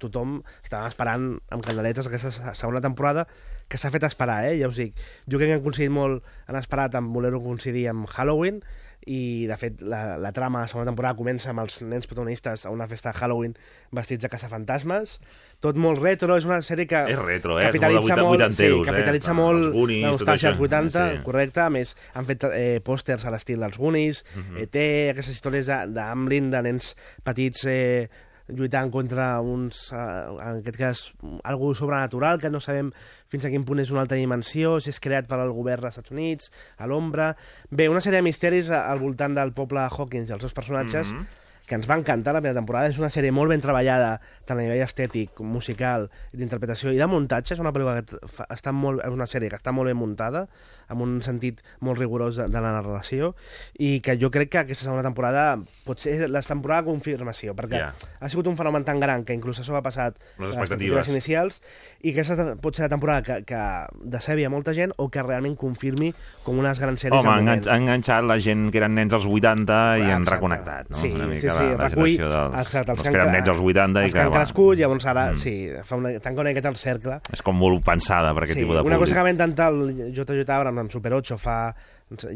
tothom 0.00 0.38
estava 0.62 0.86
esperant 0.88 1.26
amb 1.52 1.60
candeletes 1.66 2.06
aquesta 2.08 2.30
se- 2.32 2.54
segona 2.56 2.80
temporada 2.80 3.26
que 3.68 3.76
s'ha 3.76 3.90
fet 3.92 4.06
esperar, 4.08 4.46
eh? 4.48 4.54
ja 4.62 4.70
us 4.72 4.78
dic. 4.80 4.94
Jo 5.28 5.36
crec 5.36 5.50
que 5.50 5.58
han 5.58 5.62
coincidit 5.66 5.92
molt, 5.92 6.24
han 6.48 6.56
esperat 6.56 6.96
amb 6.96 7.12
voler-ho 7.12 7.42
coincidir 7.44 7.84
amb 7.92 8.08
Halloween 8.08 8.62
i, 9.06 9.46
de 9.46 9.56
fet, 9.60 9.80
la, 9.84 10.16
la 10.18 10.32
trama 10.32 10.60
de 10.60 10.64
la 10.64 10.68
segona 10.72 10.86
temporada 10.90 11.16
comença 11.18 11.50
amb 11.50 11.60
els 11.60 11.80
nens 11.82 12.06
protagonistes 12.08 12.64
a 12.66 12.70
una 12.72 12.86
festa 12.88 13.12
de 13.12 13.18
Halloween 13.18 13.54
vestits 13.92 14.22
de 14.24 14.30
caçafantasmes. 14.32 15.18
Tot 15.60 15.76
molt 15.80 16.00
retro, 16.02 16.36
és 16.36 16.44
una 16.48 16.60
sèrie 16.64 16.86
que... 16.88 17.02
És 17.12 17.18
retro, 17.20 17.58
eh? 17.60 17.66
És 17.66 17.72
Capitalitza 17.72 18.16
molt 18.16 18.20
de 18.20 18.24
molt, 18.24 18.34
vuitanteros, 18.38 18.80
sí, 18.80 18.90
capitalitza 18.90 19.30
eh? 19.30 19.36
molt 19.38 19.62
Els 19.64 19.72
Goonies, 19.76 20.04
la 20.04 20.12
nostàlgia 20.16 20.50
dels 20.52 20.60
80, 20.66 21.04
Sí. 21.14 21.22
correcte. 21.24 21.60
A 21.60 21.70
més, 21.70 21.94
han 22.14 22.26
fet 22.28 22.44
eh, 22.50 22.80
pòsters 22.84 23.24
a 23.28 23.30
l'estil 23.34 23.60
dels 23.60 23.78
Goonies, 23.78 24.24
Mhm. 24.34 24.56
ET, 24.64 24.80
aquestes 25.12 25.36
històries 25.36 25.66
de- 25.66 25.86
d'Amblin, 25.94 26.50
de 26.50 26.62
nens 26.62 26.94
petits 27.22 27.64
eh, 27.66 28.08
lluitant 28.48 28.90
contra 28.92 29.40
uns, 29.40 29.92
eh, 29.92 29.96
en 29.96 30.58
aquest 30.60 30.76
cas, 30.76 31.04
algú 31.44 31.74
sobrenatural, 31.74 32.40
que 32.40 32.50
no 32.50 32.60
sabem 32.60 32.90
fins 33.32 33.44
a 33.46 33.50
quin 33.50 33.64
punt 33.64 33.80
és 33.80 33.90
una 33.90 34.02
altra 34.04 34.18
dimensió, 34.20 34.80
si 34.80 34.90
és 34.90 35.00
creat 35.00 35.26
per 35.26 35.38
al 35.40 35.52
govern 35.56 35.82
dels 35.82 35.96
Estats 35.96 36.12
Units, 36.12 36.52
a 36.76 36.86
l'ombra... 36.86 37.36
Bé, 37.70 37.88
una 37.88 38.00
sèrie 38.04 38.20
de 38.20 38.26
misteris 38.28 38.68
al 38.70 39.00
voltant 39.00 39.34
del 39.34 39.52
poble 39.56 39.88
Hawkins 39.88 40.28
i 40.28 40.36
els 40.36 40.42
seus 40.44 40.54
personatges, 40.54 41.12
Mhm. 41.14 41.26
que 41.66 41.74
ens 41.74 41.88
va 41.88 41.96
encantar 41.96 42.34
la 42.34 42.42
primera 42.42 42.60
temporada. 42.60 42.88
És 42.92 42.98
una 42.98 43.08
sèrie 43.08 43.32
molt 43.32 43.48
ben 43.48 43.62
treballada, 43.62 44.20
tant 44.44 44.58
a 44.58 44.60
nivell 44.60 44.82
estètic, 44.84 45.40
musical, 45.40 46.10
d'interpretació 46.30 46.92
i 46.92 46.98
de 47.00 47.06
muntatge. 47.08 47.54
És 47.54 47.60
una 47.60 47.72
pel·lícula 47.72 48.04
que 48.04 48.18
està 48.52 48.70
molt, 48.70 49.00
és 49.00 49.10
una 49.10 49.24
sèrie 49.24 49.48
que 49.48 49.56
està 49.56 49.72
molt 49.72 49.88
ben 49.88 49.96
muntada, 49.96 50.46
amb 50.88 51.02
un 51.02 51.20
sentit 51.22 51.60
molt 51.80 51.98
rigorós 51.98 52.36
de, 52.36 52.48
de 52.48 52.60
la 52.60 52.72
narració, 52.76 53.34
i 53.78 54.00
que 54.00 54.18
jo 54.20 54.30
crec 54.30 54.50
que 54.50 54.58
aquesta 54.64 54.84
segona 54.84 55.02
temporada 55.02 55.58
pot 55.84 55.98
ser 55.98 56.28
la 56.30 56.42
temporada 56.42 56.82
de 56.82 56.88
confirmació, 56.90 57.54
perquè 57.54 57.78
Ja. 57.80 57.92
ha 58.20 58.28
sigut 58.28 58.46
un 58.46 58.56
fenomen 58.56 58.84
tan 58.84 59.00
gran 59.00 59.24
que 59.24 59.34
inclús 59.34 59.58
ha 59.60 59.64
sobrepasat 59.64 60.16
Les 60.38 60.50
expectatives. 60.50 61.08
inicials, 61.08 61.62
i 62.02 62.12
que 62.12 62.20
aquesta 62.20 62.56
pot 62.60 62.74
ser 62.76 62.84
la 62.84 62.88
temporada 62.92 63.22
que, 63.22 63.44
que 63.44 63.60
decebi 64.04 64.44
a 64.44 64.50
molta 64.50 64.74
gent 64.74 64.92
o 64.96 65.08
que 65.10 65.22
realment 65.22 65.56
confirmi 65.56 66.12
com 66.44 66.58
unes 66.58 66.78
grans 66.78 67.00
sèries 67.00 67.20
Home, 67.24 67.30
ha 67.30 67.40
enganx- 67.40 67.70
enganxat 67.72 68.24
la 68.24 68.38
gent 68.38 68.70
que 68.70 68.78
eren 68.78 68.94
nens 68.94 69.12
als 69.14 69.24
80 69.26 69.98
i 69.98 70.02
han 70.02 70.22
Exacte. 70.22 70.30
reconnectat, 70.36 70.90
no? 70.90 70.96
Sí, 70.96 71.12
Una 71.14 71.24
sí, 71.24 71.30
mica 71.30 71.52
sí, 71.54 71.64
la, 71.64 71.76
la 71.76 71.88
recull 71.88 72.10
generació 72.10 72.28
dels, 72.28 72.58
exacte, 72.66 72.86
dels 72.92 73.02
que 73.02 73.10
que 73.10 73.16
eren 73.16 73.32
nens 73.32 73.48
als 73.48 73.60
80 73.60 74.00
i 74.00 74.04
els 74.04 74.12
que, 74.12 74.18
que 74.18 74.24
han 74.26 74.32
crescut, 74.32 74.78
llavors 74.78 75.06
ara, 75.06 75.24
Mm. 75.32 75.36
sí, 75.36 75.54
fa 75.82 75.96
una, 75.96 76.10
tanca 76.20 76.40
una 76.40 76.50
miqueta 76.50 76.68
el 76.68 76.76
cercle. 76.76 77.20
és 77.32 77.42
com 77.42 77.56
molt 77.56 77.82
pensada 77.84 78.34
per 78.34 78.42
aquest 78.44 78.58
sí, 78.58 78.60
tipus 78.64 78.74
de 78.76 78.80
una 78.82 78.96
públic. 78.96 78.98
cosa 79.00 79.14
que 79.14 79.22
va 79.22 79.30
intentar 79.30 79.72
el 79.72 80.12
JJ 80.12 80.50
Abrams 80.50 80.73
amb 80.78 80.90
Super 80.90 81.12
8 81.14 81.36
fa 81.38 81.74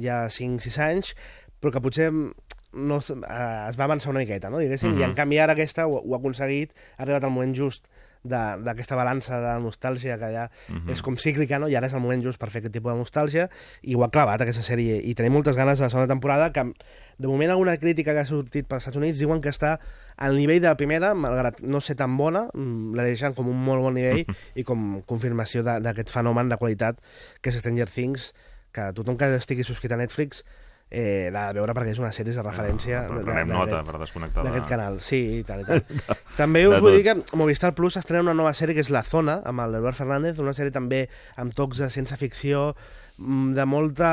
ja 0.00 0.26
5-6 0.28 0.78
anys, 0.78 1.14
però 1.60 1.72
que 1.72 1.80
potser 1.80 2.10
no, 2.12 2.98
eh, 2.98 3.68
es 3.68 3.78
va 3.80 3.84
avançar 3.84 4.10
una 4.10 4.20
miqueta, 4.20 4.50
no? 4.50 4.58
diguéssim, 4.58 4.92
Mhm. 4.92 5.00
i 5.00 5.04
en 5.04 5.14
canvi 5.14 5.38
ara 5.38 5.54
aquesta 5.54 5.86
ho, 5.86 6.02
ho 6.04 6.14
ha 6.14 6.18
aconseguit, 6.18 6.72
ha 6.98 7.02
arribat 7.02 7.24
al 7.24 7.30
moment 7.30 7.54
just 7.56 7.88
d'aquesta 8.28 8.96
balança 8.98 9.38
de 9.40 9.52
nostàlgia 9.62 10.18
que 10.18 10.32
ja 10.34 10.50
Mhm. 10.68 10.90
és 10.90 11.02
com 11.02 11.16
cíclica, 11.16 11.58
no? 11.58 11.68
i 11.68 11.76
ara 11.76 11.86
és 11.86 11.94
el 11.94 12.00
moment 12.00 12.22
just 12.22 12.38
per 12.38 12.50
fer 12.50 12.60
aquest 12.60 12.74
tipus 12.74 12.92
de 12.92 12.98
nostàlgia, 12.98 13.48
i 13.82 13.94
ho 13.94 14.04
ha 14.04 14.10
clavat 14.10 14.40
aquesta 14.42 14.62
sèrie, 14.62 15.00
i 15.02 15.14
tenim 15.14 15.32
moltes 15.32 15.56
ganes 15.56 15.78
de 15.78 15.84
la 15.84 15.90
segona 15.90 16.08
temporada, 16.08 16.52
que 16.52 16.72
de 17.18 17.28
moment 17.28 17.50
alguna 17.50 17.76
crítica 17.78 18.12
que 18.12 18.18
ha 18.20 18.24
sortit 18.26 18.66
pels 18.66 18.82
Estats 18.82 18.96
Units 18.96 19.18
diuen 19.18 19.40
que 19.40 19.48
està 19.48 19.78
al 20.18 20.34
nivell 20.36 20.60
de 20.60 20.66
la 20.68 20.76
primera, 20.76 21.12
malgrat 21.14 21.60
no 21.62 21.80
ser 21.80 21.94
tan 21.96 22.16
bona, 22.18 22.48
mm, 22.52 22.94
la 22.98 23.04
deixen 23.06 23.34
com 23.38 23.48
un 23.48 23.58
molt 23.64 23.82
bon 23.86 23.94
nivell 23.94 24.24
i 24.58 24.64
com 24.66 25.00
confirmació 25.06 25.62
d'aquest 25.66 26.10
fenomen 26.10 26.48
de 26.50 26.58
qualitat 26.58 26.98
que 27.40 27.50
és 27.54 27.58
Stranger 27.62 27.86
Things, 27.88 28.32
que 28.74 28.90
tothom 28.96 29.16
que 29.16 29.30
estigui 29.38 29.64
subscrit 29.64 29.94
a 29.94 30.00
Netflix 30.00 30.42
eh, 30.90 31.28
l'ha 31.32 31.46
de 31.52 31.58
veure 31.60 31.74
perquè 31.76 31.92
és 31.92 31.98
una 32.00 32.10
sèrie 32.16 32.32
de 32.32 32.42
referència 32.42 33.02
No, 33.08 33.18
de- 33.20 33.24
prenem 33.28 33.50
nota 33.52 33.76
d'aquest- 33.78 33.90
per 33.92 34.00
desconnectar 34.02 34.44
d'aquest 34.46 34.68
canal, 34.70 34.98
sí, 35.04 35.18
i 35.38 35.42
tal, 35.44 35.60
i 35.62 35.66
tal. 35.68 35.82
també 36.40 36.62
us 36.68 36.80
vull 36.80 36.96
dir 36.96 37.04
que 37.04 37.36
Movistar 37.36 37.74
Plus 37.76 37.96
estrena 38.00 38.22
una 38.24 38.34
nova 38.34 38.54
sèrie 38.56 38.74
que 38.76 38.80
és 38.84 38.90
La 38.90 39.02
Zona, 39.04 39.38
amb 39.44 39.60
l'Eduard 39.68 39.96
Fernández, 39.96 40.40
una 40.40 40.54
sèrie 40.56 40.72
també 40.72 41.02
amb 41.36 41.52
tocs 41.54 41.78
de 41.84 41.90
ciència 41.92 42.16
ficció, 42.20 42.74
mm, 43.18 43.52
de 43.58 43.64
molta, 43.68 44.12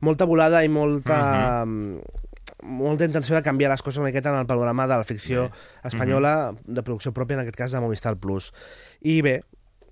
molta 0.00 0.24
volada 0.24 0.62
i 0.64 0.70
molta... 0.70 1.64
mm, 1.66 2.20
molta 2.62 3.04
intenció 3.04 3.34
de 3.36 3.42
canviar 3.42 3.70
les 3.72 3.82
coses 3.82 3.98
una 3.98 4.08
miqueta 4.08 4.30
en 4.30 4.38
el 4.40 4.46
panorama 4.46 4.86
de 4.86 4.96
la 4.96 5.04
ficció 5.04 5.48
espanyola 5.84 6.54
de 6.64 6.82
producció 6.82 7.12
pròpia, 7.12 7.34
en 7.34 7.40
aquest 7.44 7.56
cas 7.58 7.72
de 7.72 7.80
Movistar 7.80 8.16
Plus. 8.16 8.52
I 9.02 9.20
bé, 9.22 9.42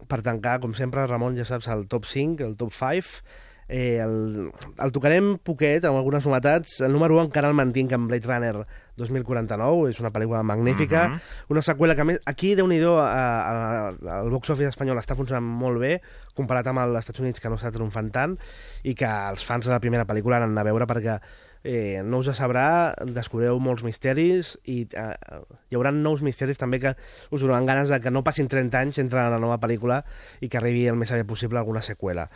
per 0.09 0.23
tancar, 0.23 0.61
com 0.63 0.73
sempre, 0.75 1.07
Ramon, 1.07 1.37
ja 1.37 1.45
saps, 1.45 1.69
el 1.69 1.87
top 1.89 2.07
5, 2.07 2.45
el 2.47 2.57
top 2.57 2.73
5, 2.73 3.25
eh, 3.71 3.99
el, 4.03 4.51
el 4.83 4.93
tocarem 4.93 5.37
poquet, 5.47 5.85
amb 5.85 5.99
algunes 5.99 6.25
novetats. 6.27 6.81
El 6.81 6.93
número 6.93 7.15
1 7.19 7.29
encara 7.29 7.51
el 7.51 7.55
mantinc 7.55 7.93
amb 7.93 8.09
Blade 8.11 8.27
Runner 8.27 8.65
2049, 8.97 9.91
és 9.91 10.01
una 10.01 10.11
pel·lícula 10.11 10.43
magnífica, 10.43 11.09
Mhm. 11.09 11.21
una 11.55 11.63
seqüela 11.63 11.95
que 11.95 12.01
a 12.03 12.05
més, 12.05 12.19
aquí, 12.27 12.55
déu 12.55 12.67
nhi 12.67 12.79
el 12.81 14.31
box 14.31 14.51
office 14.51 14.69
espanyol 14.69 14.99
està 14.99 15.15
funcionant 15.17 15.45
molt 15.45 15.79
bé, 15.81 16.01
comparat 16.35 16.67
amb 16.67 16.81
els 16.81 16.99
Estats 16.99 17.21
Units, 17.21 17.41
que 17.41 17.49
no 17.49 17.57
està 17.57 17.71
triomfant 17.71 18.11
tant, 18.13 18.39
i 18.83 18.95
que 18.95 19.07
els 19.07 19.45
fans 19.45 19.67
de 19.67 19.73
la 19.73 19.81
primera 19.81 20.07
pel·lícula 20.07 20.43
han 20.43 20.59
a 20.59 20.63
veure 20.67 20.87
perquè 20.87 21.21
eh, 21.65 22.03
no 22.05 22.21
us 22.23 22.31
sabrà, 22.37 22.95
descobrireu 23.05 23.59
molts 23.61 23.85
misteris 23.85 24.55
i 24.65 24.83
eh, 24.97 25.09
hi 25.69 25.77
haurà 25.77 25.93
nous 25.93 26.23
misteris 26.25 26.61
també 26.61 26.81
que 26.81 26.95
us 27.31 27.43
donaran 27.43 27.69
ganes 27.69 27.93
de 27.93 28.01
que 28.01 28.13
no 28.13 28.25
passin 28.25 28.49
30 28.49 28.79
anys 28.81 29.01
entre 29.03 29.27
la 29.31 29.41
nova 29.43 29.61
pel·lícula 29.61 30.01
i 30.41 30.49
que 30.49 30.61
arribi 30.61 30.87
el 30.89 30.99
més 31.01 31.13
aviat 31.13 31.29
possible 31.29 31.61
alguna 31.61 31.83
seqüela. 31.85 32.29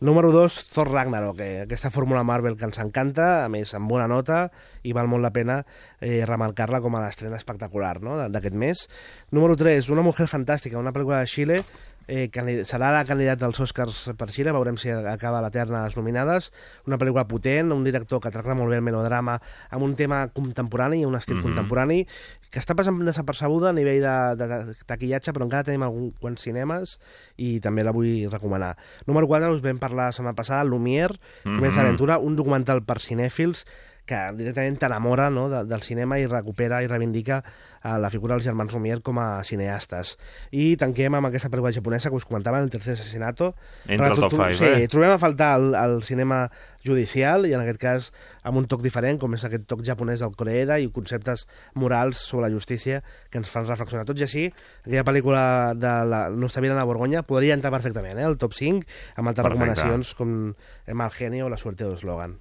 Número 0.00 0.32
2, 0.32 0.56
Thor 0.72 0.90
Ragnarok, 0.90 1.40
eh, 1.44 1.62
aquesta 1.66 1.90
fórmula 1.90 2.24
Marvel 2.24 2.56
que 2.56 2.64
ens 2.64 2.80
encanta, 2.80 3.44
a 3.44 3.48
més 3.52 3.74
amb 3.76 3.90
bona 3.90 4.08
nota 4.08 4.46
i 4.82 4.94
val 4.96 5.10
molt 5.12 5.26
la 5.26 5.32
pena 5.34 5.60
eh, 6.00 6.24
remarcar-la 6.24 6.80
com 6.80 6.96
a 6.96 7.04
l'estrena 7.04 7.36
espectacular 7.36 7.98
no? 8.00 8.16
d'aquest 8.32 8.56
mes. 8.56 8.86
Número 9.30 9.56
3, 9.56 9.90
Una 9.90 10.02
mujer 10.06 10.26
fantàstica, 10.30 10.78
una 10.78 10.92
pel·lícula 10.92 11.20
de 11.20 11.28
Xile 11.28 11.62
eh, 12.10 12.64
serà 12.66 12.90
la 12.90 13.04
candidat 13.06 13.38
dels 13.38 13.60
Oscars 13.62 14.10
per 14.18 14.26
Xile, 14.34 14.50
veurem 14.50 14.74
si 14.76 14.90
acaba 14.90 15.38
la 15.40 15.50
terna 15.54 15.84
les 15.86 15.94
nominades. 15.96 16.50
Una 16.90 16.98
pel·lícula 16.98 17.22
potent, 17.30 17.70
un 17.70 17.84
director 17.86 18.18
que 18.20 18.32
tracta 18.34 18.56
molt 18.58 18.72
bé 18.74 18.80
el 18.80 18.82
melodrama 18.82 19.36
amb 19.70 19.86
un 19.86 19.94
tema 19.94 20.24
contemporani, 20.34 21.04
un 21.06 21.14
estil 21.14 21.36
Mhm. 21.36 21.42
contemporani, 21.46 22.06
que 22.50 22.58
està 22.58 22.74
passant 22.74 22.98
desapercebuda 23.06 23.70
a 23.70 23.72
nivell 23.72 24.02
de, 24.02 24.16
de, 24.36 24.48
de 24.66 24.74
taquillatge, 24.84 25.32
però 25.32 25.44
encara 25.46 25.62
tenim 25.70 25.84
alguns 25.86 26.18
quants 26.18 26.42
cinemes 26.42 26.98
i 27.38 27.60
també 27.60 27.84
la 27.86 27.92
vull 27.94 28.26
recomanar. 28.28 28.76
Número 29.06 29.28
4, 29.28 29.54
us 29.54 29.62
vam 29.62 29.78
parlar 29.78 30.06
la 30.10 30.12
setmana 30.12 30.34
passada, 30.34 30.64
Lumière, 30.64 31.14
Mhm. 31.44 31.56
Comença 31.60 31.82
l'aventura, 31.82 32.18
un 32.18 32.34
documental 32.34 32.82
per 32.82 32.98
cinèfils 32.98 33.64
que 34.06 34.16
directament 34.34 34.76
t'enamora 34.80 35.30
no, 35.30 35.48
de, 35.48 35.64
del 35.70 35.82
cinema 35.82 36.18
i 36.18 36.26
recupera 36.26 36.82
i 36.82 36.88
reivindica 36.88 37.44
eh, 37.84 37.96
la 37.98 38.10
figura 38.10 38.34
dels 38.34 38.44
germans 38.44 38.72
Lumière 38.74 39.02
com 39.02 39.18
a 39.18 39.42
cineastes. 39.44 40.16
I 40.52 40.76
tanquem 40.80 41.14
amb 41.14 41.28
aquesta 41.30 41.48
pel·lícula 41.50 41.72
japonesa 41.72 42.10
que 42.10 42.16
us 42.20 42.26
comentava, 42.28 42.60
el 42.60 42.70
tercer 42.70 42.94
assassinato. 42.98 43.54
Al 43.88 43.96
Perquè 43.98 44.16
top 44.20 44.30
tu- 44.34 44.36
five, 44.42 44.56
sí, 44.58 44.64
eh? 44.84 44.88
trobem 44.88 45.10
a 45.14 45.18
faltar 45.18 45.56
el, 45.60 45.74
el 45.74 46.02
cinema 46.02 46.48
judicial 46.82 47.44
i 47.44 47.52
en 47.52 47.60
aquest 47.60 47.76
cas 47.76 48.06
amb 48.48 48.56
un 48.56 48.64
toc 48.64 48.80
diferent 48.80 49.18
com 49.20 49.34
és 49.36 49.42
aquest 49.44 49.66
toc 49.68 49.82
japonès 49.84 50.22
del 50.24 50.32
Koreeda 50.32 50.78
i 50.80 50.86
conceptes 50.88 51.42
morals 51.76 52.16
sobre 52.24 52.46
la 52.48 52.54
justícia 52.54 53.02
que 53.28 53.36
ens 53.36 53.50
fan 53.52 53.66
reflexionar. 53.68 54.06
Tot 54.08 54.16
i 54.16 54.24
així, 54.24 54.46
aquella 54.86 55.04
pel·lícula 55.04 55.42
de 55.76 55.92
la 56.08 56.22
nostra 56.32 56.62
vida 56.64 56.72
en 56.72 56.80
la 56.80 56.86
Borgonya 56.88 57.20
podria 57.22 57.52
entrar 57.52 57.72
perfectament, 57.74 58.16
eh? 58.16 58.24
el 58.24 58.38
top 58.40 58.56
5 58.56 58.86
amb 59.16 59.28
altres 59.28 59.44
Perfecte. 59.44 59.66
recomanacions 59.74 60.14
com 60.16 60.54
El 60.86 60.94
mal 60.96 61.10
genio 61.12 61.46
o 61.46 61.50
La 61.52 61.56
suerte 61.60 61.84
de 61.84 61.96
Slogan. 62.00 62.38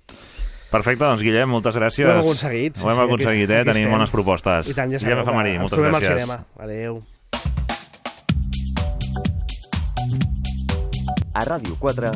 Perfecte, 0.70 1.04
doncs 1.04 1.22
Guillem, 1.26 1.50
moltes 1.50 1.76
gràcies. 1.76 2.06
Ho 2.06 2.12
hem 2.12 2.20
aconseguit. 2.20 2.76
sí, 2.78 2.84
Ho 2.86 2.90
hem 2.92 2.96
sí, 2.98 3.02
aquí- 3.02 3.10
aconseguit, 3.14 3.50
eh? 3.50 3.56
aquí 3.62 3.70
Tenim 3.72 3.82
estem. 3.88 3.92
bones 3.92 4.10
propostes. 4.12 4.70
I 4.70 4.74
tant, 4.74 4.92
ja 4.92 4.98
Guillem 5.00 5.02
sabeu 5.02 5.24
que 5.24 5.30
Efemerí, 5.30 5.50
ens 5.52 5.60
moltes 5.62 5.78
trobem 5.80 5.96
al 5.96 6.02
gràcies. 6.02 6.22
cinema. 6.22 6.46
Adéu. 6.60 7.04
A 11.34 11.42
Ràdio 11.46 11.76
4, 11.80 12.12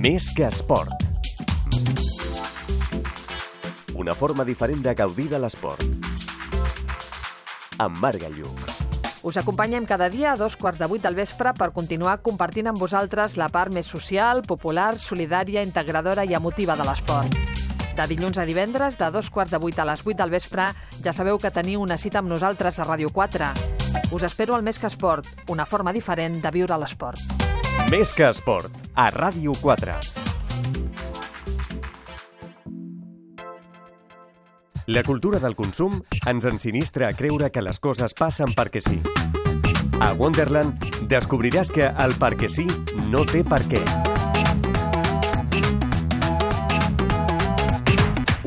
més 0.00 0.28
que 0.34 0.44
esport. 0.44 0.92
Una 3.94 4.14
forma 4.14 4.44
diferent 4.44 4.82
de 4.82 4.94
gaudir 4.94 5.28
de 5.28 5.38
l'esport. 5.38 5.82
Amb 7.78 7.98
Marc 7.98 8.22
Lluc. 8.36 8.87
Us 9.22 9.36
acompanyem 9.36 9.84
cada 9.84 10.08
dia 10.08 10.32
a 10.32 10.36
dos 10.36 10.56
quarts 10.56 10.78
de 10.78 10.86
vuit 10.86 11.02
del 11.02 11.16
vespre 11.18 11.50
per 11.58 11.72
continuar 11.74 12.20
compartint 12.22 12.70
amb 12.70 12.78
vosaltres 12.78 13.36
la 13.36 13.48
part 13.50 13.74
més 13.74 13.86
social, 13.90 14.44
popular, 14.46 14.94
solidària, 14.98 15.64
integradora 15.66 16.24
i 16.24 16.36
emotiva 16.38 16.76
de 16.78 16.86
l'esport. 16.86 17.34
De 17.98 18.06
dilluns 18.06 18.38
a 18.38 18.46
divendres, 18.46 18.94
de 18.94 19.10
dos 19.10 19.30
quarts 19.34 19.50
de 19.50 19.58
vuit 19.58 19.78
a 19.78 19.86
les 19.88 20.04
vuit 20.06 20.16
del 20.16 20.30
vespre, 20.30 20.68
ja 21.02 21.12
sabeu 21.12 21.40
que 21.42 21.50
teniu 21.50 21.82
una 21.82 21.98
cita 21.98 22.22
amb 22.22 22.30
nosaltres 22.30 22.78
a 22.78 22.86
Ràdio 22.86 23.10
4. 23.10 23.50
Us 24.14 24.22
espero 24.22 24.54
al 24.54 24.62
Més 24.62 24.78
que 24.78 24.86
Esport, 24.86 25.26
una 25.48 25.66
forma 25.66 25.92
diferent 25.92 26.38
de 26.44 26.54
viure 26.54 26.78
l'esport. 26.78 27.18
Més 27.90 28.14
que 28.14 28.30
esport. 28.30 28.70
A 28.94 29.10
Ràdio 29.10 29.58
4. 29.58 30.27
La 34.88 35.02
cultura 35.02 35.36
del 35.38 35.52
consum 35.52 35.98
ens 36.30 36.46
ensinistra 36.48 37.10
a 37.10 37.12
creure 37.12 37.50
que 37.52 37.60
les 37.60 37.76
coses 37.76 38.14
passen 38.16 38.54
perquè 38.56 38.80
sí. 38.80 38.96
A 40.00 40.14
Wonderland 40.16 40.80
descobriràs 41.10 41.68
que 41.68 41.90
el 41.92 42.14
perquè 42.16 42.48
sí 42.48 42.64
no 43.12 43.20
té 43.28 43.42
per 43.44 43.60
què. 43.68 43.82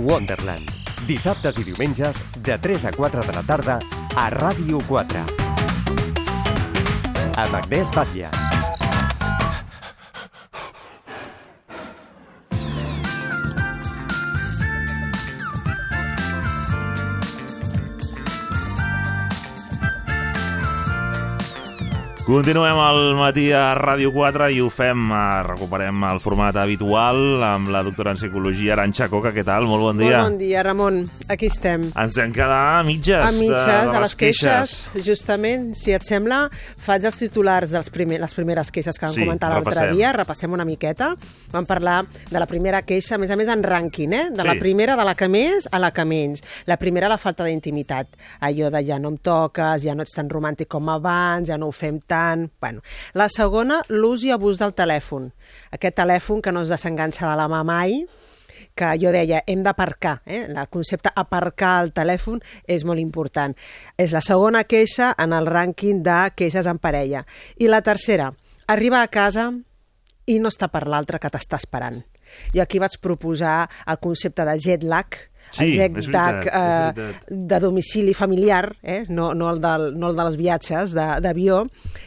Wonderland. 0.01 0.73
Dissabtes 1.05 1.61
i 1.61 1.67
diumenges, 1.67 2.17
de 2.41 2.57
3 2.57 2.89
a 2.89 2.95
4 2.97 3.27
de 3.27 3.35
la 3.37 3.43
tarda, 3.45 3.77
a 4.17 4.31
Ràdio 4.33 4.81
4. 4.89 5.21
Amb 7.37 7.61
Agnès 7.61 7.93
Batlle. 7.93 8.51
Continuem 22.32 22.77
al 22.79 23.09
matí 23.19 23.49
a 23.51 23.73
Ràdio 23.75 24.13
4 24.15 24.45
i 24.55 24.61
ho 24.63 24.69
fem, 24.71 25.09
eh, 25.11 25.41
recuperem 25.43 25.97
el 26.07 26.21
format 26.23 26.55
habitual 26.55 27.41
amb 27.43 27.67
la 27.67 27.82
doctora 27.84 28.13
en 28.13 28.15
psicologia 28.15 28.71
Aranxa 28.71 29.09
Coca. 29.11 29.34
Què 29.36 29.43
tal? 29.43 29.65
Molt 29.67 29.84
bon 29.84 29.97
dia. 29.99 30.21
Molt 30.21 30.29
bon 30.29 30.38
dia, 30.39 30.61
Ramon. 30.63 31.01
Aquí 31.27 31.49
estem. 31.51 31.89
Ens 31.91 32.15
hem 32.23 32.32
quedat 32.32 32.79
a 32.79 32.84
mitges, 32.88 33.19
A 33.19 33.34
mitges, 33.36 33.65
de, 33.67 33.89
de 33.91 33.97
a 33.97 34.03
les 34.05 34.15
queixes. 34.15 34.75
Justament, 35.03 35.73
si 35.75 35.91
et 35.91 36.05
sembla, 36.07 36.45
faig 36.79 37.03
els 37.03 37.17
titulars 37.19 37.69
de 37.69 37.82
les, 37.82 37.89
primer, 37.89 38.21
les 38.23 38.34
primeres 38.34 38.71
queixes 38.71 38.95
que 38.97 39.05
vam 39.09 39.13
Sí, 39.13 39.25
comentar 39.25 39.49
l'altre 39.51 39.91
dia. 39.91 40.13
Repassem 40.13 40.53
una 40.55 40.63
miqueta. 40.63 41.17
Vam 41.51 41.65
parlar 41.67 42.05
de 42.29 42.39
la 42.39 42.47
primera 42.47 42.82
queixa, 42.84 43.15
a 43.15 43.17
més 43.17 43.29
a 43.32 43.36
més 43.36 43.49
en 43.51 43.61
rànquing, 43.61 44.13
eh? 44.13 44.29
De 44.32 44.43
la 44.47 44.53
Sí. 44.53 44.59
primera, 44.63 44.95
de 44.95 45.03
la 45.03 45.15
que 45.15 45.27
més, 45.27 45.67
a 45.69 45.79
la 45.79 45.91
que 45.91 46.05
menys. 46.05 46.41
La 46.65 46.77
primera, 46.77 47.09
la 47.09 47.17
falta 47.17 47.43
d'intimitat. 47.43 48.07
Allò 48.39 48.71
de 48.71 48.86
ja 48.88 48.99
no 48.99 49.09
em 49.09 49.17
toques, 49.17 49.84
ja 49.84 49.93
no 49.93 50.03
ets 50.03 50.15
tan 50.15 50.29
romàntic 50.29 50.69
com 50.69 50.88
abans, 50.88 51.49
ja 51.49 51.57
no 51.57 51.67
ho 51.67 51.71
fem 51.73 51.99
tant... 51.99 52.20
Bueno. 52.59 52.82
La 53.13 53.28
segona, 53.30 53.82
l'ús 53.89 54.24
i 54.24 54.32
abús 54.32 54.59
del 54.61 54.76
telèfon. 54.78 55.32
Aquest 55.72 55.97
telèfon 55.97 56.41
que 56.41 56.51
no 56.51 56.63
es 56.65 56.74
desenganxa 56.74 57.30
de 57.30 57.38
la 57.39 57.47
mà 57.51 57.63
mai, 57.67 58.01
que 58.76 58.91
jo 59.01 59.11
deia, 59.11 59.41
hem 59.47 59.63
d'aparcar. 59.63 60.22
Eh? 60.26 60.45
El 60.47 60.69
concepte 60.72 61.11
aparcar 61.15 61.80
el 61.84 61.91
telèfon 61.95 62.39
és 62.67 62.86
molt 62.88 63.01
important. 63.01 63.55
És 63.97 64.13
la 64.15 64.24
segona 64.26 64.63
queixa 64.63 65.11
en 65.19 65.36
el 65.36 65.49
rànquing 65.49 66.01
de 66.05 66.22
queixes 66.36 66.69
en 66.69 66.80
parella. 66.80 67.26
I 67.57 67.67
la 67.72 67.82
tercera, 67.82 68.32
arriba 68.67 69.01
a 69.01 69.11
casa 69.11 69.51
i 70.28 70.39
no 70.39 70.51
està 70.51 70.69
per 70.72 70.88
l'altre 70.88 71.19
que 71.19 71.32
t'està 71.32 71.59
esperant. 71.59 72.01
Jo 72.55 72.61
aquí 72.63 72.80
vaig 72.80 72.95
proposar 73.03 73.65
el 73.88 73.99
concepte 73.99 74.45
de 74.47 74.55
jet 74.61 74.86
lag, 74.88 75.17
Sí, 75.52 75.74
és 75.76 76.08
eh, 76.08 77.12
de 77.28 77.60
domicili 77.60 78.14
familiar, 78.16 78.72
eh? 78.84 79.04
no, 79.10 79.34
no, 79.36 79.49
el 79.52 79.62
del, 79.64 79.88
no 79.99 80.12
el 80.12 80.20
dels 80.20 80.38
viatges 80.39 80.95
d'avió, 80.95 81.66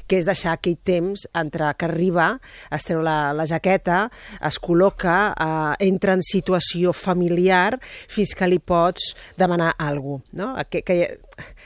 que 0.08 0.18
és 0.20 0.28
deixar 0.28 0.54
aquell 0.56 0.78
temps 0.84 1.26
entre 1.36 1.70
que 1.78 1.88
arriba, 1.88 2.28
es 2.72 2.88
treu 2.88 3.02
la, 3.04 3.34
la 3.36 3.46
jaqueta, 3.48 4.06
es 4.40 4.60
col·loca, 4.62 5.18
eh, 5.32 5.88
entra 5.88 6.16
en 6.16 6.24
situació 6.24 6.94
familiar 6.96 7.78
fins 8.08 8.34
que 8.36 8.48
li 8.48 8.60
pots 8.60 9.12
demanar 9.40 9.74
alguna 9.78 10.22
cosa. 10.24 10.32
No? 10.34 10.46
Que, 10.70 10.82
que, 10.84 10.96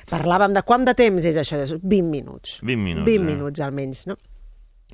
parlàvem 0.09 0.55
de 0.55 0.63
quant 0.67 0.85
de 0.87 0.95
temps 0.97 1.25
és 1.27 1.39
això? 1.41 1.59
20 1.59 2.11
minuts. 2.11 2.59
20 2.63 2.85
minuts, 2.85 3.07
20 3.09 3.19
eh? 3.19 3.25
minuts 3.27 3.65
almenys, 3.65 4.05
no? 4.09 4.19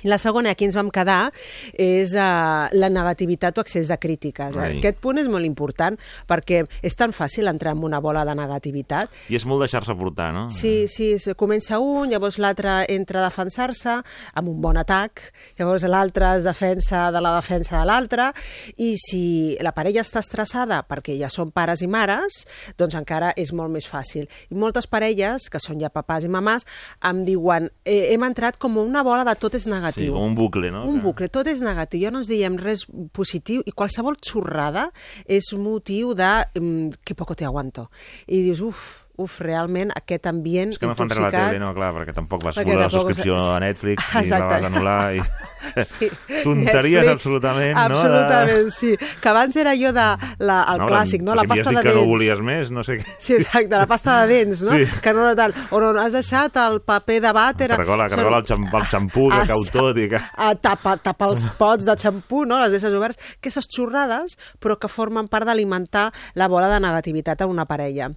I 0.03 0.09
la 0.11 0.19
segona, 0.19 0.51
aquí 0.51 0.67
ens 0.67 0.75
vam 0.75 0.89
quedar, 0.91 1.31
és 1.79 2.17
uh, 2.19 2.67
la 2.75 2.89
negativitat 2.91 3.57
o 3.57 3.63
excés 3.63 3.87
de 3.89 3.95
crítiques. 4.03 4.57
Ai. 4.59 4.81
Aquest 4.81 4.99
punt 5.01 5.21
és 5.23 5.29
molt 5.31 5.47
important 5.47 5.95
perquè 6.29 6.65
és 6.83 6.97
tan 6.99 7.13
fàcil 7.15 7.47
entrar 7.49 7.77
en 7.77 7.85
una 7.87 8.01
bola 8.03 8.25
de 8.27 8.35
negativitat. 8.35 9.09
I 9.31 9.39
és 9.39 9.47
molt 9.47 9.63
deixar-se 9.63 9.95
portar, 9.97 10.33
no? 10.35 10.49
Sí, 10.51 10.89
sí, 10.91 11.13
es- 11.15 11.29
comença 11.39 11.79
un, 11.79 12.11
llavors 12.11 12.41
l'altre 12.43 12.81
entra 12.91 13.23
a 13.23 13.29
defensar-se 13.29 13.95
amb 14.35 14.49
un 14.51 14.59
bon 14.61 14.77
atac, 14.83 15.23
llavors 15.61 15.87
l'altre 15.87 16.35
es 16.41 16.45
defensa 16.45 17.07
de 17.15 17.23
la 17.23 17.37
defensa 17.39 17.79
de 17.79 17.87
l'altre, 17.87 18.29
i 18.77 18.97
si 18.99 19.23
la 19.63 19.73
parella 19.79 20.03
està 20.03 20.19
estressada 20.27 20.83
perquè 20.91 21.15
ja 21.21 21.31
són 21.31 21.55
pares 21.55 21.81
i 21.87 21.89
mares, 21.89 22.43
doncs 22.77 22.99
encara 22.99 23.31
és 23.39 23.55
molt 23.55 23.71
més 23.71 23.87
fàcil. 23.89 24.27
I 24.51 24.59
moltes 24.59 24.91
parelles, 24.91 25.47
que 25.49 25.63
són 25.63 25.79
ja 25.81 25.89
papàs 25.95 26.27
i 26.27 26.29
mamàs, 26.35 26.67
em 27.07 27.23
diuen, 27.25 27.71
eh, 27.87 28.11
hem 28.13 28.27
entrat 28.27 28.59
com 28.59 28.77
una 28.83 29.07
bola 29.07 29.23
de 29.25 29.39
tot 29.39 29.55
és 29.55 29.69
negatiu. 29.71 29.84
Sí, 29.93 30.09
com 30.15 30.25
un 30.31 30.35
bucle, 30.39 30.71
no? 30.73 30.85
Un 30.89 31.01
bucle, 31.05 31.29
tot 31.33 31.49
és 31.51 31.61
negatiu, 31.65 32.01
ja 32.07 32.13
no 32.15 32.23
ens 32.23 32.31
diem 32.31 32.57
res 32.61 32.87
positiu 33.13 33.65
i 33.67 33.75
qualsevol 33.77 34.17
xorrada 34.25 34.89
és 35.27 35.51
motiu 35.59 36.15
de 36.17 36.31
mm, 36.61 37.03
que 37.05 37.17
poco 37.19 37.37
te 37.37 37.45
aguanto. 37.45 37.91
I 38.27 38.41
dius, 38.47 38.63
uf, 38.65 38.85
uf, 39.17 39.39
realment 39.41 39.93
aquest 39.95 40.27
ambient 40.27 40.73
És 40.75 40.79
que 40.83 40.89
no 40.91 40.95
fan 40.99 41.09
res 41.09 41.21
la 41.23 41.31
tele, 41.31 41.59
no, 41.63 41.73
clar, 41.77 41.93
perquè 41.95 42.15
tampoc 42.17 42.43
vas 42.45 42.57
Perquè 42.59 42.73
voler 42.73 42.87
la 42.87 42.91
subscripció 42.91 43.37
a 43.55 43.61
Netflix 43.63 44.03
i 44.03 44.15
la 44.15 44.23
Exacte. 44.25 44.49
vas 44.55 44.71
anul·lar 44.71 45.03
i... 45.19 45.25
Sí. 45.65 46.11
Tonteries 46.45 47.07
Netflix, 47.07 47.09
absolutament, 47.09 47.73
no? 47.89 47.97
Absolutament, 47.99 48.67
sí. 48.71 48.91
Que 49.23 49.29
abans 49.31 49.57
era 49.57 49.71
allò 49.73 49.93
de 49.97 50.05
la, 50.45 50.57
el 50.75 50.83
No, 50.83 50.89
clàssic, 50.91 51.23
no? 51.25 51.33
La 51.35 51.47
si 51.47 51.49
pasta 51.49 51.71
de 51.71 51.77
dit 51.79 51.79
que 51.87 51.95
no 51.95 52.01
dents. 52.03 52.11
volies 52.11 52.43
més, 52.45 52.71
no 52.71 52.85
sé 52.85 52.99
què. 53.01 53.15
Sí, 53.19 53.33
exacte, 53.39 53.73
la 53.73 53.87
pasta 53.89 54.19
de 54.21 54.35
dents, 54.35 54.61
no? 54.67 54.77
Sí. 54.77 54.85
Que 55.03 55.15
no 55.17 55.25
era 55.25 55.35
tal. 55.39 55.55
O 55.73 55.81
no, 55.81 55.95
has 56.03 56.13
deixat 56.13 56.59
el 56.61 56.83
paper 56.85 57.17
de 57.25 57.33
vàter... 57.33 57.71
Cargola, 57.73 58.11
cargola 58.13 58.43
el, 58.43 58.49
xam, 58.51 58.67
el 58.69 58.85
xampú 58.93 59.31
que 59.33 59.41
Ah, 59.41 59.47
cau 59.49 59.65
tot 59.73 59.97
i 60.05 60.05
que... 60.13 60.21
a 60.21 60.51
tapa, 60.55 60.99
tapa 61.01 61.31
els 61.33 61.47
pots 61.63 61.89
de 61.89 61.97
xampú, 61.97 62.45
no? 62.45 62.61
les 62.61 62.77
deixes 62.77 62.93
oberts, 62.93 63.17
aquestes 63.41 63.65
xorrades, 63.73 64.37
però 64.61 64.77
que 64.77 64.93
formen 64.93 65.33
part 65.33 65.49
d'alimentar 65.49 66.11
la 66.37 66.47
bola 66.53 66.69
de 66.69 66.83
negativitat 66.85 67.41
a 67.41 67.49
una 67.49 67.65
parella. 67.65 68.11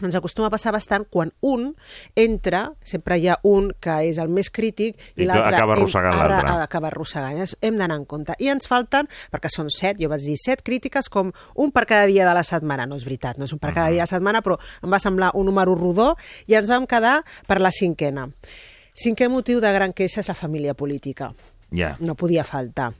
Doncs 0.00 0.16
acostuma 0.18 0.48
a 0.48 0.52
passar 0.52 0.72
bastant 0.74 1.06
quan 1.10 1.30
un 1.42 1.70
entra, 2.18 2.64
sempre 2.84 3.18
hi 3.18 3.28
ha 3.28 3.38
un 3.46 3.70
que 3.80 4.00
és 4.08 4.18
el 4.22 4.28
més 4.32 4.50
crític 4.50 4.98
I 5.14 5.22
i, 5.22 5.28
l'altre 5.28 5.54
acaba 5.56 5.76
arrossegant 5.76 6.18
l'altre. 6.18 6.56
acaba 6.64 6.90
arrossegant. 6.90 7.54
Hem 7.60 7.78
d'anar 7.80 7.98
en 8.00 8.04
compte. 8.10 8.36
I 8.38 8.50
ens 8.52 8.68
falten, 8.70 9.08
perquè 9.32 9.50
són 9.52 9.70
set, 9.72 10.00
jo 10.02 10.10
vaig 10.12 10.24
dir 10.26 10.36
set 10.40 10.64
crítiques 10.66 11.08
com 11.08 11.32
un 11.54 11.72
per 11.74 11.86
cada 11.86 12.06
dia 12.10 12.26
de 12.26 12.34
la 12.34 12.44
setmana. 12.46 12.86
No 12.86 12.96
és 12.96 13.06
veritat, 13.06 13.38
no 13.38 13.48
és 13.48 13.54
un 13.54 13.62
per 13.62 13.72
cada 13.72 13.88
dia 13.88 14.02
de 14.02 14.08
la 14.08 14.12
setmana, 14.16 14.42
però 14.42 14.58
em 14.82 14.90
va 14.90 15.00
semblar 15.02 15.32
un 15.34 15.46
número 15.46 15.74
rodó 15.78 16.14
i 16.46 16.58
ens 16.58 16.70
vam 16.70 16.86
quedar 16.86 17.20
per 17.46 17.60
la 17.60 17.70
cinquena. 17.74 18.28
Cinquè 18.94 19.28
motiu 19.28 19.60
de 19.60 19.72
gran 19.74 19.92
queixa 19.92 20.20
és 20.22 20.28
la 20.30 20.38
família 20.38 20.74
política. 20.74 21.32
Ja. 21.74 21.96
No 21.98 22.14
podia 22.14 22.44
faltar. 22.46 22.92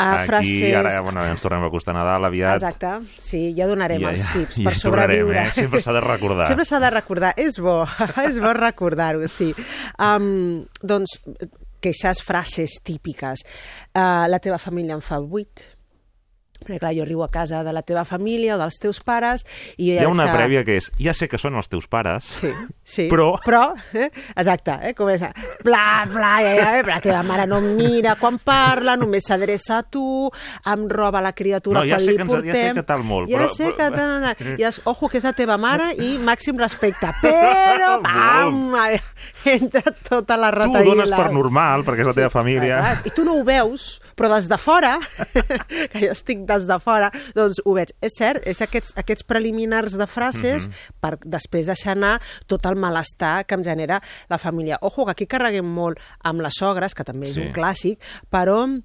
Aquí, 0.00 0.22
Uh, 0.22 0.26
frases... 0.30 0.74
ara 0.80 0.92
ja, 0.94 1.00
bueno, 1.04 1.24
ens 1.28 1.42
tornem 1.44 1.62
a 1.64 1.68
acostar 1.68 1.94
a 1.94 1.98
Nadal 1.98 2.24
aviat. 2.30 2.56
Exacte, 2.62 2.92
sí, 3.20 3.40
ja 3.56 3.66
donarem 3.68 4.00
Ja, 4.00 4.12
els 4.14 4.22
ja, 4.24 4.32
tips 4.32 4.60
ja 4.60 4.64
per 4.68 4.76
tornarem, 4.80 5.16
sobreviure. 5.20 5.42
eh? 5.46 5.52
Sempre 5.56 5.80
s'ha 5.84 5.92
de 5.96 6.00
recordar. 6.04 6.46
Sempre 6.48 6.64
s'ha 6.68 6.80
de 6.80 6.90
recordar, 6.94 7.32
és 7.36 7.58
bo, 7.60 7.78
és 8.28 8.38
bo 8.40 8.52
recordar-ho, 8.56 9.28
sí. 9.28 9.50
Um, 9.98 10.64
doncs, 10.82 11.18
queixes, 11.80 12.20
frases 12.24 12.78
típiques. 12.84 13.44
Uh, 13.96 14.26
la 14.28 14.38
teva 14.40 14.58
família 14.60 14.94
en 14.96 15.00
fa 15.04 15.18
vuit, 15.20 15.66
perquè 16.60 16.78
clar, 16.78 16.92
jo 16.96 17.02
arribo 17.06 17.24
a 17.24 17.30
casa 17.32 17.62
de 17.64 17.72
la 17.72 17.82
teva 17.82 18.04
família 18.04 18.54
o 18.56 18.58
dels 18.60 18.78
teus 18.78 19.00
pares 19.04 19.44
i 19.76 19.90
jo 19.90 19.94
Hi 19.94 19.98
ja 20.00 20.06
ha 20.08 20.12
una 20.12 20.26
que... 20.28 20.36
prèvia 20.36 20.64
que 20.64 20.76
és, 20.80 20.90
ja 21.00 21.14
sé 21.16 21.28
que 21.28 21.38
són 21.40 21.56
els 21.56 21.68
teus 21.68 21.86
pares, 21.90 22.24
Sí, 22.40 22.50
sí. 22.84 23.06
però... 23.10 23.32
Però, 23.44 23.72
eh? 23.94 24.10
exacte, 24.36 24.76
eh? 24.90 24.94
comença, 24.94 25.32
bla, 25.64 26.04
bla, 26.10 26.34
ja, 26.44 26.52
ja, 26.58 26.70
eh? 26.78 26.82
la 26.86 27.00
teva 27.00 27.22
mare 27.26 27.46
no 27.50 27.58
em 27.62 27.70
mira 27.78 28.14
quan 28.20 28.38
parla, 28.44 28.96
només 29.00 29.24
s'adreça 29.26 29.80
a 29.80 29.82
tu, 29.82 30.28
em 30.66 30.86
roba 30.90 31.20
la 31.24 31.32
criatura 31.32 31.80
No, 31.80 31.86
ja 31.88 31.96
quan 31.96 32.04
sé 32.04 32.10
li 32.12 32.16
que 32.16 32.22
ens- 32.22 32.32
ja 32.32 32.36
portem... 32.40 32.68
sé 32.70 32.74
que 32.80 32.86
tal 32.92 33.04
molt, 33.04 33.30
ja 33.30 33.40
però- 33.40 33.54
sé 33.54 33.72
que 33.76 33.90
tal, 33.96 34.56
i 34.60 34.66
és, 34.68 34.80
ojo, 34.84 35.08
que 35.08 35.18
és 35.18 35.24
la 35.28 35.32
teva 35.36 35.56
mare 35.60 35.90
i 35.98 36.16
màxim 36.22 36.58
respecte, 36.60 37.10
però, 37.24 37.96
pam, 38.04 38.74
entra 39.44 39.82
tota 40.06 40.36
la 40.36 40.50
Tu 40.52 40.58
retaïla. 40.60 40.80
ho 40.84 40.90
dones 40.94 41.10
per 41.16 41.30
normal, 41.32 41.84
perquè 41.86 42.04
és 42.04 42.10
la 42.10 42.16
teva 42.16 42.30
família. 42.32 42.80
Clar, 42.84 43.02
I 43.08 43.12
tu 43.16 43.24
no 43.26 43.38
ho 43.38 43.44
veus, 43.46 44.00
però 44.18 44.28
des 44.34 44.48
de 44.50 44.58
fora, 44.60 44.96
que 45.92 46.02
jo 46.06 46.12
estic 46.12 46.42
des 46.58 46.66
de 46.66 46.78
fora, 46.80 47.10
doncs 47.34 47.60
ho 47.64 47.74
veig. 47.74 47.92
És 48.00 48.12
cert, 48.18 48.42
és 48.46 48.60
aquests, 48.60 48.92
aquests 48.96 49.22
preliminars 49.24 49.96
de 49.98 50.06
frases 50.06 50.68
Mhm. 50.68 50.74
per 51.00 51.18
després 51.24 51.66
deixar 51.66 51.92
anar 51.92 52.20
tot 52.46 52.64
el 52.66 52.76
malestar 52.76 53.44
que 53.46 53.54
em 53.54 53.62
genera 53.64 54.02
la 54.28 54.38
família. 54.38 54.78
Ojo, 54.82 55.04
que 55.04 55.12
aquí 55.12 55.26
carreguem 55.26 55.64
molt 55.66 55.98
amb 56.22 56.40
les 56.40 56.54
sogres, 56.58 56.94
que 56.94 57.04
també 57.04 57.28
és 57.28 57.34
Sí. 57.34 57.40
un 57.40 57.52
clàssic, 57.52 57.98
però 58.30 58.82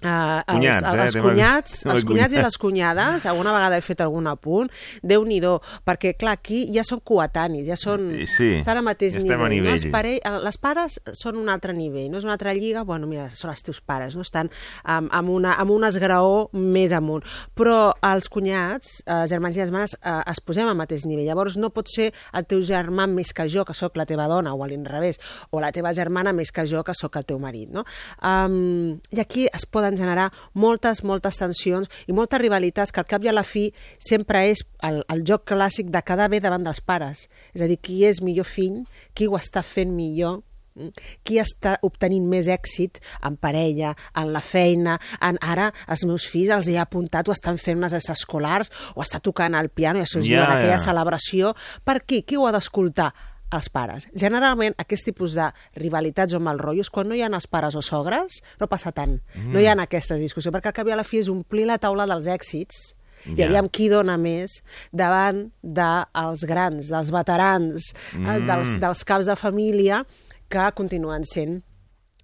Uh, 0.00 0.40
els, 0.48 0.54
Cunyats, 0.54 0.80
eh? 0.80 1.02
els, 1.04 1.16
cunyats, 1.20 1.72
tema 1.82 1.94
els 1.94 2.06
cunyats 2.08 2.32
i 2.32 2.40
les 2.40 2.56
cunyades, 2.56 3.26
alguna 3.28 3.52
vegada 3.52 3.76
he 3.76 3.84
fet 3.84 4.00
algun 4.00 4.30
apunt, 4.30 4.70
déu 5.04 5.26
nhi 5.28 5.40
perquè 5.84 6.14
clar, 6.18 6.38
aquí 6.38 6.62
ja 6.72 6.84
són 6.86 7.02
coetanis, 7.04 7.66
ja 7.68 7.76
són, 7.76 8.10
Sí, 8.28 8.50
estan 8.60 8.80
al 8.80 8.84
mateix 8.86 9.16
ja 9.16 9.20
a 9.20 9.24
nivell. 9.24 9.64
No? 9.64 9.74
Els 9.74 9.84
nivell. 9.86 9.92
pare... 9.92 10.12
Les 10.44 10.58
pares 10.60 10.98
són 11.16 11.38
un 11.40 11.48
altre 11.52 11.74
nivell, 11.76 12.10
no 12.12 12.20
és 12.20 12.26
una 12.26 12.34
altra 12.36 12.52
lliga, 12.56 12.84
bueno, 12.88 13.08
mira, 13.10 13.28
són 13.32 13.52
els 13.52 13.62
teus 13.64 13.80
pares, 13.80 14.16
no? 14.16 14.24
estan 14.26 14.50
amb, 14.84 15.10
amb, 15.12 15.32
una, 15.32 15.54
amb 15.60 15.72
un 15.74 15.86
esgraó 15.88 16.48
més 16.52 16.94
amunt. 16.96 17.24
Però 17.56 17.92
els 18.10 18.28
cunyats, 18.32 19.00
eh, 19.06 19.24
germans 19.30 19.56
i 19.56 19.62
germanes, 19.62 19.96
eh, 20.00 20.16
es 20.30 20.42
posem 20.44 20.68
al 20.68 20.78
mateix 20.78 21.06
nivell. 21.08 21.26
Llavors 21.28 21.56
no 21.60 21.72
pot 21.74 21.90
ser 21.90 22.10
el 22.36 22.46
teu 22.50 22.62
germà 22.66 23.08
més 23.10 23.32
que 23.36 23.48
jo, 23.50 23.64
que 23.68 23.76
sóc 23.76 23.96
la 24.00 24.06
teva 24.08 24.28
dona, 24.30 24.54
o 24.54 24.64
a 24.64 24.70
l'inrevés, 24.70 25.20
o 25.50 25.60
la 25.62 25.72
teva 25.72 25.92
germana 25.96 26.34
més 26.36 26.52
que 26.52 26.66
jo, 26.68 26.84
que 26.86 26.94
sóc 26.96 27.16
el 27.20 27.26
teu 27.28 27.40
marit. 27.42 27.70
No? 27.72 27.84
Um, 28.22 29.00
I 29.10 29.24
aquí 29.24 29.46
es 29.52 29.66
poden 29.66 29.89
generar 29.98 30.28
moltes, 30.54 31.02
moltes 31.04 31.40
tensions 31.40 31.90
i 32.06 32.16
moltes 32.16 32.42
rivalitats 32.42 32.92
que 32.92 33.02
al 33.02 33.08
cap 33.10 33.24
i 33.24 33.30
a 33.30 33.36
la 33.36 33.46
fi 33.46 33.68
sempre 33.98 34.46
és 34.50 34.62
el, 34.86 35.02
el 35.08 35.24
joc 35.26 35.48
clàssic 35.50 35.90
de 35.90 36.04
quedar 36.06 36.30
bé 36.30 36.40
davant 36.40 36.64
dels 36.66 36.82
pares. 36.84 37.28
És 37.54 37.64
a 37.64 37.70
dir, 37.70 37.80
qui 37.80 38.04
és 38.06 38.22
millor 38.22 38.48
fill, 38.48 38.82
qui 39.14 39.26
ho 39.28 39.36
està 39.38 39.64
fent 39.66 39.92
millor, 39.94 40.40
Mm? 40.78 40.92
Qui 41.26 41.40
està 41.42 41.74
obtenint 41.86 42.26
més 42.30 42.48
èxit 42.50 43.00
en 43.26 43.36
parella, 43.40 43.94
en 44.18 44.30
la 44.34 44.42
feina, 44.44 44.96
en 45.26 45.38
ara 45.42 45.70
els 45.90 46.04
meus 46.06 46.26
fills 46.30 46.52
els 46.54 46.70
he 46.70 46.76
apuntat 46.78 47.28
o 47.28 47.34
estan 47.34 47.58
fent 47.60 47.80
unes 47.80 47.96
escolars 47.98 48.70
o 48.94 49.02
està 49.04 49.20
tocant 49.20 49.56
el 49.58 49.70
piano 49.74 50.00
i 50.00 50.06
això 50.06 50.20
es 50.20 50.28
Ja, 50.28 50.30
diu 50.30 50.44
en 50.44 50.54
aquella 50.54 50.78
ja. 50.78 50.84
celebració. 50.90 51.54
Per 51.84 52.00
què? 52.04 52.22
Qui 52.24 52.38
ho 52.38 52.46
ha 52.46 52.54
d'escoltar? 52.54 53.10
Els 53.50 53.68
pares. 53.72 54.06
Generalment, 54.14 54.76
aquest 54.78 55.08
tipus 55.10 55.34
de 55.38 55.48
rivalitats 55.78 56.34
o 56.36 56.40
mal 56.42 56.60
rotllos, 56.62 56.90
quan 56.90 57.08
no 57.10 57.18
hi 57.18 57.24
ha 57.24 57.30
els 57.30 57.48
pares 57.50 57.76
o 57.76 57.82
sogres, 57.82 58.40
no 58.60 58.70
passa 58.70 58.92
tant. 58.92 59.18
Mm. 59.34 59.52
No 59.54 59.60
hi 59.60 59.66
ha 59.66 59.76
aquestes 59.80 60.20
discussions, 60.22 60.54
perquè 60.54 60.70
al 60.70 60.76
cap 60.76 60.88
i 60.88 60.94
a 60.94 60.98
la 61.00 61.06
fi 61.06 61.22
és 61.22 61.30
omplir 61.32 61.66
la 61.68 61.80
taula 61.82 62.06
dels 62.10 62.28
èxits 62.30 62.94
i 63.28 63.42
aviam 63.44 63.68
qui 63.68 63.90
dona 63.92 64.16
més 64.16 64.60
davant 64.96 65.50
dels 65.60 66.44
grans, 66.48 66.88
dels 66.88 67.10
veterans, 67.12 67.90
mm. 68.14 68.24
Mm. 68.24 68.46
dels, 68.48 68.76
dels 68.80 69.02
caps 69.04 69.28
de 69.28 69.36
família 69.36 70.04
que 70.50 70.70
continuen 70.76 71.26
sent 71.28 71.60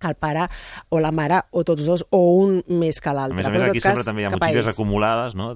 el 0.06 0.16
pare 0.20 0.46
o 0.92 1.00
la 1.00 1.12
mare, 1.12 1.40
o 1.56 1.62
tots 1.64 1.86
dos, 1.86 2.04
o 2.12 2.20
un 2.42 2.58
més 2.68 3.00
que 3.00 3.10
A 3.10 3.14
l'altre. 3.16 3.36
més 3.38 3.48
a 3.48 3.52
més, 3.52 3.68
aquí 3.70 3.80
sempre 3.80 4.04
també 4.04 4.22
hi 4.22 4.26
ha 4.26 4.32
a 4.32 4.36
motxilles 4.36 4.68
acumulades, 4.72 5.36
no? 5.38 5.54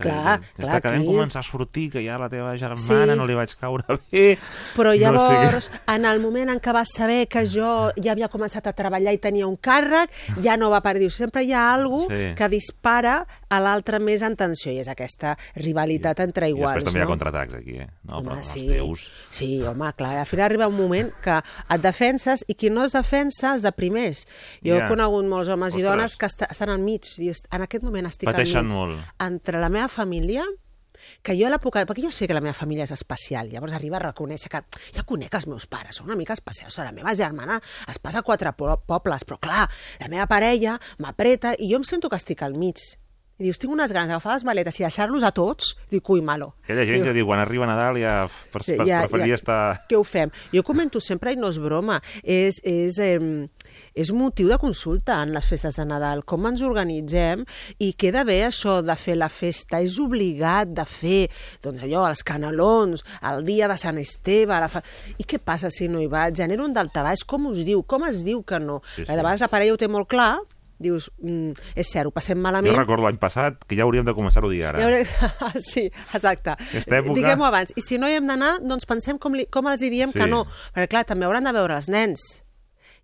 Que 0.00 0.08
Clar, 0.08 0.40
està 0.56 0.64
clar, 0.64 0.80
que 0.82 0.88
vam 0.88 0.96
aquí- 1.02 1.06
començar 1.06 1.40
a 1.40 1.42
sortir, 1.44 1.90
que 1.92 2.02
ja 2.04 2.16
la 2.18 2.28
teva 2.28 2.56
germana 2.56 3.12
Sí. 3.12 3.18
no 3.18 3.26
li 3.26 3.34
vaig 3.34 3.54
caure 3.60 3.84
bé. 4.10 4.38
Però 4.76 4.90
No 4.90 4.92
sé 4.92 4.98
llavors, 4.98 5.70
en 5.86 6.04
el 6.04 6.20
moment 6.20 6.48
en 6.50 6.60
què 6.60 6.72
vas 6.72 6.88
saber 6.96 7.28
que 7.28 7.44
jo 7.46 7.92
ja 8.02 8.12
havia 8.12 8.28
començat 8.28 8.66
a 8.66 8.72
treballar 8.72 9.12
i 9.12 9.18
tenia 9.18 9.46
un 9.46 9.56
càrrec, 9.56 10.10
ja 10.42 10.56
no 10.56 10.70
va 10.70 10.80
per 10.80 10.98
dir. 10.98 11.10
Sempre 11.12 11.44
hi 11.44 11.52
ha 11.52 11.74
algú 11.74 12.06
Sí. 12.08 12.34
que 12.34 12.48
dispara 12.48 13.26
a 13.50 13.60
l'altre 13.60 14.00
més 14.00 14.22
en 14.22 14.36
tensió, 14.36 14.72
i 14.72 14.78
és 14.78 14.88
aquesta 14.88 15.36
rivalitat 15.54 16.20
entre 16.20 16.48
I 16.48 16.54
iguals. 16.54 16.74
després 16.74 16.84
també 16.84 16.98
hi 17.00 17.02
ha 17.02 17.04
no? 17.04 17.10
contraatacs 17.10 17.54
aquí, 17.54 17.76
eh? 17.76 17.88
No, 18.04 18.18
Home, 18.18 18.30
però 18.30 18.42
sí. 18.44 18.66
teus... 18.68 19.06
Sí, 19.30 19.62
home, 19.62 19.92
clar, 19.96 20.16
al 20.18 20.26
final 20.26 20.46
arriba 20.46 20.68
un 20.68 20.76
moment 20.76 21.12
que 21.22 21.36
et 21.68 21.82
defenses 21.82 22.44
i 22.48 22.54
qui 22.54 22.70
no 22.70 22.84
es 22.84 22.92
defensa 22.96 23.54
es 23.56 23.62
deprimeix. 23.62 24.24
Jo 24.64 24.76
Ja. 24.78 24.86
he 24.86 24.88
conegut 24.88 25.26
molts 25.26 25.48
homes 25.48 25.74
i 25.74 25.78
Ostres. 25.82 25.90
dones 25.90 26.16
que 26.16 26.26
est 26.26 26.42
estan 26.50 26.70
al 26.70 26.78
mig. 26.78 27.04
i 27.18 27.30
En 27.52 27.62
aquest 27.62 27.82
moment 27.84 28.06
estic 28.06 28.28
Pateixen 28.30 28.58
al 28.58 28.64
mig. 28.64 28.74
molt. 28.74 28.98
Entre 29.20 29.58
la 29.60 29.68
meva 29.68 29.88
família 29.90 30.46
que 31.24 31.32
jo 31.36 31.46
a 31.48 31.50
l'època... 31.50 31.82
Perquè 31.88 32.02
jo 32.04 32.10
sé 32.12 32.26
que 32.28 32.34
la 32.36 32.42
meva 32.44 32.52
família 32.56 32.84
és 32.84 32.92
especial, 32.92 33.48
llavors 33.50 33.72
arriba 33.76 33.96
a 33.98 34.02
reconèixer 34.04 34.50
que 34.52 34.60
ja 34.94 35.04
conec 35.08 35.32
els 35.38 35.46
meus 35.48 35.64
pares, 35.66 35.96
són 35.96 36.10
una 36.10 36.16
mica 36.18 36.36
especials. 36.36 36.76
La 36.84 36.92
meva 36.92 37.14
germana 37.16 37.56
es 37.88 37.98
passa 37.98 38.20
a 38.20 38.26
quatre 38.26 38.52
po 38.56 38.74
pobles, 38.86 39.24
però 39.24 39.38
clar, 39.40 39.66
la 40.00 40.08
meva 40.12 40.26
parella 40.30 40.78
m'apreta 41.00 41.54
i 41.58 41.70
jo 41.72 41.80
em 41.80 41.86
sento 41.88 42.10
que 42.12 42.20
estic 42.20 42.44
al 42.44 42.54
mig. 42.60 42.82
I 43.40 43.46
dius, 43.46 43.56
tinc 43.56 43.72
unes 43.72 43.88
ganes 43.96 44.10
d'agafar 44.12 44.34
les 44.36 44.42
maletes 44.44 44.76
i 44.76 44.84
deixar-los 44.84 45.22
a 45.24 45.30
tots. 45.32 45.70
Dic, 45.88 46.04
ui, 46.12 46.20
malo. 46.20 46.50
Aquella 46.66 46.84
gent 46.84 47.06
que 47.06 47.14
diu, 47.16 47.24
quan 47.24 47.40
arriba 47.40 47.64
Nadal 47.64 47.96
ja, 47.96 48.12
per, 48.52 48.60
per, 48.60 48.84
ja- 48.84 48.98
preferiria 49.06 49.32
ja- 49.32 49.38
estar... 49.40 49.60
Què 49.88 49.96
ho 49.96 50.04
fem? 50.04 50.28
Jo 50.52 50.60
comento 50.62 51.00
sempre, 51.00 51.32
i 51.32 51.40
no 51.40 51.48
és 51.48 51.56
broma, 51.64 52.02
és, 52.20 52.60
és, 52.68 52.98
eh, 53.00 53.16
és 53.94 54.10
motiu 54.14 54.48
de 54.48 54.58
consulta 54.58 55.16
en 55.22 55.32
les 55.34 55.46
festes 55.48 55.76
de 55.76 55.84
Nadal, 55.88 56.22
com 56.24 56.46
ens 56.46 56.62
organitzem 56.62 57.44
i 57.78 57.92
queda 57.98 58.24
bé 58.24 58.40
això 58.46 58.78
de 58.82 58.94
fer 58.96 59.16
la 59.18 59.28
festa, 59.28 59.80
és 59.80 59.98
obligat 59.98 60.68
de 60.76 60.84
fer, 60.86 61.30
doncs 61.62 61.82
allò, 61.86 62.06
els 62.08 62.22
canelons, 62.26 63.04
el 63.32 63.44
dia 63.44 63.68
de 63.70 63.76
Sant 63.80 63.98
Esteve, 63.98 64.58
la 64.60 64.68
fa... 64.72 64.82
i 65.18 65.24
què 65.26 65.38
passa 65.42 65.70
si 65.70 65.88
no 65.88 66.00
hi 66.00 66.06
va? 66.10 66.28
Genera 66.34 66.64
un 66.64 66.72
daltabaix, 66.76 67.24
com 67.24 67.46
us 67.50 67.64
diu? 67.66 67.82
Com 67.82 68.04
es 68.08 68.24
diu 68.26 68.42
que 68.42 68.60
no? 68.60 68.80
Sí, 68.94 69.04
Sí. 69.04 69.10
De 69.10 69.16
vegades 69.22 69.40
la 69.40 69.48
parella 69.48 69.74
ho 69.74 69.78
té 69.80 69.88
molt 69.90 70.08
clar, 70.08 70.38
dius, 70.80 71.10
mm, 71.20 71.52
és 71.76 71.88
cert, 71.92 72.06
ho 72.08 72.12
passem 72.14 72.38
Jo 72.38 72.42
malament, 72.42 72.76
recordo 72.78 73.04
l'any 73.04 73.18
passat 73.20 73.64
que 73.68 73.76
ja 73.76 73.82
hauríem 73.84 74.06
de 74.06 74.14
començar-ho 74.16 74.48
a 74.48 74.52
dir 74.52 74.62
ara. 74.64 74.80
ja 74.80 75.50
sí, 75.60 75.90
exacte. 76.14 76.54
Època- 76.72 77.14
Diguem-ho 77.18 77.44
abans. 77.44 77.72
I 77.76 77.82
si 77.84 77.98
no 77.98 78.08
hi 78.08 78.14
hem 78.16 78.26
d'anar, 78.30 78.60
doncs 78.62 78.86
pensem 78.88 79.18
com, 79.18 79.34
li, 79.36 79.44
com 79.52 79.66
els 79.68 79.82
hi 79.82 79.90
diem 79.92 80.12
Sí. 80.14 80.18
que 80.22 80.26
no. 80.30 80.46
Perquè, 80.74 80.88
clar, 80.88 81.04
també 81.04 81.26
hauran 81.26 81.44
de 81.44 81.52
veure 81.52 81.76
els 81.76 81.88
nens. 81.92 82.44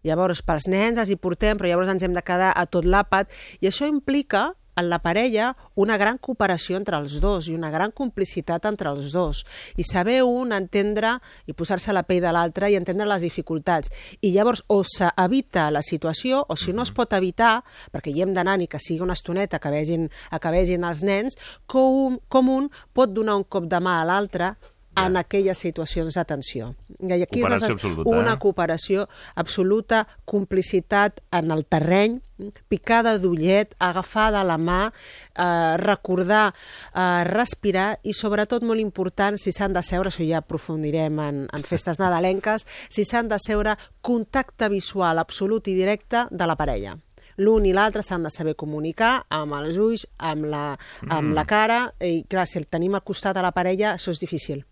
Llavors, 0.06 0.44
pels 0.46 0.68
nens 0.70 1.00
els 1.02 1.10
hi 1.10 1.18
portem, 1.18 1.58
però 1.58 1.72
llavors 1.72 1.90
ens 1.90 2.06
hem 2.06 2.14
de 2.14 2.22
quedar 2.22 2.52
a 2.54 2.64
tot 2.70 2.86
l'àpat. 2.86 3.32
I 3.60 3.70
això 3.70 3.88
implica 3.90 4.52
en 4.76 4.90
la 4.90 5.00
parella 5.00 5.56
una 5.74 5.96
gran 5.96 6.18
cooperació 6.20 6.76
entre 6.76 6.98
els 7.00 7.16
dos 7.20 7.48
i 7.48 7.54
una 7.56 7.70
gran 7.72 7.90
complicitat 7.96 8.68
entre 8.68 8.92
els 8.92 9.10
dos. 9.16 9.42
I 9.76 9.84
saber 9.88 10.20
un 10.22 10.52
entendre 10.52 11.16
i 11.48 11.56
posar-se 11.56 11.90
a 11.90 11.96
la 11.96 12.04
pell 12.04 12.20
de 12.22 12.32
l'altre 12.36 12.70
i 12.70 12.76
entendre 12.76 13.08
les 13.08 13.24
dificultats. 13.24 13.90
I 14.20 14.34
llavors 14.36 14.62
o 14.68 14.82
s'evita 14.84 15.70
la 15.72 15.82
situació 15.82 16.44
o 16.46 16.56
si 16.60 16.76
no 16.76 16.84
es 16.84 16.92
pot 16.92 17.16
evitar, 17.16 17.64
perquè 17.92 18.12
hi 18.12 18.22
hem 18.22 18.36
d'anar 18.36 18.58
ni 18.60 18.68
que 18.68 18.80
sigui 18.82 19.00
una 19.00 19.16
estoneta 19.16 19.58
que 19.58 19.72
vegin, 19.72 20.10
que 20.12 20.54
vegin 20.54 20.84
els 20.84 21.02
nens, 21.02 21.40
com, 21.66 22.20
com 22.28 22.52
un 22.52 22.70
pot 22.92 23.16
donar 23.16 23.40
un 23.40 23.48
cop 23.48 23.64
de 23.64 23.80
mà 23.80 24.02
a 24.02 24.08
l'altre 24.08 24.54
en 24.96 25.16
aquelles 25.16 25.58
situacions 25.58 26.14
de 26.14 26.24
tensió. 26.24 26.74
I 27.00 27.12
aquí 27.22 27.40
és 27.40 27.44
Cooperació 27.44 27.66
necess- 27.68 27.74
absoluta, 27.76 28.10
una 28.10 28.32
eh? 28.34 28.38
cooperació 28.38 29.08
absoluta, 29.34 30.06
complicitat 30.24 31.20
en 31.32 31.50
el 31.50 31.64
terreny, 31.66 32.20
picada 32.68 33.16
d'ullet, 33.18 33.74
agafar 33.78 34.30
de 34.32 34.42
la 34.44 34.56
mà, 34.58 34.92
eh, 35.36 35.76
recordar, 35.78 36.54
eh, 36.94 37.24
respirar 37.24 37.98
i 38.02 38.12
sobretot 38.12 38.62
molt 38.62 38.80
important, 38.80 39.38
si 39.38 39.52
s'han 39.52 39.72
de 39.72 39.82
seure, 39.82 40.08
això 40.10 40.26
ja 40.28 40.38
aprofundirem 40.38 41.18
en, 41.20 41.42
en 41.52 41.62
festes 41.70 41.98
nadalenques, 41.98 42.66
si 42.88 43.04
s'han 43.04 43.28
de 43.28 43.38
seure 43.38 43.76
contacte 44.00 44.68
visual 44.68 45.18
absolut 45.18 45.68
i 45.68 45.74
directe 45.74 46.26
de 46.30 46.46
la 46.46 46.56
parella 46.56 46.96
l'un 47.38 47.66
i 47.68 47.72
l'altre 47.76 48.00
s'han 48.00 48.22
de 48.24 48.30
saber 48.32 48.54
comunicar 48.56 49.26
amb 49.28 49.52
els 49.58 49.76
ulls, 49.76 50.06
amb 50.16 50.46
la, 50.48 50.78
amb 51.04 51.28
Mm. 51.28 51.34
la 51.34 51.44
cara, 51.44 51.80
i 52.00 52.22
clar, 52.24 52.46
si 52.48 52.56
el 52.56 52.64
tenim 52.66 52.94
al 52.94 53.02
costat 53.04 53.36
a 53.36 53.42
la 53.44 53.52
parella, 53.52 53.90
això 53.98 54.08
és 54.10 54.18
difícil 54.18 54.64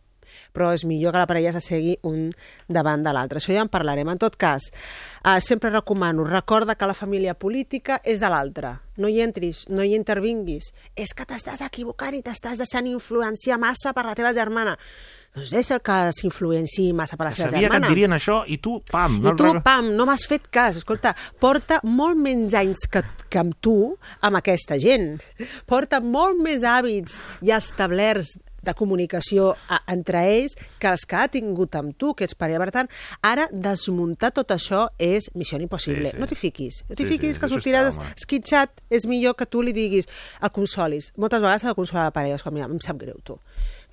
però 0.53 0.72
és 0.74 0.85
millor 0.85 1.12
que 1.14 1.22
la 1.22 1.28
parella 1.30 1.53
s'assegui 1.55 1.97
un 2.03 2.28
davant 2.68 3.03
de 3.05 3.12
l'altre. 3.14 3.41
Això 3.41 3.55
ja 3.55 3.64
en 3.64 3.72
parlarem. 3.72 4.09
En 4.09 4.18
tot 4.18 4.37
cas, 4.37 4.70
eh, 5.24 5.41
sempre 5.41 5.70
recomano, 5.70 6.24
recorda 6.24 6.74
que 6.74 6.87
la 6.87 6.95
família 6.95 7.35
política 7.35 8.01
és 8.05 8.20
de 8.20 8.28
l'altre. 8.28 8.78
No 8.97 9.09
hi 9.09 9.20
entris, 9.20 9.64
no 9.68 9.82
hi 9.82 9.95
intervinguis. 9.95 10.72
És 10.95 11.12
que 11.14 11.26
t'estàs 11.26 11.61
equivocant 11.66 12.14
i 12.14 12.22
t'estàs 12.22 12.59
deixant 12.59 12.87
influenciar 12.87 13.59
massa 13.59 13.93
per 13.93 14.05
la 14.07 14.14
teva 14.14 14.32
germana. 14.32 14.76
Doncs 15.35 15.51
deixa 15.51 15.80
que 15.82 15.95
s'influenciï 16.14 16.93
massa 16.95 17.16
per 17.18 17.26
la 17.26 17.32
seva 17.35 17.49
Sabia 17.51 17.66
que 17.66 17.72
germana. 17.72 17.89
et 17.89 17.91
dirien 17.91 18.12
això 18.14 18.37
i 18.47 18.61
tu, 18.62 18.76
pam... 18.87 19.16
I 19.18 19.32
tu, 19.35 19.49
pam, 19.64 19.89
no 19.97 20.07
m'has 20.07 20.28
fet 20.30 20.47
cas. 20.47 20.76
Escolta, 20.78 21.11
porta 21.43 21.80
molt 21.82 22.20
menys 22.22 22.55
anys 22.55 22.87
que, 22.87 23.03
que 23.28 23.41
amb 23.43 23.57
tu, 23.61 23.97
amb 24.22 24.39
aquesta 24.39 24.78
gent. 24.78 25.16
Porta 25.66 25.99
molt 25.99 26.39
més 26.39 26.62
hàbits 26.62 27.24
ja 27.43 27.59
establerts 27.59 28.37
de 28.64 28.74
comunicació 28.78 29.52
a, 29.68 29.80
entre 29.92 30.24
ells 30.32 30.56
que 30.80 30.90
els 30.90 31.04
que 31.08 31.18
ha 31.20 31.28
tingut 31.32 31.76
amb 31.78 31.96
tu, 31.98 32.14
que 32.14 32.26
ets 32.28 32.36
parella. 32.38 32.62
Per 32.64 32.74
tant, 32.74 32.90
ara 33.22 33.46
desmuntar 33.52 34.32
tot 34.36 34.54
això 34.54 34.86
és 34.98 35.30
missió 35.34 35.60
impossible. 35.60 36.10
Sí, 36.10 36.16
sí. 36.16 36.20
No 36.22 36.28
t'hi 36.30 36.38
fiquis. 36.40 36.82
No 36.88 36.96
t'hi 36.96 37.04
Sí, 37.04 37.10
fiquis 37.14 37.36
sí, 37.36 37.42
que 37.42 37.52
sortiràs 37.52 37.92
està, 37.92 38.10
esquitxat. 38.16 38.84
És 38.90 39.06
millor 39.10 39.36
que 39.38 39.46
tu 39.46 39.62
li 39.62 39.74
diguis, 39.76 40.08
el 40.40 40.52
consolis. 40.54 41.12
Moltes 41.20 41.42
vegades 41.44 41.64
s'ha 41.64 41.72
de 41.74 41.78
consolar 41.78 42.08
la 42.08 42.14
parella. 42.16 42.40
És 42.40 42.44
com, 42.46 42.54
mira, 42.54 42.68
em 42.70 42.80
sap 42.82 43.00
greu, 43.00 43.20
tu. 43.24 43.38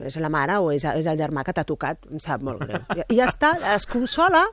És 0.01 0.15
la 0.17 0.31
mare 0.33 0.55
o 0.57 0.71
és, 0.73 0.83
és 0.97 1.07
el 1.07 1.19
germà 1.19 1.43
que 1.45 1.53
t'ha 1.53 1.65
tocat, 1.67 2.07
em 2.09 2.19
sap 2.21 2.41
molt 2.45 2.63
greu. 2.63 2.81
I, 2.95 3.03
I 3.13 3.19
ja 3.19 3.27
està, 3.29 3.53
es 3.75 3.85
consola, 3.89 4.43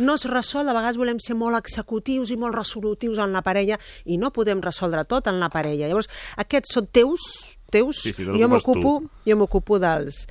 no 0.00 0.16
es 0.16 0.24
resol, 0.30 0.68
a 0.68 0.76
vegades 0.76 0.96
volem 1.00 1.20
ser 1.20 1.36
molt 1.36 1.58
executius 1.58 2.32
i 2.32 2.38
molt 2.40 2.56
resolutius 2.56 3.20
en 3.20 3.34
la 3.36 3.44
parella 3.44 3.78
i 4.04 4.18
no 4.20 4.32
podem 4.32 4.62
resoldre 4.64 5.04
tot 5.08 5.28
en 5.28 5.40
la 5.42 5.50
parella. 5.52 5.90
Llavors, 5.90 6.08
aquests 6.40 6.78
són 6.78 6.88
teus, 6.94 7.26
teus, 7.74 8.00
Sí, 8.06 8.14
sí, 8.14 8.22
i 8.22 8.46
m'ocupo 8.50 8.94
tu. 9.02 9.10
jo 9.28 9.36
m'ocupo 9.40 9.78
dels, 9.82 10.24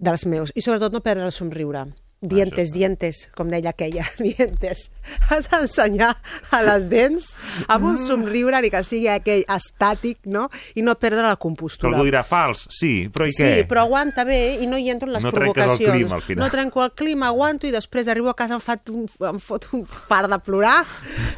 dels 0.00 0.24
meus. 0.30 0.52
I 0.56 0.64
sobretot 0.64 0.94
no 0.96 1.04
perdre 1.04 1.28
el 1.28 1.34
somriure. 1.36 1.86
Dientes, 2.20 2.72
dientes, 2.74 3.28
com 3.36 3.46
deia 3.46 3.70
aquella, 3.70 4.02
dientes. 4.18 4.88
Has 5.30 5.46
d'ensenyar 5.52 6.16
a 6.50 6.58
les 6.66 6.88
dents 6.90 7.28
amb 7.70 7.84
un 7.92 7.98
somriure 8.02 8.58
ni 8.64 8.72
que 8.74 8.80
sigui 8.82 9.06
aquell 9.12 9.44
estàtic, 9.54 10.18
no? 10.26 10.48
I 10.74 10.82
no 10.82 10.96
perdre 10.98 11.22
la 11.22 11.36
compostura. 11.38 11.92
algú 11.94 12.08
dirà 12.08 12.24
fals, 12.26 12.64
sí, 12.74 13.06
però 13.14 13.28
i 13.28 13.32
Sí, 13.36 13.44
què? 13.44 13.66
però 13.70 13.84
aguanta 13.86 14.24
bé 14.26 14.56
i 14.58 14.66
no 14.66 14.76
hi 14.82 14.90
entro 14.90 15.06
en 15.06 15.14
les 15.14 15.22
No 15.22 15.30
trenques 15.30 15.62
el 15.62 15.68
provocacions. 15.68 15.94
clima, 15.94 16.16
al 16.16 16.22
final. 16.26 16.42
No 16.44 16.50
trenco 16.50 16.82
el 16.84 16.90
clima, 16.98 17.28
aguanto 17.30 17.68
i 17.68 17.70
després 17.70 18.08
arribo 18.10 18.30
a 18.30 18.34
casa 18.34 18.58
em, 18.58 18.60
fat 18.66 18.90
un, 18.90 19.06
em 19.30 19.38
fot 19.38 19.68
un 19.78 19.86
fart 19.86 20.28
de 20.32 20.38
plorar, 20.42 20.82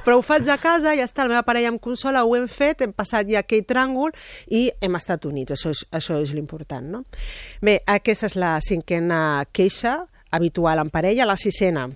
però 0.06 0.16
ho 0.16 0.22
faig 0.24 0.48
a 0.48 0.56
casa, 0.56 0.94
ja 0.96 1.04
està, 1.04 1.26
la 1.28 1.34
meva 1.36 1.42
parella 1.44 1.68
em 1.74 1.78
consola, 1.78 2.24
ho 2.24 2.32
hem 2.38 2.48
fet, 2.48 2.80
hem 2.86 2.92
passat 2.96 3.28
ja 3.28 3.44
aquell 3.44 3.66
tràngol 3.68 4.16
i 4.48 4.70
hem 4.80 4.96
estat 4.96 5.28
units, 5.28 5.52
això 5.58 5.74
és, 5.76 5.84
això 5.92 6.16
és 6.24 6.32
l'important, 6.32 6.88
no? 6.88 7.04
Bé, 7.60 7.82
aquesta 7.84 8.32
és 8.32 8.36
la 8.40 8.56
cinquena 8.64 9.44
queixa 9.52 10.06
habitual 10.30 10.78
en 10.78 10.90
parella, 10.90 11.26
la 11.26 11.36
sisena. 11.36 11.88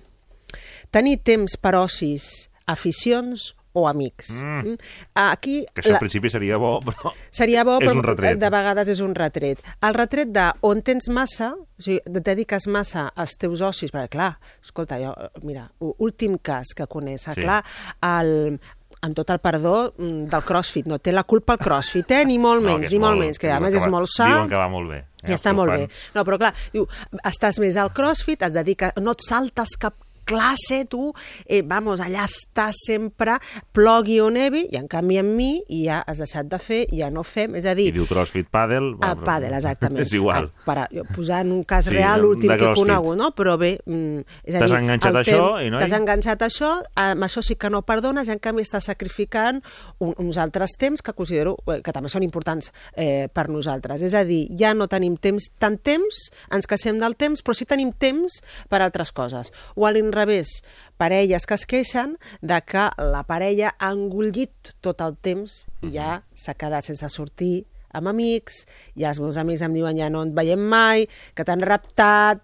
Tenir 0.91 1.19
temps 1.23 1.57
per 1.57 1.75
ocis, 1.75 2.49
aficions 2.65 3.55
o 3.75 3.89
amics. 3.89 4.29
Mm. 4.39 4.77
Aquí 5.19 5.65
Que 5.73 5.81
això 5.81 5.89
la- 5.91 5.97
al 5.97 5.99
principi 6.05 6.29
seria 6.31 6.55
bo, 6.55 6.77
però... 6.79 7.11
Seria 7.29 7.65
bo, 7.67 7.73
És 7.81 7.89
però 7.89 7.97
un 7.97 8.03
retret. 8.05 8.39
de 8.39 8.49
vegades 8.53 8.87
és 8.93 9.01
un 9.03 9.11
retret. 9.17 9.59
El 9.83 9.93
retret 9.97 10.29
de 10.31 10.45
on 10.63 10.79
tens 10.81 11.09
massa, 11.11 11.49
o 11.59 11.81
sigui, 11.83 11.99
dediques 12.07 12.67
massa 12.71 13.09
als 13.13 13.35
teus 13.37 13.59
ocis, 13.61 13.91
perquè 13.91 14.13
clar, 14.15 14.29
escolta, 14.63 14.95
jo, 15.03 15.11
mira, 15.43 15.65
últim 15.81 16.37
cas 16.39 16.71
que 16.73 16.87
coneix, 16.87 17.25
Sí. 17.27 17.33
sí. 17.35 17.41
clar, 17.43 17.65
el, 18.01 18.61
amb 19.01 19.15
tot 19.15 19.29
el 19.29 19.39
perdó 19.39 19.93
mm, 19.97 20.25
del 20.31 20.43
crossfit, 20.43 20.85
no 20.87 20.99
té 20.99 21.11
la 21.11 21.23
culpa 21.23 21.53
el 21.53 21.59
crossfit, 21.59 22.09
eh? 22.11 22.23
ni 22.25 22.37
molt 22.39 22.61
No, 22.63 22.69
menys, 22.71 22.87
és 22.87 22.91
ni 22.91 22.99
molt 22.99 23.15
molt- 23.17 23.25
menys, 23.25 23.37
que 23.39 23.51
a 23.51 23.59
més 23.59 23.71
que 23.73 23.77
és 23.81 23.83
va- 23.85 23.91
molt 23.91 24.07
sa, 24.09 24.27
Diuen 24.27 24.49
que 24.49 24.55
va 24.55 24.67
molt 24.69 24.89
bé. 24.89 24.97
eh, 24.97 25.27
ja 25.27 25.31
els 25.33 25.41
està 25.41 25.53
molt 25.53 25.71
bé. 25.71 25.89
No, 26.15 26.23
però 26.23 26.37
clar, 26.37 26.53
diu, 26.73 26.87
estàs 27.23 27.59
més 27.59 27.77
al 27.77 27.91
crossfit, 27.93 28.41
et 28.41 28.53
dediques, 28.53 28.91
no 29.01 29.11
et 29.11 29.21
saltes 29.27 29.75
cap 29.77 29.93
classe, 30.25 30.83
tu, 30.89 31.11
eh, 31.45 31.61
vamos, 31.65 32.01
allà 32.03 32.25
està 32.27 32.69
sempre, 32.75 33.37
plogui 33.75 34.19
o 34.23 34.29
nevi, 34.33 34.65
i 34.71 34.79
en 34.79 34.87
canvi 34.91 35.19
amb 35.21 35.35
mi 35.37 35.49
ja 35.69 36.01
has 36.07 36.19
deixat 36.23 36.49
de 36.51 36.59
fer, 36.61 36.81
ja 36.95 37.09
no 37.13 37.23
fem, 37.23 37.55
és 37.59 37.65
a 37.69 37.75
dir... 37.77 37.87
I 37.91 37.95
diu 37.95 38.07
CrossFit 38.09 38.49
Padel... 38.53 38.93
A 39.05 39.13
pàdel, 39.19 39.53
exactament. 39.57 40.01
és 40.05 40.13
igual. 40.17 40.49
Ah, 40.51 40.63
Per, 40.65 40.77
jo, 40.97 41.05
posant 41.15 41.51
un 41.53 41.63
cas 41.67 41.85
Sí, 41.85 41.93
real, 41.93 42.21
l'últim 42.23 42.49
que 42.55 42.71
he 42.71 42.73
conegut, 42.77 43.17
no? 43.19 43.29
Però 43.37 43.55
bé, 43.61 43.75
mm, 43.85 44.23
és 44.49 44.55
a 44.57 44.63
T'has 44.63 44.71
dir... 44.71 44.79
enganxat 44.81 45.11
el 45.11 45.17
a 45.19 45.23
això 45.25 45.43
i 45.61 45.69
no 45.69 45.77
hi- 45.77 45.83
T'has 45.85 45.95
enganxat 45.99 46.41
a 46.41 46.49
això, 46.49 46.71
amb 47.05 47.27
això 47.27 47.43
sí 47.45 47.55
que 47.61 47.69
no 47.69 47.83
perdones, 47.85 48.27
i 48.29 48.33
en 48.33 48.41
canvi 48.41 48.63
estàs 48.65 48.87
sacrificant 48.89 49.61
un, 49.99 50.15
uns 50.17 50.39
altres 50.41 50.73
temps 50.81 51.03
que 51.05 51.13
considero 51.13 51.55
eh, 51.69 51.79
que 51.85 51.93
també 51.93 52.09
són 52.09 52.25
importants 52.25 52.71
eh, 52.95 53.27
per 53.31 53.47
nosaltres. 53.53 54.01
És 54.05 54.15
a 54.17 54.23
dir, 54.25 54.45
ja 54.57 54.73
no 54.73 54.87
tenim 54.91 55.17
temps, 55.21 55.51
tant 55.61 55.77
temps, 55.77 56.25
ens 56.55 56.65
queixem 56.69 56.97
del 57.01 57.15
temps, 57.19 57.43
però 57.45 57.53
sí 57.57 57.67
tenim 57.69 57.91
temps 57.93 58.39
per 58.71 58.81
altres 58.81 59.11
coses. 59.15 59.51
O 59.75 59.85
a 59.85 59.91
l'inrevés, 60.15 60.63
parelles 60.97 61.45
que 61.45 61.55
es 61.55 61.65
queixen 61.67 62.15
de 62.41 62.59
que 62.63 62.87
la 63.11 63.23
parella 63.27 63.75
ha 63.79 63.91
engullit 63.91 64.73
tot 64.81 65.01
el 65.03 65.17
temps 65.21 65.65
i 65.83 65.91
ja 65.97 66.21
s'ha 66.35 66.55
quedat 66.55 66.87
sense 66.87 67.09
sortir 67.11 67.65
amb 67.95 68.09
amics, 68.11 68.65
ja 68.99 69.13
els 69.13 69.21
meus 69.23 69.37
amics 69.39 69.61
em 69.63 69.75
diuen 69.75 69.95
ja 69.95 70.09
no 70.11 70.25
et 70.25 70.33
veiem 70.35 70.59
mai, 70.59 71.05
que 71.35 71.45
t'han 71.47 71.63
raptat, 71.63 72.43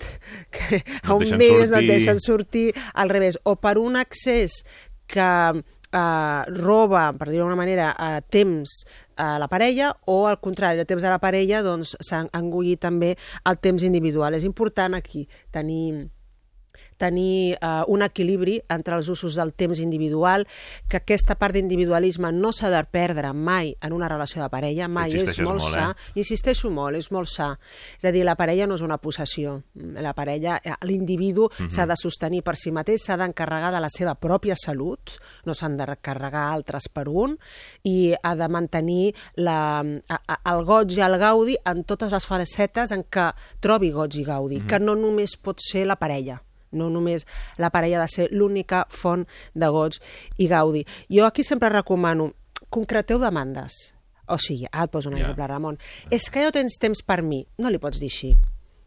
que 0.51 0.79
No 1.03 1.15
a 1.15 1.17
un 1.17 1.35
mes 1.35 1.69
no 1.69 1.79
et 1.79 1.83
sortir. 1.83 1.89
deixen 1.89 2.19
sortir, 2.23 2.67
al 2.93 3.09
revés, 3.09 3.39
o 3.43 3.57
per 3.59 3.77
un 3.77 3.97
accés 3.99 4.61
que 5.11 5.27
eh, 5.91 6.43
roba, 6.55 7.11
per 7.19 7.27
dir-ho 7.27 7.43
d'alguna 7.43 7.59
manera, 7.59 7.91
a 7.99 8.21
temps 8.21 8.85
a 9.17 9.37
la 9.39 9.49
parella 9.51 9.91
o 10.07 10.25
al 10.27 10.39
contrari, 10.39 10.79
el 10.79 10.87
temps 10.87 11.03
de 11.03 11.11
la 11.11 11.19
parella 11.19 11.61
doncs 11.61 11.97
s'ha 11.99 12.23
engullit 12.31 12.79
també 12.79 13.17
el 13.43 13.59
temps 13.59 13.83
individual. 13.83 14.33
És 14.39 14.47
important 14.47 14.95
aquí 14.95 15.27
tenir 15.51 16.07
tenir 17.01 17.55
eh, 17.57 17.69
un 17.89 18.03
equilibri 18.05 18.59
entre 18.69 18.95
els 18.99 19.09
usos 19.09 19.35
del 19.39 19.51
temps 19.57 19.79
individual, 19.81 20.45
que 20.87 20.99
aquesta 21.01 21.35
part 21.41 21.55
d'individualisme 21.57 22.29
no 22.35 22.51
s'ha 22.53 22.69
de 22.69 22.83
perdre 22.93 23.33
mai 23.33 23.73
en 23.81 23.93
una 23.97 24.07
relació 24.11 24.43
de 24.43 24.49
parella, 24.53 24.87
mai 24.87 25.09
és 25.17 25.39
molt, 25.41 25.59
molt, 25.63 25.73
sa. 25.73 25.87
eh? 25.95 26.19
Insisteixo 26.21 26.69
molt, 26.71 26.95
és 27.01 27.09
molt 27.11 27.27
sa. 27.31 27.55
És 27.97 28.05
a 28.05 28.11
dir, 28.13 28.23
la 28.27 28.35
parella 28.37 28.67
no 28.69 28.77
és 28.77 28.83
una 28.85 28.99
possessió. 29.01 29.57
La 29.75 30.13
parella, 30.13 30.59
eh, 30.63 30.75
l'individu 30.85 31.49
Mhm. 31.49 31.69
s'ha 31.73 31.85
de 31.89 31.95
sostenir 31.97 32.43
per 32.43 32.55
si 32.55 32.71
mateix, 32.71 33.01
s'ha 33.05 33.17
d'encarregar 33.17 33.71
de 33.73 33.79
la 33.81 33.89
seva 33.89 34.13
pròpia 34.15 34.55
salut, 34.55 35.11
no 35.45 35.53
s'han 35.57 35.77
de 35.77 35.87
carregar 36.01 36.51
altres 36.53 36.87
per 36.93 37.07
un, 37.09 37.37
i 37.83 38.13
ha 38.21 38.35
de 38.35 38.47
mantenir 38.47 39.15
la, 39.35 39.79
a, 39.81 40.19
a, 40.27 40.39
el 40.53 40.63
goig 40.65 40.91
i 40.97 41.01
el 41.01 41.17
gaudi 41.17 41.57
en 41.65 41.83
totes 41.83 42.11
les 42.13 42.25
facetes 42.29 42.91
en 42.91 43.03
què 43.09 43.31
trobi 43.59 43.91
goig 43.91 44.15
i 44.21 44.23
gaudi, 44.27 44.59
Mhm. 44.61 44.67
que 44.67 44.79
no 44.79 44.95
només 44.95 45.37
pot 45.37 45.59
ser 45.59 45.85
la 45.87 45.95
parella 45.95 46.41
no 46.71 46.89
només 46.89 47.25
la 47.57 47.69
parella 47.69 47.99
ha 47.99 48.05
de 48.05 48.07
ser 48.11 48.27
l'única 48.31 48.85
font 48.89 49.25
de 49.53 49.67
goig 49.67 49.97
i 50.37 50.47
gaudi. 50.47 50.85
Jo 51.09 51.25
aquí 51.25 51.43
sempre 51.43 51.69
recomano, 51.69 52.31
concreteu 52.69 53.19
demandes. 53.19 53.93
O 54.31 54.37
sigui, 54.39 54.67
ara 54.71 54.85
et 54.85 54.91
poso 54.91 55.09
un 55.09 55.15
Ja. 55.17 55.21
exemple, 55.21 55.47
Ramon. 55.47 55.77
És 56.09 56.29
que 56.31 56.43
no 56.45 56.51
tens 56.51 56.77
temps 56.79 57.01
per 57.03 57.21
mi. 57.21 57.45
No 57.57 57.69
li 57.69 57.77
pots 57.77 57.99
dir 57.99 58.07
així. 58.07 58.35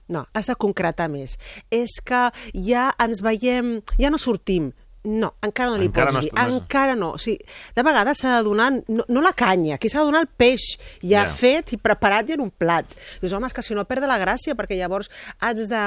No, 0.09 0.27
has 0.35 0.47
de 0.47 0.55
concretar 0.55 1.09
més. 1.11 1.39
És 1.71 2.01
que 2.05 2.31
ja 2.55 2.91
ens 3.01 3.21
veiem, 3.25 3.83
ja 3.99 4.11
no 4.11 4.19
sortim. 4.19 4.73
No, 5.05 5.35
encara 5.45 5.69
no 5.69 5.77
li 5.77 5.91
Encara 5.91 6.07
pots 6.09 6.15
no 6.17 6.21
dir. 6.25 6.31
encara 6.63 6.95
no. 6.97 7.11
O 7.13 7.19
sigui, 7.21 7.37
de 7.77 7.83
vegades 7.85 8.23
s'ha 8.23 8.39
de 8.39 8.45
donar, 8.47 8.71
no, 8.89 9.05
no 9.07 9.21
la 9.21 9.35
canya, 9.37 9.75
aquí 9.77 9.91
s'ha 9.93 10.01
de 10.01 10.07
donar 10.09 10.23
el 10.25 10.29
peix 10.33 10.79
ja 11.03 11.25
Ja. 11.25 11.29
fet 11.29 11.75
i 11.75 11.77
preparat 11.77 12.31
i 12.31 12.33
en 12.39 12.41
un 12.41 12.51
plat. 12.51 12.87
Dius, 13.21 13.33
home, 13.37 13.47
és 13.47 13.53
que 13.53 13.63
si 13.63 13.75
no 13.77 13.85
perd 13.85 14.07
la 14.09 14.17
gràcia, 14.19 14.55
perquè 14.57 14.79
llavors 14.79 15.11
has 15.41 15.69
de... 15.69 15.83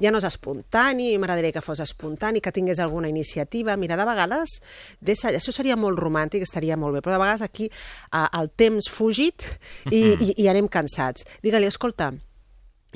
Ja 0.00 0.10
no 0.10 0.18
és 0.18 0.24
espontani, 0.24 1.12
m'agradaria 1.18 1.52
que 1.52 1.60
fos 1.62 1.78
espontani, 1.78 2.40
que 2.40 2.50
tingués 2.50 2.80
alguna 2.80 3.06
iniciativa. 3.08 3.76
Mira, 3.76 3.96
de 4.00 4.04
vegades, 4.08 4.56
deixa, 5.00 5.28
això 5.28 5.52
seria 5.52 5.76
molt 5.76 6.00
romàntic, 6.00 6.42
estaria 6.42 6.76
molt 6.76 6.94
bé, 6.96 7.00
però 7.04 7.12
de 7.14 7.20
vegades 7.22 7.42
aquí 7.42 7.68
eh, 7.68 8.26
el 8.40 8.48
temps 8.50 8.88
fugit 8.90 9.44
i, 9.92 10.00
i, 10.18 10.34
i 10.42 10.48
anem 10.48 10.66
cansats. 10.72 11.22
Digue-li, 11.44 11.66
escolta, 11.70 12.10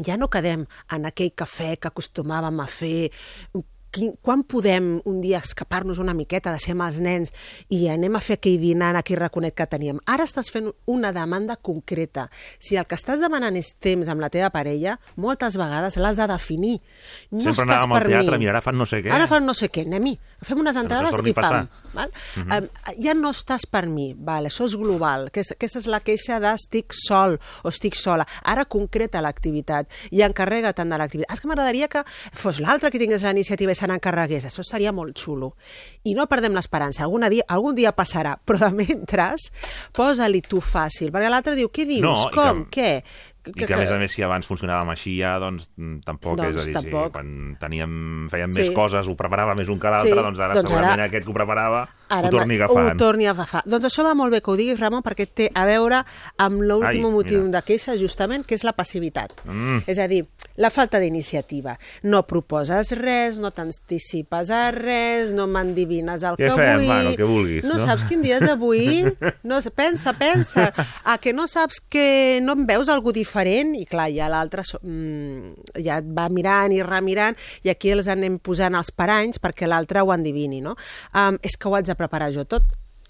ja 0.04 0.16
no 0.16 0.26
quedem 0.32 0.64
en 0.96 1.06
aquell 1.06 1.30
cafè 1.36 1.76
que 1.78 1.86
acostumàvem 1.92 2.58
a 2.58 2.66
fer 2.66 3.10
quin, 3.94 4.12
quan 4.22 4.42
podem 4.48 4.98
un 5.08 5.20
dia 5.20 5.38
escapar-nos 5.38 5.98
una 6.02 6.14
miqueta, 6.14 6.52
deixem 6.54 6.80
els 6.84 6.98
nens 7.04 7.32
i 7.74 7.86
anem 7.88 8.16
a 8.16 8.20
fer 8.24 8.38
aquell 8.38 8.58
dinar, 8.60 8.94
aquell 8.96 9.20
raconet 9.20 9.54
que 9.56 9.66
teníem. 9.66 10.00
Ara 10.06 10.26
estàs 10.28 10.50
fent 10.52 10.70
una 10.86 11.12
demanda 11.16 11.56
concreta. 11.56 12.28
Si 12.58 12.76
el 12.76 12.86
que 12.88 12.98
estàs 12.98 13.20
demanant 13.22 13.56
és 13.58 13.72
temps 13.80 14.08
amb 14.08 14.20
la 14.22 14.30
teva 14.32 14.50
parella, 14.54 14.98
moltes 15.16 15.56
vegades 15.60 15.96
l'has 16.00 16.16
de 16.20 16.26
definir. 16.30 16.76
No 17.30 17.40
Sempre 17.40 17.52
estàs 17.52 17.66
anàvem 17.68 17.92
al 17.92 18.02
per 18.02 18.10
teatre, 18.12 18.38
mi. 18.38 18.44
mira, 18.46 18.56
ara 18.56 18.64
fan 18.64 18.78
no 18.78 18.86
sé 18.86 19.02
què. 19.04 19.12
Ara 19.14 19.28
fan 19.30 19.46
no 19.46 19.54
sé 19.56 19.70
què, 19.72 19.86
anem-hi. 19.88 20.16
Fem 20.42 20.58
unes 20.60 20.74
no 20.76 20.80
entrades 20.82 21.10
torni 21.10 21.30
i 21.30 21.34
pam. 21.34 21.68
Val? 21.94 22.12
Mhm. 22.36 22.52
um, 22.52 22.68
ja 23.02 23.14
no 23.14 23.30
estàs 23.34 23.64
per 23.66 23.86
mi, 23.86 24.12
val, 24.14 24.44
això 24.46 24.64
és 24.68 24.76
global, 24.76 25.30
que 25.32 25.40
és, 25.40 25.50
aquesta 25.52 25.78
és 25.80 25.86
la 25.90 25.98
queixa 26.00 26.38
de 26.38 26.52
estic 26.54 26.92
sol 26.94 27.38
o 27.64 27.68
estic 27.72 27.94
sola. 27.98 28.26
Ara 28.44 28.64
concreta 28.66 29.20
l'activitat 29.24 29.88
i 30.10 30.22
encarrega 30.22 30.72
tant 30.72 30.88
de 30.90 30.98
l'activitat. 30.98 31.32
És 31.34 31.40
que 31.40 31.48
m'agradaria 31.48 31.88
que 31.88 32.04
fos 32.32 32.60
l'altre 32.60 32.90
que 32.90 32.98
tingués 33.00 33.22
la 33.26 33.30
iniciativa 33.34 33.72
i 33.72 33.74
se 33.74 33.86
n'encarregués. 33.88 34.44
Això 34.46 34.62
seria 34.62 34.92
molt 34.92 35.18
xulo. 35.18 35.54
I 36.04 36.14
no 36.14 36.26
perdem 36.28 36.54
l'esperança. 36.54 37.02
Algun 37.04 37.28
dia, 37.30 37.42
algun 37.48 37.74
dia 37.74 37.92
passarà, 37.96 38.36
però 38.44 38.58
de 38.58 38.70
mentre 38.76 39.32
posa-li 39.92 40.40
tu 40.46 40.60
fàcil, 40.60 41.10
perquè 41.10 41.30
l'altre 41.30 41.56
diu, 41.58 41.68
què 41.72 41.84
dius? 41.88 42.02
No, 42.04 42.30
Com? 42.34 42.64
que- 42.66 42.78
Què? 42.78 43.04
I 43.48 43.64
que, 43.66 43.74
a 43.74 43.78
més 43.78 43.90
a 43.90 43.98
més, 43.98 44.12
si 44.12 44.22
abans 44.22 44.46
funcionàvem 44.46 44.90
així 44.90 45.16
ja, 45.18 45.38
doncs 45.38 45.70
mm, 45.76 46.00
tampoc 46.04 46.36
Doncs 46.38 46.56
és 46.56 46.62
a 46.62 46.66
dir, 46.66 46.74
tampoc. 46.74 47.06
si 47.06 47.12
quan 47.12 47.56
teníem, 47.60 48.28
fèiem 48.30 48.52
Sí. 48.52 48.60
més 48.60 48.70
coses, 48.76 49.08
ho 49.08 49.16
preparava 49.16 49.54
més 49.54 49.68
un 49.68 49.78
que 49.78 49.88
l'altre, 49.90 50.12
Sí, 50.12 50.22
doncs 50.22 50.38
ara 50.38 50.54
doncs 50.54 50.68
segurament 50.70 51.00
ara- 51.00 51.04
aquest 51.10 51.24
que 51.24 51.30
ho 51.30 51.34
preparava 51.34 51.88
Ara 52.08 52.28
ho 52.28 52.30
torni 52.30 52.56
ma- 52.58 52.64
agafant. 52.64 52.88
Ho 52.92 52.96
torni 52.96 53.26
a 53.26 53.30
agafar. 53.32 53.62
Doncs 53.66 53.84
això 53.90 54.04
va 54.04 54.14
molt 54.14 54.32
bé 54.32 54.40
que 54.40 54.50
ho 54.50 54.56
diguis, 54.56 54.78
Ramon, 54.80 55.02
perquè 55.02 55.26
té 55.28 55.50
a 55.54 55.64
veure 55.68 56.02
amb 56.38 56.62
l'últim 56.62 57.08
motiu 57.10 57.42
mira. 57.44 57.58
de 57.60 57.64
queixa, 57.66 57.96
justament, 58.00 58.44
que 58.46 58.54
és 58.54 58.64
la 58.64 58.72
passivitat. 58.72 59.32
Mm. 59.44 59.82
És 59.86 59.98
a 59.98 60.06
dir, 60.08 60.24
la 60.56 60.70
falta 60.70 60.98
d'iniciativa. 60.98 61.78
No 62.02 62.24
proposes 62.26 62.92
res, 62.98 63.38
no 63.38 63.50
t'anticipes 63.50 64.50
a 64.50 64.70
res, 64.74 65.32
no 65.32 65.46
m'endivines 65.46 66.22
el 66.22 66.36
Què 66.38 66.48
que 66.48 66.56
fem? 66.56 66.76
vull... 66.78 66.86
Bueno, 66.86 67.16
que 67.16 67.24
vulguis, 67.28 67.64
no, 67.64 67.76
no? 67.76 67.84
saps 67.84 68.04
quin 68.08 68.22
dia 68.22 68.38
és 68.38 68.48
avui? 68.48 69.04
No, 69.44 69.60
pensa, 69.74 70.12
pensa. 70.18 70.72
A 71.04 71.18
que 71.18 71.32
no 71.32 71.46
saps 71.48 71.80
que 71.88 72.40
no 72.42 72.54
em 72.58 72.64
veus 72.68 72.88
algú 72.88 73.12
diferent? 73.12 73.74
I 73.78 73.84
clar, 73.88 74.08
ja 74.14 74.28
l'altre 74.32 74.64
so- 74.64 74.80
mm, 74.82 75.78
ja 75.84 75.98
et 76.02 76.08
va 76.16 76.28
mirant 76.32 76.72
i 76.74 76.80
remirant 76.82 77.36
i 77.64 77.70
aquí 77.72 77.90
els 77.94 78.08
anem 78.08 78.38
posant 78.42 78.74
els 78.78 78.90
paranys 78.94 79.40
perquè 79.42 79.68
l'altre 79.68 80.00
ho 80.02 80.12
endivini, 80.14 80.60
no? 80.64 80.74
Um, 81.14 81.38
és 81.42 81.56
que 81.56 81.68
ho 81.68 81.74
haig 81.76 81.86
de 81.88 81.97
preparar 81.98 82.30
jo 82.34 82.46
tot 82.48 82.62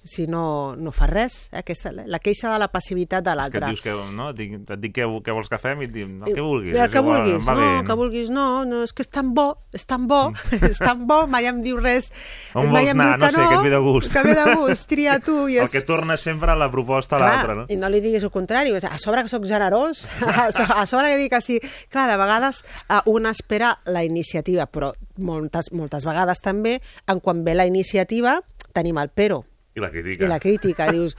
si 0.08 0.26
no, 0.26 0.74
no 0.76 0.90
fa 0.94 1.06
res, 1.10 1.48
eh? 1.52 1.58
Aquesta, 1.60 1.90
la 1.92 2.18
queixa 2.22 2.48
de 2.52 2.58
la 2.62 2.68
passivitat 2.72 3.24
de 3.26 3.30
És 3.30 3.34
que 3.34 3.36
l'altre. 3.36 3.60
et 3.60 3.74
dius 3.74 3.82
que, 3.84 3.94
no? 4.16 4.30
Et 4.30 4.38
dic, 4.38 4.54
et 4.62 4.80
dic 4.80 4.94
què, 4.96 5.06
què 5.26 5.34
vols 5.36 5.50
que 5.52 5.58
fem 5.60 5.82
i 5.82 5.88
et 5.88 5.92
dic, 5.92 6.08
no, 6.08 6.30
què 6.30 6.40
vulguis. 6.44 6.74
És 6.74 6.92
que 6.92 7.02
igual, 7.02 7.22
vulguis, 7.24 7.44
va 7.44 7.54
no, 7.54 7.60
bé, 7.60 7.86
que 7.88 7.96
vulguis, 7.98 8.30
no, 8.32 8.46
no, 8.68 8.82
és 8.86 8.94
que 8.94 9.04
és 9.04 9.10
tan 9.12 9.34
bo, 9.36 9.46
és 9.76 9.84
tan 9.90 10.06
bo, 10.08 10.20
és 10.70 10.80
tan 10.80 11.04
bo, 11.10 11.20
mai 11.30 11.48
em 11.50 11.60
diu 11.64 11.76
res. 11.82 12.08
On 12.54 12.70
mai 12.70 12.86
vols 12.88 12.94
em 12.94 13.02
anar? 13.04 13.18
diu 13.18 13.26
No 13.26 13.30
sé, 13.34 13.44
que 13.50 13.58
et 13.58 13.66
ve 13.66 13.72
de 13.74 13.80
gust. 13.84 14.12
Que 14.14 14.24
ve 14.24 14.34
de 14.38 14.46
gust, 14.62 14.88
tria 14.88 15.18
tu. 15.20 15.36
I 15.50 15.58
El 15.60 15.66
és... 15.68 15.74
que 15.76 15.84
torna 15.84 16.16
sempre 16.16 16.54
a 16.54 16.58
la 16.58 16.70
proposta 16.72 17.18
a 17.18 17.22
l'altre, 17.24 17.58
no? 17.58 17.66
I 17.68 17.76
no 17.80 17.90
li 17.92 18.00
diguis 18.04 18.24
el 18.24 18.32
contrari, 18.32 18.72
a 18.78 18.98
sobre 19.02 19.26
que 19.26 19.32
sóc 19.34 19.44
generós, 19.50 20.06
a 20.24 20.50
so- 20.54 20.68
a 20.72 20.86
sobre 20.86 21.12
que 21.12 21.24
dic 21.24 21.34
que 21.36 21.42
sí. 21.44 21.58
Clar, 21.92 22.08
de 22.08 22.16
vegades 22.16 22.64
eh, 22.88 23.02
un 23.10 23.26
espera 23.28 23.74
la 23.84 24.04
iniciativa, 24.06 24.70
però 24.70 24.94
moltes, 25.18 25.72
moltes 25.74 26.06
vegades 26.08 26.40
també, 26.40 26.78
en 27.10 27.20
quan 27.20 27.44
ve 27.44 27.58
la 27.58 27.66
iniciativa, 27.68 28.38
tenim 28.78 28.98
el 29.02 29.10
però 29.10 29.42
I 29.76 29.82
la 29.84 29.90
crítica. 29.92 30.24
i 30.24 30.28
la 30.30 30.38
crítica. 30.42 30.88
Dius, 30.94 31.16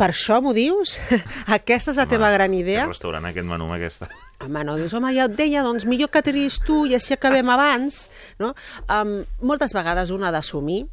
per 0.00 0.10
això 0.12 0.40
m'ho 0.42 0.52
dius? 0.56 0.98
Aquesta 1.60 1.92
és 1.94 1.98
la 2.00 2.06
teva 2.10 2.30
gran 2.34 2.54
idea? 2.56 2.84
Aquest 2.84 2.98
restaurant, 2.98 3.30
aquest 3.30 3.46
menú, 3.48 3.70
amb 3.70 3.78
aquesta... 3.78 4.10
Home, 4.40 4.62
no, 4.64 4.72
dius, 4.80 4.94
home, 4.96 5.10
ja 5.12 5.26
et 5.28 5.34
deia, 5.36 5.60
doncs 5.60 5.84
millor 5.84 6.08
que 6.08 6.22
triïs 6.24 6.54
tu 6.64 6.86
i 6.88 6.94
així 6.96 7.12
acabem 7.12 7.50
abans, 7.56 8.06
no? 8.40 8.54
Um, 8.88 9.18
moltes 9.44 9.74
vegades 9.76 10.08
un 10.14 10.24
ha 10.24 10.30
d'assumir 10.32 10.86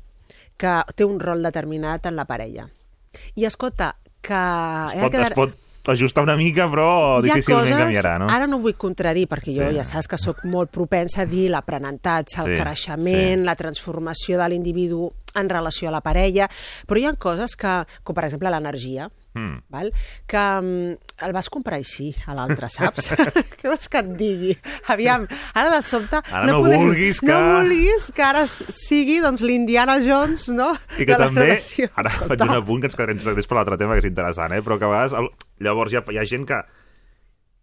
que 0.60 0.74
té 1.00 1.06
un 1.08 1.16
rol 1.22 1.46
determinat 1.46 2.10
en 2.10 2.18
la 2.20 2.26
parella. 2.28 2.66
I 3.40 3.46
escolta, 3.48 3.94
que... 4.20 4.42
Es 4.98 5.00
pot, 5.06 5.16
es 5.22 5.32
pot 5.38 5.56
ajustar 5.94 6.26
una 6.28 6.36
mica, 6.36 6.66
però 6.68 7.22
difícilment 7.24 7.70
coses, 7.70 7.80
canviarà, 7.86 8.18
no? 8.20 8.28
Ara 8.34 8.50
no 8.52 8.60
vull 8.60 8.76
contradir, 8.76 9.24
perquè 9.32 9.54
jo 9.56 9.70
Sí. 9.70 9.78
ja 9.80 9.86
saps 9.88 10.10
que 10.12 10.20
sóc 10.20 10.44
molt 10.44 10.74
propensa 10.76 11.22
a 11.24 11.30
dir 11.30 11.46
l'aprenentatge, 11.54 12.42
el 12.44 12.50
Sí, 12.52 12.60
creixement, 12.60 13.46
la 13.48 13.56
transformació 13.56 14.42
de 14.42 14.50
l'individu 14.52 15.06
en 15.40 15.50
relació 15.50 15.90
a 15.90 15.96
la 15.96 16.02
parella, 16.02 16.50
però 16.88 17.00
hi 17.02 17.06
ha 17.10 17.14
coses 17.16 17.56
que, 17.56 17.78
com 18.04 18.16
per 18.18 18.26
exemple 18.30 18.50
l'energia, 18.54 19.10
Mm. 19.38 19.60
val? 19.70 19.92
que 20.26 20.40
um, 20.58 20.96
el 21.22 21.34
vas 21.36 21.46
comprar 21.54 21.78
així 21.78 22.08
a 22.26 22.34
l'altre, 22.34 22.70
saps? 22.74 23.12
Què 23.60 23.68
vols 23.70 23.86
que 23.94 24.00
et 24.02 24.08
digui? 24.18 24.56
Aviam, 24.90 25.28
ara 25.54 25.76
de 25.76 25.82
sobte... 25.86 26.24
Ara 26.32 26.48
no 26.48 26.64
vulguis 26.64 27.20
que- 27.22 27.28
No 27.30 27.60
vulguis 27.60 28.08
que 28.18 28.24
ara 28.26 28.48
sigui 28.48 29.20
doncs, 29.22 29.44
l'Indiana 29.46 30.00
Jones, 30.02 30.48
no? 30.50 30.72
I 30.98 31.06
que 31.06 31.20
també, 31.22 31.52
relació. 31.52 31.92
ara 31.94 32.10
faig 32.18 32.42
un 32.48 32.56
apunt 32.58 32.82
que 32.82 32.90
ens 32.90 32.98
quedarem 32.98 33.22
després 33.22 33.46
per 33.52 33.60
l'altre 33.60 33.78
tema, 33.78 33.94
que 33.94 34.02
és 34.08 34.10
interessant, 34.10 34.58
eh? 34.58 34.64
però 34.66 34.80
que 34.82 34.90
a 34.90 34.94
vegades, 34.96 35.14
el, 35.22 35.30
llavors 35.62 35.94
hi 35.94 36.02
ha, 36.02 36.04
hi 36.16 36.18
ha 36.18 36.26
gent 36.34 36.48
que 36.50 36.64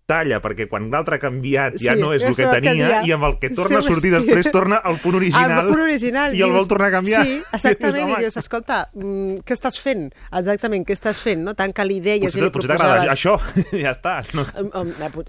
talla, 0.06 0.40
perquè 0.44 0.66
quan 0.68 0.90
l'altre 0.92 1.16
ha 1.16 1.22
canviat 1.22 1.78
ja 1.80 1.94
Sí, 1.94 2.00
no 2.00 2.12
és 2.12 2.22
el 2.24 2.34
que 2.36 2.44
tenia, 2.44 2.72
tenia. 2.74 2.98
i 3.08 3.12
amb 3.14 3.24
el 3.24 3.38
que 3.40 3.48
torna 3.50 3.78
a 3.78 3.82
Sí, 3.82 3.88
sortir 3.88 4.10
sí. 4.12 4.18
després 4.18 4.50
torna 4.52 4.76
al 4.76 4.98
punt 5.00 5.14
original, 5.16 5.52
Al 5.62 5.68
punt 5.68 5.80
original. 5.80 6.34
i 6.36 6.42
el 6.44 6.52
vol 6.52 6.68
tornar 6.68 6.88
a 6.88 6.94
canviar. 6.98 7.24
Sí, 7.24 7.38
exactament, 7.52 7.96
I 7.96 8.02
i 8.02 8.16
dius, 8.16 8.18
dius, 8.26 8.36
escolta, 8.36 8.88
mm, 8.92 9.38
què 9.48 9.56
estàs 9.56 9.78
fent? 9.80 10.10
Exactament, 10.30 10.84
què 10.86 10.92
estàs 10.92 11.20
fent? 11.24 11.40
No? 11.44 11.54
Tant 11.54 11.72
que 11.72 11.84
li 11.88 12.00
deies 12.04 12.20
i 12.22 12.26
potser, 12.28 12.42
li 12.44 12.50
potser 12.50 12.76
proposaves... 12.76 13.10
això, 13.14 13.38
ja 13.84 13.94
està. 13.96 14.16
No? 14.36 14.44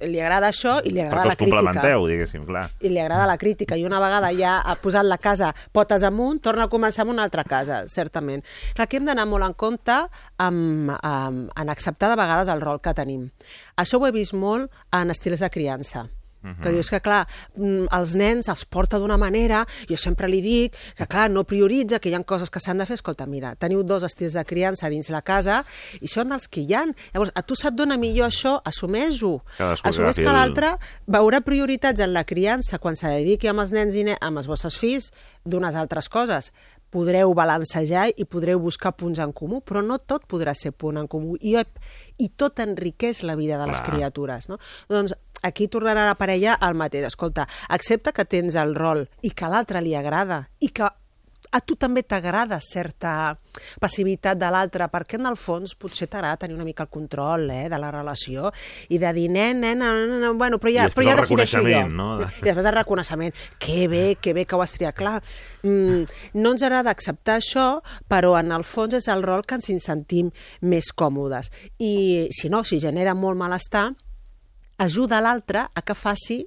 Li 0.05 0.19
agrada 0.19 0.49
això 0.51 0.77
i 0.83 0.91
li 0.91 0.99
agrada 1.01 1.23
Perquè 1.23 1.25
la 1.25 1.33
us 1.33 1.39
crítica. 1.39 1.55
complementeu, 1.61 2.07
diguéssim, 2.11 2.45
clar. 2.45 2.65
I 2.81 2.89
li 2.91 2.99
agrada 2.99 3.25
la 3.31 3.37
crítica. 3.37 3.77
I 3.79 3.85
una 3.87 3.99
vegada 4.03 4.33
ja 4.35 4.57
ha 4.59 4.75
posat 4.75 5.05
la 5.07 5.17
casa 5.17 5.53
potes 5.71 6.03
amunt, 6.03 6.41
torna 6.43 6.67
a 6.67 6.69
començar 6.69 7.05
amb 7.05 7.11
una 7.15 7.23
altra 7.23 7.43
casa, 7.47 7.85
certament. 7.87 8.43
Clar, 8.75 8.85
aquí 8.89 8.97
hem 8.99 9.05
d'anar 9.07 9.25
molt 9.25 9.45
en 9.47 9.53
compte 9.53 9.95
amb, 10.37 10.91
amb, 11.01 11.49
en 11.55 11.69
acceptar 11.69 12.09
de 12.11 12.19
vegades 12.19 12.47
el 12.51 12.59
rol 12.61 12.81
que 12.83 12.93
tenim. 12.93 13.29
Això 13.77 13.99
ho 13.99 14.07
he 14.07 14.13
vist 14.15 14.33
molt 14.33 14.71
en 14.91 15.11
estils 15.11 15.43
de 15.43 15.49
criança. 15.49 16.07
Mhm. 16.45 16.61
Que 16.61 16.71
dius 16.71 16.89
que, 16.89 17.01
clar, 17.01 17.27
mm, 17.55 17.87
els 17.91 18.15
nens 18.15 18.47
els 18.49 18.65
porta 18.65 18.99
d'una 18.99 19.17
manera, 19.17 19.65
jo 19.89 19.97
sempre 19.97 20.27
li 20.29 20.41
dic 20.41 20.75
que, 20.95 21.07
clar, 21.07 21.29
no 21.31 21.43
prioritza, 21.43 21.99
que 21.99 22.09
hi 22.09 22.13
ha 22.13 22.23
coses 22.23 22.51
que 22.51 22.59
s'han 22.59 22.77
de 22.77 22.85
fer. 22.85 22.95
Escolta, 22.95 23.25
mira, 23.25 23.55
teniu 23.55 23.83
dos 23.83 24.03
estils 24.03 24.33
de 24.33 24.45
criança 24.45 24.89
dins 24.89 25.09
la 25.09 25.21
casa 25.21 25.63
i 25.99 26.07
són 26.07 26.31
els 26.31 26.47
que 26.47 26.61
hi 26.61 26.73
han. 26.73 26.95
Llavors, 27.13 27.31
a 27.35 27.41
tu 27.41 27.55
se't 27.55 27.75
dona 27.75 27.97
millor 27.97 28.29
això, 28.29 28.61
assumeix-ho. 28.63 29.41
Assumeix 29.59 30.15
que 30.17 30.31
l'altre 30.31 30.77
veurà 31.07 31.41
prioritats 31.41 31.99
en 31.99 32.13
la 32.13 32.23
criança 32.23 32.77
quan 32.77 32.95
se 32.95 33.07
dediqui 33.07 33.47
amb 33.47 33.61
els 33.61 33.71
nens 33.71 33.95
i 33.95 34.03
ne 34.03 34.17
amb 34.21 34.37
els 34.37 34.47
vostres 34.47 34.77
fills 34.77 35.11
d'unes 35.43 35.75
altres 35.75 36.09
coses. 36.09 36.51
Podreu 36.95 37.33
balancejar 37.35 38.07
i 38.15 38.23
podreu 38.23 38.61
buscar 38.63 38.93
punts 38.95 39.19
en 39.19 39.35
comú, 39.35 39.59
però 39.59 39.83
no 39.83 39.99
tot 39.99 40.23
podrà 40.31 40.55
ser 40.55 40.71
punt 40.71 41.01
en 41.01 41.09
comú. 41.11 41.35
I, 41.43 41.57
i 42.23 42.29
tot 42.39 42.63
enriqueix 42.63 43.23
la 43.27 43.35
vida 43.35 43.59
de 43.59 43.67
les 43.67 43.81
Clar. 43.81 43.89
criatures. 43.91 44.47
No? 44.47 44.59
Doncs 44.91 45.15
aquí 45.43 45.67
tornarà 45.67 46.07
a 46.07 46.15
aparellar 46.15 46.55
el 46.65 46.77
mateix. 46.79 47.09
Escolta, 47.11 47.49
accepta 47.67 48.15
que 48.15 48.25
tens 48.25 48.55
el 48.55 48.75
rol 48.79 49.05
i 49.21 49.33
que 49.35 49.45
a 49.45 49.51
l'altre 49.51 49.83
li 49.83 49.95
agrada 49.97 50.45
i 50.63 50.71
que 50.71 50.87
a 51.51 51.61
tu 51.61 51.75
també 51.79 52.03
t'agrada 52.03 52.59
certa 52.63 53.35
passivitat 53.81 54.37
de 54.39 54.49
l'altre, 54.51 54.87
perquè 54.91 55.19
en 55.19 55.29
el 55.29 55.37
fons 55.39 55.75
potser 55.79 56.07
t'agrada 56.11 56.41
tenir 56.43 56.55
una 56.57 56.65
mica 56.67 56.83
el 56.83 56.91
control 56.91 57.49
eh, 57.53 57.65
de 57.71 57.79
la 57.79 57.91
relació 57.93 58.51
i 58.89 58.99
de 59.01 59.11
dir, 59.15 59.27
nen, 59.31 59.61
nena, 59.63 59.91
nena, 59.95 60.31
bueno, 60.37 60.59
però 60.61 60.73
ja, 60.73 60.87
però 60.93 61.07
ja 61.07 61.17
decideixo 61.21 61.63
jo. 61.65 61.83
no? 61.89 62.09
I 62.25 62.47
després 62.47 62.65
el 62.65 62.77
reconeixement. 62.77 63.35
Que 63.59 63.87
bé, 63.91 64.03
que 64.21 64.33
bé 64.37 64.45
que 64.45 64.57
ho 64.57 64.63
has 64.63 64.75
triat. 64.75 64.95
Clar, 64.95 65.19
mm, 65.63 66.31
no 66.39 66.55
ens 66.55 66.65
agrada 66.65 66.93
acceptar 66.93 67.39
això, 67.39 67.67
però 68.11 68.35
en 68.39 68.51
el 68.55 68.65
fons 68.67 68.95
és 68.97 69.07
el 69.11 69.23
rol 69.25 69.45
que 69.47 69.59
ens 69.59 69.69
hi 69.69 69.77
sentim 69.83 70.31
més 70.61 70.91
còmodes. 70.95 71.51
I 71.79 72.27
si 72.35 72.51
no, 72.51 72.63
si 72.63 72.81
genera 72.83 73.15
molt 73.17 73.39
malestar, 73.39 73.89
ajuda 74.77 75.21
l'altre 75.23 75.67
a 75.71 75.81
que 75.81 75.95
faci 75.95 76.43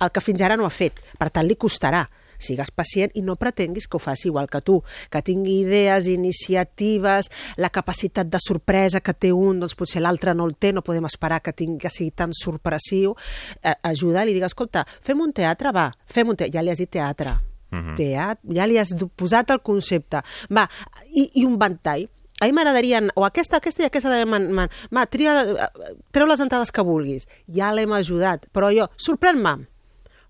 el 0.00 0.12
que 0.12 0.20
fins 0.20 0.42
ara 0.44 0.56
no 0.56 0.66
ha 0.66 0.72
fet. 0.72 1.00
Per 1.18 1.30
tant, 1.32 1.46
li 1.46 1.56
costarà. 1.56 2.04
Sigues 2.38 2.70
pacient 2.74 3.14
i 3.14 3.22
no 3.24 3.36
pretenguis 3.40 3.88
que 3.88 3.98
ho 3.98 4.02
faci 4.02 4.28
igual 4.30 4.50
que 4.50 4.60
tu, 4.60 4.80
que 5.10 5.22
tingui 5.22 5.60
idees, 5.64 6.08
iniciatives, 6.10 7.30
la 7.56 7.70
capacitat 7.70 8.28
de 8.30 8.40
sorpresa 8.42 9.00
que 9.00 9.14
té 9.14 9.32
un, 9.32 9.60
doncs 9.62 9.76
potser 9.78 10.02
l'altre 10.04 10.34
no 10.34 10.46
el 10.48 10.56
té, 10.58 10.72
no 10.72 10.84
podem 10.86 11.06
esperar 11.08 11.42
que, 11.42 11.54
tingui, 11.56 11.78
que 11.82 11.92
sigui 11.92 12.12
tan 12.16 12.34
sorpressiu. 12.36 13.14
Eh, 13.62 13.74
ajuda, 13.90 14.24
li 14.24 14.36
digue, 14.36 14.48
escolta, 14.48 14.86
fem 15.04 15.20
un 15.22 15.32
teatre, 15.36 15.72
va, 15.74 15.90
fem 16.06 16.28
un 16.28 16.36
teatre. 16.38 16.54
Ja 16.56 16.64
li 16.64 16.72
has 16.72 16.82
dit 16.82 16.90
teatre. 16.90 17.36
Mhm. 17.70 17.96
Teatre, 17.98 18.54
ja 18.54 18.66
li 18.66 18.78
has 18.78 18.92
posat 19.16 19.50
el 19.50 19.62
concepte. 19.62 20.22
Va, 20.50 20.68
i, 21.10 21.30
i 21.40 21.46
un 21.46 21.58
ventall. 21.58 22.06
A 22.36 22.44
mi 22.44 22.52
m'agradaria, 22.52 23.00
o 23.16 23.24
aquesta, 23.24 23.56
aquesta 23.56 23.82
i 23.82 23.86
aquesta, 23.86 24.12
de 24.12 24.26
man, 24.28 24.50
man, 24.52 24.72
ma, 24.92 25.06
tria, 25.08 25.38
eh, 25.40 25.94
treu 26.12 26.28
les 26.28 26.42
entrades 26.44 26.70
que 26.70 26.84
vulguis. 26.84 27.24
Ja 27.48 27.72
l'hem 27.72 27.94
ajudat, 27.96 28.44
però 28.52 28.68
jo, 28.76 28.90
sorprèn-me. 29.00 29.54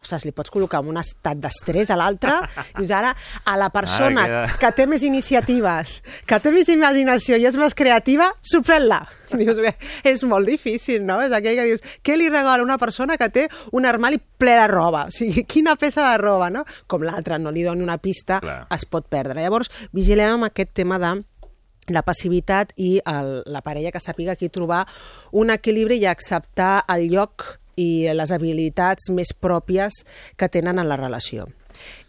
Ostres, 0.06 0.24
li 0.24 0.30
pots 0.32 0.52
col·locar 0.54 0.78
en 0.84 0.92
un 0.92 1.00
estat 1.00 1.40
d'estrès 1.42 1.90
a 1.90 1.96
l'altre, 1.98 2.36
i 2.76 2.78
dius 2.78 2.92
ara, 2.94 3.10
a 3.44 3.56
la 3.58 3.68
persona 3.74 4.22
Ara 4.22 4.42
queda- 4.46 4.58
que 4.62 4.70
té 4.78 4.86
més 4.86 5.02
iniciatives, 5.02 5.96
que 6.26 6.38
té 6.40 6.52
més 6.54 6.68
imaginació 6.70 7.36
i 7.36 7.46
és 7.48 7.56
més 7.58 7.74
creativa, 7.74 8.30
sorprèn-la. 8.46 9.00
Dius, 9.36 9.58
bé, 9.58 9.72
és 10.06 10.22
molt 10.22 10.46
difícil, 10.46 11.02
no? 11.04 11.18
És 11.24 11.32
aquell 11.34 11.56
que 11.58 11.64
dius, 11.66 11.82
què 12.06 12.14
li 12.16 12.28
regala 12.30 12.62
una 12.62 12.78
persona 12.78 13.16
que 13.18 13.26
té 13.34 13.48
un 13.74 13.84
armari 13.90 14.20
ple 14.38 14.54
de 14.54 14.68
roba? 14.70 15.06
O 15.08 15.10
sigui, 15.10 15.42
quina 15.44 15.74
peça 15.74 16.04
de 16.12 16.18
roba, 16.22 16.48
no? 16.54 16.62
Com 16.86 17.02
l'altre, 17.02 17.40
no 17.42 17.50
li 17.50 17.64
doni 17.66 17.82
una 17.82 17.98
pista, 17.98 18.38
Clar. 18.40 18.60
es 18.70 18.86
pot 18.86 19.08
perdre. 19.10 19.42
Llavors, 19.42 19.72
vigilem 19.92 20.36
amb 20.38 20.46
aquest 20.52 20.70
tema 20.78 21.00
de 21.02 21.16
la 21.88 22.02
passivitat 22.02 22.72
i 22.82 22.96
el, 23.06 23.42
la 23.46 23.60
parella 23.62 23.90
que 23.94 24.00
sàpiga 24.02 24.32
aquí 24.38 24.48
trobar 24.50 24.84
un 25.38 25.50
equilibri 25.54 25.98
i 26.02 26.06
acceptar 26.10 26.84
el 26.94 27.08
lloc 27.12 27.44
i 27.76 28.08
les 28.16 28.32
habilitats 28.32 29.10
més 29.14 29.32
pròpies 29.36 30.02
que 30.36 30.48
tenen 30.52 30.80
en 30.80 30.88
la 30.88 30.98
relació. 31.00 31.46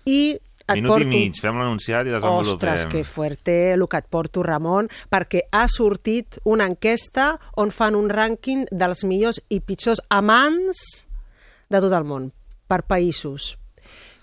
I 0.08 0.38
et 0.68 0.76
Minut 0.76 0.92
porto... 0.92 1.08
i 1.08 1.12
mig, 1.12 1.38
fem 1.40 1.56
l'anunciat 1.56 2.08
i 2.08 2.12
desenvolupem. 2.12 2.56
Ostres, 2.56 2.88
que 2.92 3.04
fuerte 3.08 3.56
el 3.74 3.86
que 3.88 4.02
et 4.02 4.10
porto, 4.12 4.44
Ramon, 4.44 4.90
perquè 5.12 5.46
ha 5.56 5.66
sortit 5.72 6.40
una 6.44 6.68
enquesta 6.68 7.30
on 7.56 7.72
fan 7.72 7.96
un 7.96 8.12
rànquing 8.12 8.66
dels 8.72 9.06
millors 9.08 9.40
i 9.48 9.62
pitjors 9.64 10.04
amants 10.12 10.84
de 11.72 11.80
tot 11.84 11.96
el 11.96 12.08
món, 12.08 12.32
per 12.68 12.84
països. 12.88 13.56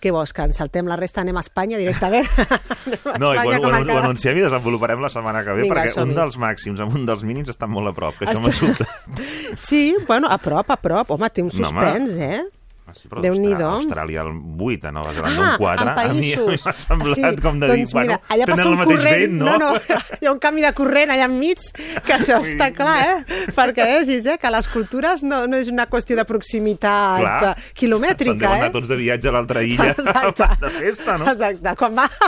Què 0.05 0.11
vols, 0.13 0.35
que 0.37 0.45
ens 0.45 0.59
saltem 0.61 0.85
la 0.91 0.99
resta, 1.01 1.23
anem 1.25 1.39
a 1.41 1.41
Espanya 1.41 1.79
directament? 1.81 2.27
A 3.15 3.17
No, 3.17 3.31
i 3.33 3.39
Espanya, 3.39 3.57
ho, 3.57 3.63
com 3.63 3.71
ho, 3.71 3.73
ho 3.73 3.79
encara- 3.81 4.03
anunciem 4.05 4.37
i 4.37 4.43
desenvoluparem 4.45 5.01
la 5.01 5.09
setmana 5.09 5.41
que 5.47 5.55
ve, 5.57 5.63
Vinga, 5.65 5.79
perquè 5.81 6.03
un 6.05 6.13
dels 6.19 6.37
màxims 6.43 6.83
amb 6.85 6.99
un 6.99 7.07
dels 7.09 7.25
mínims 7.25 7.49
estan 7.55 7.73
molt 7.73 7.89
a 7.89 7.95
prop, 7.97 8.19
que 8.19 8.27
això 8.29 8.37
Està- 8.37 8.45
m'ha 8.45 8.53
sobtat. 8.53 9.25
Sí, 9.65 9.95
bueno, 10.07 10.29
a 10.29 10.37
prop, 10.43 10.69
a 10.71 10.77
prop. 10.77 11.11
Home, 11.17 11.31
té 11.33 11.41
un 11.47 11.49
No, 11.55 11.69
home. 11.71 11.89
suspens, 11.89 12.17
eh? 12.21 12.43
Ah, 12.87 12.93
sí, 12.93 13.09
però 13.09 13.23
Déu-n'hi-do. 13.25 13.65
Austra- 13.65 14.03
Austràlia 14.05 14.21
el 14.21 14.29
8, 14.61 14.89
a 14.89 14.93
Nova 14.93 15.13
Zelanda 15.17 15.41
Ah, 15.45 15.53
un 15.53 15.57
4. 15.57 15.83
en 15.83 15.89
A 15.89 15.95
mi, 15.95 16.01
a 16.01 16.13
mi 16.13 16.35
països. 16.35 16.65
m'ha 16.67 16.73
semblat 16.77 17.15
sí, 17.17 17.23
com 17.41 17.59
de 17.59 17.67
doncs 17.71 17.79
dir, 17.81 17.95
bueno, 17.97 18.13
mira, 18.13 18.21
allà 18.29 18.45
tenen 18.45 18.57
passa 18.57 18.63
el 18.63 18.69
un 18.69 18.79
mateix 18.79 18.99
corrent, 18.99 19.21
vent, 19.21 19.33
no? 19.41 19.45
no, 19.47 19.59
no, 19.73 19.79
hi 20.21 20.27
ha 20.27 20.33
un 20.35 20.39
canvi 20.39 20.61
de 20.67 20.73
corrent 20.75 21.11
allà 21.15 21.25
enmig, 21.25 21.59
que 22.05 22.13
això 22.19 22.37
està 22.45 22.69
clar, 22.77 22.99
eh? 23.09 23.25
Perquè 23.57 23.87
vegis, 23.89 24.27
eh, 24.27 24.37
que 24.39 24.51
les 24.53 24.69
cultures 24.69 25.23
no, 25.25 25.47
no 25.49 25.57
és 25.57 25.69
una 25.73 25.87
qüestió 25.89 26.15
de 26.21 26.25
proximitat 26.29 27.21
Clar. 27.25 27.55
eh, 27.57 27.73
quilomètrica, 27.73 28.35
Se'n 28.37 28.39
deuen 28.45 28.53
eh? 28.59 28.61
anar 28.67 28.73
tots 28.77 28.89
de 28.93 28.97
viatge 29.01 29.29
a 29.29 29.33
l'altra 29.33 29.63
illa 29.65 29.89
Exacte. 29.97 30.45
de 30.61 30.71
festa, 30.77 31.17
no? 31.17 31.31
Exacte, 31.33 31.75
quan 31.81 31.97
va... 31.97 32.11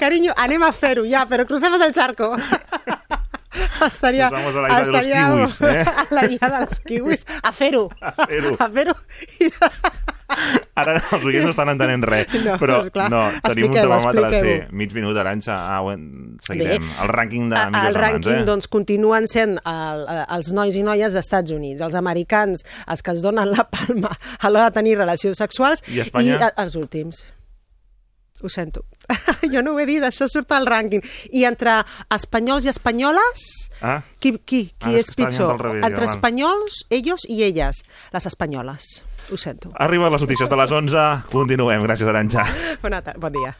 Carinyo, 0.00 0.32
anem 0.36 0.62
a 0.64 0.72
fer-ho 0.72 1.04
ja, 1.04 1.26
però 1.28 1.44
crucemos 1.46 1.80
el 1.84 1.92
charco. 1.92 2.32
Estaria, 3.86 4.30
Nos 4.30 4.40
vamos 4.40 4.56
a 4.56 4.60
la 4.62 4.68
isla 4.68 4.80
de 4.80 4.92
los 4.92 5.00
estaria 5.00 5.28
kiwis, 5.28 5.60
eh? 5.62 5.84
a 5.88 6.06
la 6.14 6.24
isla 6.26 6.48
de 6.50 6.60
los 6.66 6.80
kiwis, 6.80 7.26
a 7.42 7.52
fer-ho. 7.52 7.88
A 8.00 8.26
fer-ho. 8.26 8.56
A 8.58 8.68
fer-ho. 8.68 8.94
Ara 10.78 10.98
els 11.00 11.24
oients 11.24 11.46
no 11.46 11.50
estan 11.54 11.70
entenent 11.72 12.02
res, 12.04 12.34
No, 12.44 12.58
però 12.60 12.82
clar. 12.92 13.06
no, 13.10 13.20
tenim 13.46 13.70
un 13.70 13.76
termòmetre, 13.78 14.28
sí, 14.44 14.52
mig 14.76 14.92
minut, 14.94 15.16
Aranxa, 15.16 15.56
ah, 15.72 15.80
en- 15.94 16.36
seguirem. 16.44 16.84
Bé, 16.84 16.98
el 17.02 17.08
rànquing 17.16 17.48
de 17.48 17.62
millors 17.72 17.88
el 17.88 17.96
rànquing 17.96 18.42
eh? 18.42 18.44
doncs, 18.44 18.68
continuen 18.68 19.26
sent 19.26 19.56
el, 19.64 20.04
els 20.36 20.52
nois 20.52 20.76
i 20.76 20.84
noies 20.84 21.16
d'Estats 21.16 21.50
Units, 21.56 21.80
els 21.80 21.96
americans, 21.98 22.62
els 22.86 23.02
que 23.02 23.16
es 23.16 23.24
donen 23.24 23.50
la 23.56 23.64
palma 23.72 24.12
a 24.12 24.50
l'hora 24.52 24.68
de 24.68 24.76
tenir 24.76 24.98
relacions 25.00 25.40
sexuals 25.40 25.80
I 25.88 26.04
Espanya? 26.04 26.36
i 26.36 26.42
a, 26.44 26.52
els 26.66 26.76
últims. 26.76 27.24
Ho 28.40 28.48
sento. 28.48 28.84
jo 29.52 29.62
no 29.62 29.72
ho 29.74 29.78
he 29.80 29.86
dit, 29.86 30.02
això 30.02 30.28
surt 30.30 30.52
al 30.54 30.66
rànquing. 30.66 31.02
I 31.34 31.44
entre 31.48 31.80
espanyols 32.14 32.64
i 32.64 32.68
espanyoles, 32.70 33.46
Ah, 33.82 34.02
qui, 34.18 34.32
qui, 34.44 34.72
qui 34.78 34.90
Ah, 34.90 34.96
és 34.98 35.08
és 35.08 35.14
pitjor? 35.16 35.56
revés, 35.60 35.84
entre 35.84 36.06
val. 36.06 36.14
espanyols, 36.14 36.84
ellos 36.90 37.26
i 37.28 37.42
elles, 37.42 37.82
les 38.12 38.26
espanyoles. 38.26 39.02
Ho 39.30 39.36
sento. 39.36 39.70
arriben 39.74 40.10
les 40.12 40.20
notícies 40.22 40.48
de 40.48 40.56
les 40.56 40.70
11, 40.70 41.06
continuem. 41.30 41.82
Gràcies, 41.82 42.08
Aranxa. 42.08 42.46
Bona 42.82 43.02
tarda, 43.02 43.18
bon 43.20 43.32
dia. 43.32 43.56